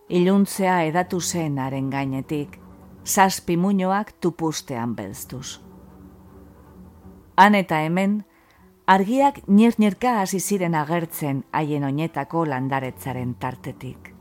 Iluntzea 0.07 0.83
edatu 0.87 1.19
zen 1.19 1.57
haren 1.59 1.89
gainetik, 1.89 2.59
zazpi 3.03 3.57
muñoak 3.57 4.13
tupustean 4.21 4.95
belztuz. 4.95 5.59
Han 7.35 7.55
eta 7.55 7.81
hemen, 7.83 8.23
argiak 8.87 9.41
nirnirka 9.47 10.21
hasi 10.21 10.39
ziren 10.39 10.75
agertzen 10.75 11.43
haien 11.51 11.83
oinetako 11.83 12.45
landaretzaren 12.45 13.35
tartetik. 13.35 14.13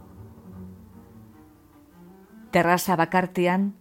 Terraza 2.50 2.96
bakartian, 2.96 3.74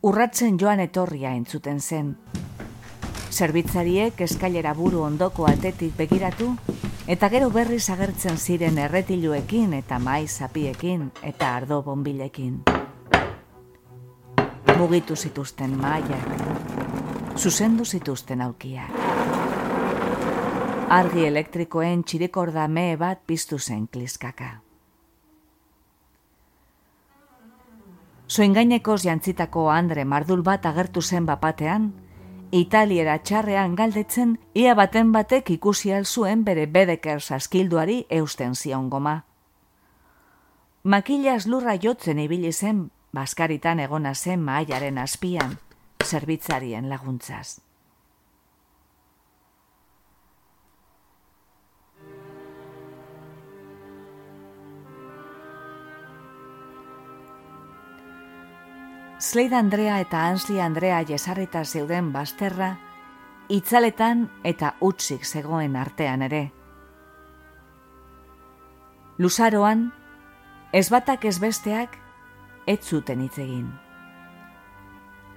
urratzen 0.00 0.56
joan 0.58 0.80
etorria 0.80 1.34
entzuten 1.36 1.80
zen, 1.80 2.16
Zerbitzariek 3.32 4.18
eskailera 4.20 4.74
buru 4.76 5.00
ondoko 5.06 5.46
atetik 5.48 5.94
begiratu, 5.96 6.50
eta 7.08 7.30
gero 7.32 7.48
berriz 7.50 7.86
agertzen 7.94 8.36
ziren 8.36 8.76
erretiluekin 8.78 9.72
eta 9.78 9.98
mai 9.98 10.26
zapiekin 10.28 11.06
eta 11.22 11.54
ardo 11.56 11.80
bonbilekin. 11.86 12.58
Mugitu 14.76 15.16
zituzten 15.16 15.78
maiak, 15.80 16.28
zuzendu 17.38 17.88
zituzten 17.88 18.44
aukiak. 18.44 19.00
Argi 20.92 21.24
elektrikoen 21.24 22.04
txirikorda 22.04 22.68
me 22.68 22.98
bat 23.00 23.24
piztu 23.26 23.58
zen 23.58 23.86
kliskaka. 23.88 24.58
Soingainekoz 28.28 29.02
jantzitako 29.06 29.70
Andre 29.70 30.04
mardul 30.04 30.42
bat 30.44 30.66
agertu 30.68 31.00
zen 31.00 31.24
bapatean, 31.24 31.92
Italiera 32.52 33.14
txarrean 33.24 33.72
galdetzen, 33.74 34.34
ia 34.52 34.74
baten 34.76 35.08
batek 35.12 35.54
ikusi 35.54 35.90
zuen 36.04 36.44
bere 36.44 36.66
bedeker 36.66 37.22
saskilduari 37.22 38.04
eusten 38.10 38.54
zion 38.54 38.90
goma. 38.90 39.24
Makilaz 40.84 41.46
lurra 41.46 41.78
jotzen 41.80 42.18
ibili 42.18 42.52
zen, 42.52 42.90
baskaritan 43.12 43.80
egona 43.80 44.14
zen 44.14 44.42
maaiaren 44.42 44.98
azpian, 44.98 45.56
zerbitzarien 46.04 46.90
laguntzaz. 46.90 47.71
Slade 59.22 59.54
Andrea 59.54 60.00
eta 60.00 60.24
Ansli 60.26 60.60
Andrea 60.60 60.96
jesarrita 61.06 61.60
zeuden 61.64 62.08
basterra, 62.12 62.72
itzaletan 63.54 64.24
eta 64.42 64.72
utzik 64.82 65.22
zegoen 65.22 65.76
artean 65.78 66.24
ere. 66.26 66.40
Luzaroan, 69.22 69.84
ez 70.72 70.88
batak 70.90 71.28
ez 71.30 71.36
besteak, 71.38 71.94
ez 72.66 72.80
zuten 72.82 73.22
hitz 73.22 73.38
egin. 73.38 73.68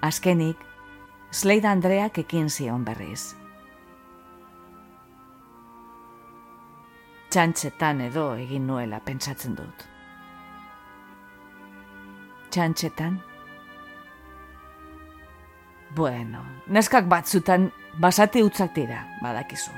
Azkenik, 0.02 0.66
Slade 1.30 1.70
Andreak 1.70 2.18
ekin 2.24 2.50
zion 2.50 2.90
berriz. 2.90 3.36
Txantxetan 7.30 8.02
edo 8.10 8.26
egin 8.34 8.66
nuela 8.66 9.04
pentsatzen 9.06 9.54
dut. 9.62 9.88
Txantxetan? 12.50 13.22
Bueno, 15.96 16.42
neskak 16.68 17.08
batzutan 17.08 17.70
basati 17.98 18.42
utzak 18.44 18.74
dira, 18.76 19.06
badakizu. 19.24 19.72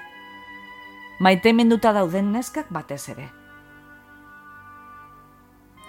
Maite 1.19 1.53
menduta 1.53 1.91
dauden 1.93 2.31
neskak 2.33 2.71
batez 2.73 3.03
ere. 3.13 3.27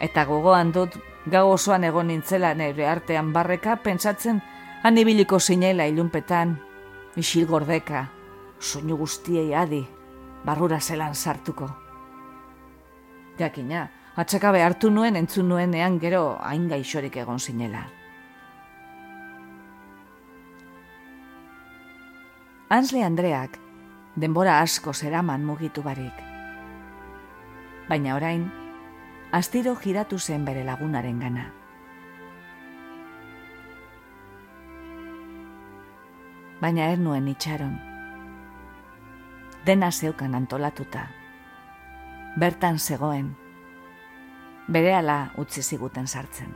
Eta 0.05 0.27
gogoan 0.29 0.73
dut, 0.73 0.99
gau 1.27 1.47
osoan 1.55 1.89
egon 1.89 2.13
nintzela 2.13 2.53
nire 2.55 2.87
artean 2.87 3.33
barreka, 3.33 3.79
pentsatzen 3.83 4.43
han 4.83 4.99
ibiliko 5.01 5.41
zinela 5.41 5.89
ilunpetan, 5.89 6.59
isil 7.17 7.47
gordeka, 7.47 8.07
soinu 8.61 8.99
guztiei 9.01 9.55
adi, 9.55 9.83
barrura 10.45 10.81
zelan 10.81 11.15
sartuko. 11.15 11.71
Jakina, 13.39 13.89
atxakabe 14.17 14.63
hartu 14.63 14.91
nuen 14.91 15.17
entzun 15.17 15.49
nuenean 15.49 15.99
gero 15.99 16.37
hain 16.43 16.69
gaixorik 16.69 17.17
egon 17.17 17.41
zinela. 17.41 17.98
Ansle 22.69 23.01
Andreak 23.01 23.55
denbora 24.21 24.59
asko 24.61 24.93
zeraman 24.93 25.41
mugitu 25.41 25.81
barik. 25.81 26.13
Baina 27.89 28.13
orain, 28.13 28.43
astiro 29.33 29.73
giratu 29.81 30.19
zen 30.19 30.43
bere 30.45 30.65
lagunaren 30.67 31.23
gana. 31.23 31.47
Baina 36.61 36.91
er 36.93 37.01
nuen 37.01 37.31
itxaron. 37.33 37.79
Dena 39.65 39.89
zeukan 39.91 40.35
antolatuta. 40.35 41.07
Bertan 42.37 42.79
zegoen. 42.79 43.31
Bere 44.69 44.93
ala 44.95 45.31
utzi 45.41 45.63
ziguten 45.63 46.07
sartzen. 46.07 46.53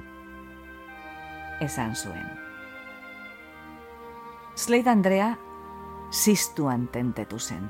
Esan 1.60 1.96
zuen. 1.96 2.28
Slade 4.56 4.90
Andrea 4.90 5.30
ziztuan 6.12 6.88
tentetu 6.92 7.38
zen. 7.38 7.64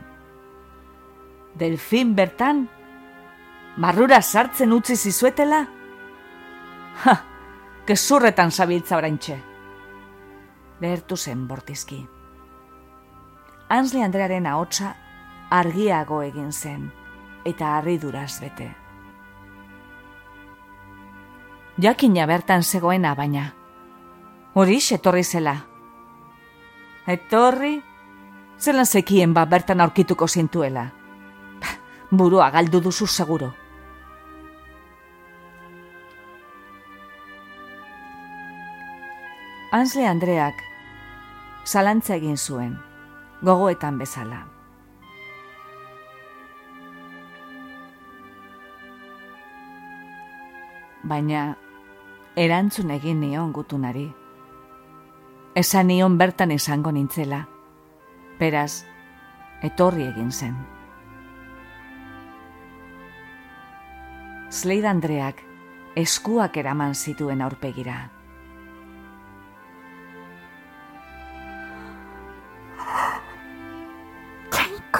Delfin 1.59 2.15
bertan, 2.17 2.69
marrura 3.77 4.21
sartzen 4.23 4.73
utzi 4.73 4.97
zizuetela? 4.97 5.67
Ha, 7.05 7.15
kezurretan 7.87 8.51
zabiltza 8.51 8.97
oraintxe. 8.97 9.39
Lehertu 10.81 11.17
zen 11.17 11.47
bortizki. 11.49 12.03
Ansle 13.69 14.03
Andrearen 14.05 14.47
ahotsa 14.47 14.97
argiago 15.53 16.23
egin 16.25 16.53
zen, 16.53 16.87
eta 17.45 17.77
harriduraz 17.77 18.41
bete. 18.41 18.71
Jakina 21.83 22.27
bertan 22.27 22.63
zegoena 22.63 23.15
baina, 23.15 23.47
hori 24.55 24.79
etorri 24.97 25.25
zela. 25.25 25.55
Etorri, 27.07 27.83
zelan 28.63 28.87
zekien 28.87 29.35
ba 29.35 29.45
bertan 29.45 29.81
aurkituko 29.81 30.29
zintuela. 30.29 30.87
Burua 32.11 32.51
galdu 32.51 32.81
duzu 32.81 33.07
seguro. 33.07 33.53
Ansle 39.73 40.07
Andreak 40.07 40.55
zalantza 41.65 42.15
egin 42.15 42.37
zuen, 42.37 42.77
gogoetan 43.43 43.99
bezala. 43.99 44.43
Baina, 51.03 51.57
erantzun 52.37 52.93
egin 52.95 53.19
nion 53.25 53.51
gutunari. 53.53 54.05
Esan 55.57 55.89
nion 55.91 56.19
bertan 56.21 56.53
izango 56.55 56.93
nintzela. 56.93 57.41
Beraz, 58.43 58.83
etorri 59.63 60.09
egin 60.09 60.33
zen. 60.35 60.57
Slade 64.51 64.89
Andreak 64.91 65.45
eskuak 66.03 66.59
eraman 66.59 66.97
zituen 66.99 67.45
aurpegira. 67.47 68.01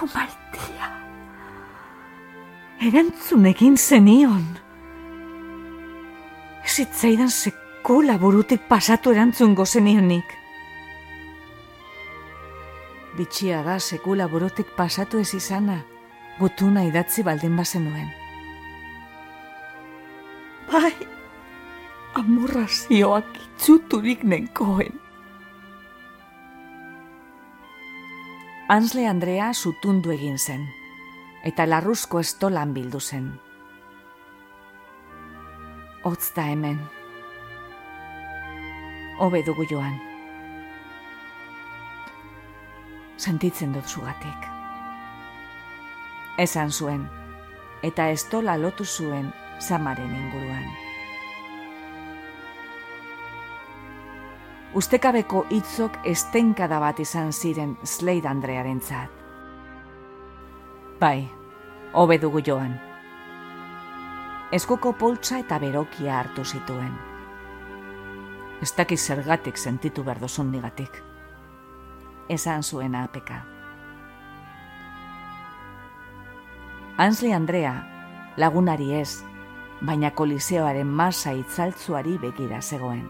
Martia. 0.03 0.89
Erantzun 2.83 3.47
egin 3.47 3.77
zenion. 3.79 4.43
Zitzaidan 6.67 7.31
sekula 7.31 8.17
burutik 8.19 8.67
pasatu 8.69 9.15
erantzun 9.15 9.55
gozenionik. 9.55 10.42
Bitxia 13.17 13.61
da 13.63 13.77
sekula 13.79 14.27
burutik 14.29 14.71
pasatu 14.77 15.19
ez 15.21 15.35
izana, 15.37 15.83
gutuna 16.39 16.85
idatzi 16.89 17.23
baldin 17.23 17.57
bazen 17.57 17.85
nuen. 17.85 18.09
Bai, 20.71 20.95
amorrazioak 22.17 23.29
itzuturik 23.37 24.25
nenkoen. 24.25 24.97
Ansle 28.73 29.05
Andrea 29.09 29.51
zutundu 29.53 30.15
egin 30.15 30.39
zen, 30.39 30.65
eta 31.45 31.67
larruzko 31.69 32.23
estolan 32.25 32.73
bildu 32.73 33.01
zen. 33.01 33.27
Otz 36.09 36.33
da 36.35 36.47
hemen. 36.49 36.81
Obe 39.21 39.45
dugu 39.45 39.69
joan. 39.69 40.12
Sentitzen 43.23 43.75
dut 43.75 43.87
zugatik. 43.87 44.49
Esan 46.43 46.73
zuen, 46.73 47.05
eta 47.87 48.09
estola 48.11 48.57
lotu 48.59 48.85
zuen 48.85 49.29
zamaren 49.61 50.17
inguruan. 50.23 50.73
ustekabeko 54.75 55.45
hitzok 55.53 55.99
estenkada 56.09 56.79
bat 56.81 57.01
izan 57.03 57.33
ziren 57.33 57.77
Slade 57.85 58.29
Andrearen 58.29 58.81
zat. 58.81 59.11
Bai, 61.01 61.29
hobe 61.93 62.19
dugu 62.23 62.41
joan. 62.47 62.79
Eskuko 64.53 64.93
poltsa 64.93 65.41
eta 65.43 65.59
berokia 65.61 66.19
hartu 66.19 66.45
zituen. 66.45 66.93
Ez 68.63 68.71
dakiz 68.77 69.01
zergatik 69.01 69.59
sentitu 69.59 70.05
berdozun 70.05 70.53
nigatik. 70.53 71.03
Esan 72.33 72.63
zuen 72.63 72.95
apeka. 72.97 73.43
Ansli 76.97 77.33
Andrea, 77.33 77.75
lagunari 78.41 78.93
ez, 78.97 79.21
baina 79.85 80.11
koliseoaren 80.17 80.89
masa 80.89 81.33
itzaltzuari 81.37 82.17
begira 82.23 82.61
zegoen. 82.63 83.05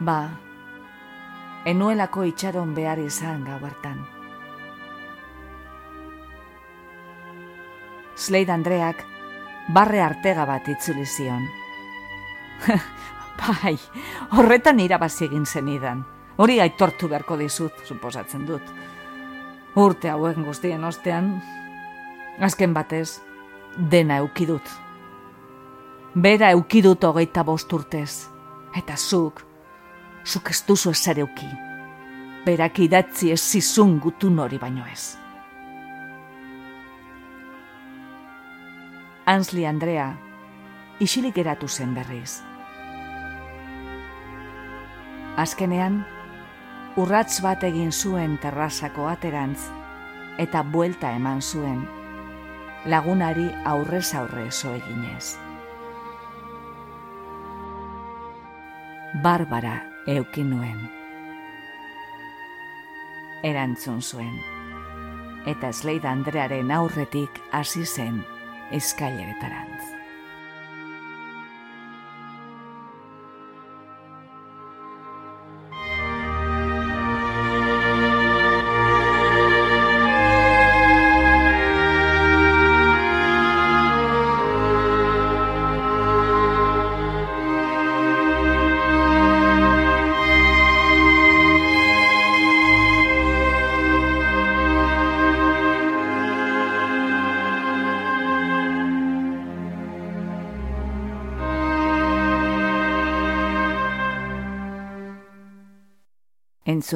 Ba, 0.00 0.18
enuelako 1.66 2.24
itxaron 2.30 2.74
behar 2.78 3.02
izan 3.02 3.44
gau 3.48 3.58
hartan. 3.66 4.00
Slade 8.14 8.52
Andreak 8.52 9.02
barre 9.74 10.02
artega 10.06 10.46
bat 10.48 10.68
itzuli 10.68 11.06
zion. 11.06 11.48
bai, 13.38 13.76
horretan 14.36 14.80
irabazi 14.80 15.26
egin 15.26 15.46
zenidan. 15.46 16.04
Hori 16.40 16.60
aitortu 16.60 17.08
beharko 17.08 17.36
dizut, 17.36 17.84
suposatzen 17.84 18.46
dut. 18.48 18.62
Urte 19.76 20.10
hauen 20.10 20.44
guztien 20.44 20.84
ostean, 20.84 21.34
azken 22.40 22.74
batez, 22.74 23.20
dena 23.90 24.16
eukidut. 24.24 24.70
Bera 26.14 26.50
eukidut 26.56 27.04
hogeita 27.04 27.44
bost 27.44 27.72
urtez. 27.72 28.26
Eta 28.76 28.96
zuk, 28.96 29.44
zuk 30.24 30.50
ez 30.50 30.62
duzu 30.66 30.90
ez 30.90 30.98
zareuki. 30.98 31.48
Berak 32.46 32.78
idatzi 32.78 33.30
ez 33.34 33.40
zizun 33.40 33.98
gutun 34.00 34.38
hori 34.38 34.58
baino 34.58 34.86
ez. 34.90 35.16
Ansli 39.26 39.66
Andrea, 39.66 40.14
isilik 40.98 41.36
eratu 41.38 41.68
zen 41.68 41.94
berriz. 41.94 42.49
Azkenean, 45.36 46.04
urratz 46.96 47.40
bat 47.44 47.62
egin 47.64 47.92
zuen 47.92 48.36
terrazako 48.42 49.06
aterantz 49.08 49.60
eta 50.42 50.62
buelta 50.62 51.12
eman 51.14 51.42
zuen, 51.42 51.84
lagunari 52.86 53.46
aurrez 53.64 54.14
aurre 54.14 54.50
zo 54.50 54.72
eginez. 54.74 55.36
Barbara 59.22 59.74
eukin 60.06 60.50
nuen. 60.50 60.78
Erantzun 63.42 64.02
zuen. 64.02 64.36
Eta 65.46 65.72
Slade 65.72 66.08
Andrearen 66.08 66.70
aurretik 66.70 67.40
hasi 67.52 67.86
zen 67.86 68.24
eskaileretarantz. 68.70 69.69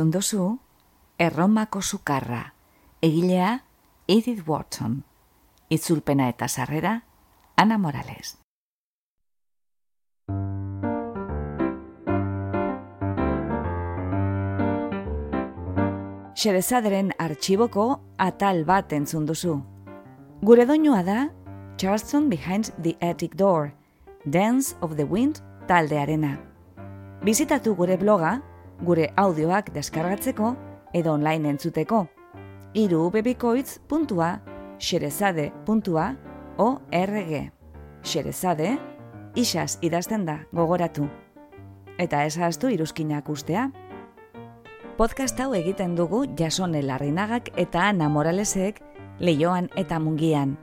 Entzun 0.05 0.21
dozu, 0.21 0.59
erromako 1.17 1.81
sukarra, 1.81 2.53
egilea 3.01 3.65
Edith 4.07 4.43
Wharton, 4.47 4.99
itzulpena 5.71 6.29
eta 6.29 6.47
sarrera, 6.47 7.07
Ana 7.57 7.79
Morales. 7.79 8.37
Xerezaderen 16.37 17.15
artxiboko 17.17 18.03
atal 18.19 18.65
bat 18.69 18.93
entzun 18.93 19.25
duzu. 19.25 19.63
Gure 20.43 20.67
doinua 20.67 21.03
da 21.03 21.31
Charleston 21.79 22.29
Behind 22.29 22.75
the 22.77 22.99
Attic 23.01 23.37
Door, 23.37 23.73
Dance 24.27 24.77
of 24.83 24.97
the 24.97 25.05
Wind 25.05 25.41
taldearena. 25.67 26.37
Bizitatu 27.25 27.73
gure 27.75 27.97
bloga 27.97 28.43
gure 28.83 29.13
audioak 29.17 29.73
deskargatzeko 29.75 30.55
edo 30.93 31.13
online 31.13 31.51
entzuteko. 31.51 32.07
Iru 32.75 33.11
Xerezade, 38.03 38.79
isaz 39.35 39.79
idazten 39.83 40.25
da, 40.25 40.41
gogoratu. 40.53 41.09
eta 41.99 42.25
ezaztu 42.25 42.69
iruzkinak 42.69 43.29
ustea. 43.29 43.71
Podcast 44.99 45.39
hau 45.41 45.53
egiten 45.55 45.95
dugu 45.99 46.25
jasone 46.39 46.83
larrinagak 46.83 47.51
eta 47.57 47.89
Ana 47.89 48.09
Moralesek 48.09 48.81
leioan 49.19 49.69
eta 49.77 49.99
mungian. 49.99 50.57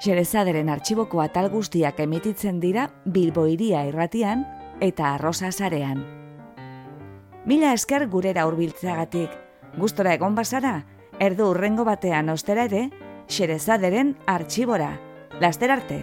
Xerezaderen 0.00 0.68
artxiboko 0.68 1.20
atal 1.20 1.50
guztiak 1.50 2.00
emititzen 2.00 2.60
dira 2.60 2.88
Bilbo 3.04 3.46
iria 3.46 3.84
irratian 3.86 4.46
eta 4.80 5.14
arrosa 5.14 5.52
zarean. 5.52 6.19
Mila 7.48 7.72
esker 7.72 8.04
gurera 8.12 8.44
hurbiltzeagatik, 8.44 9.32
gustora 9.80 10.12
egon 10.12 10.34
bazara, 10.36 10.74
erdu 11.24 11.48
urrengo 11.54 11.86
batean 11.88 12.28
ostera 12.28 12.66
ere, 12.68 12.90
xerezaderen 13.32 14.12
artxibora. 14.28 14.92
Laster 15.40 15.72
arte! 15.72 16.02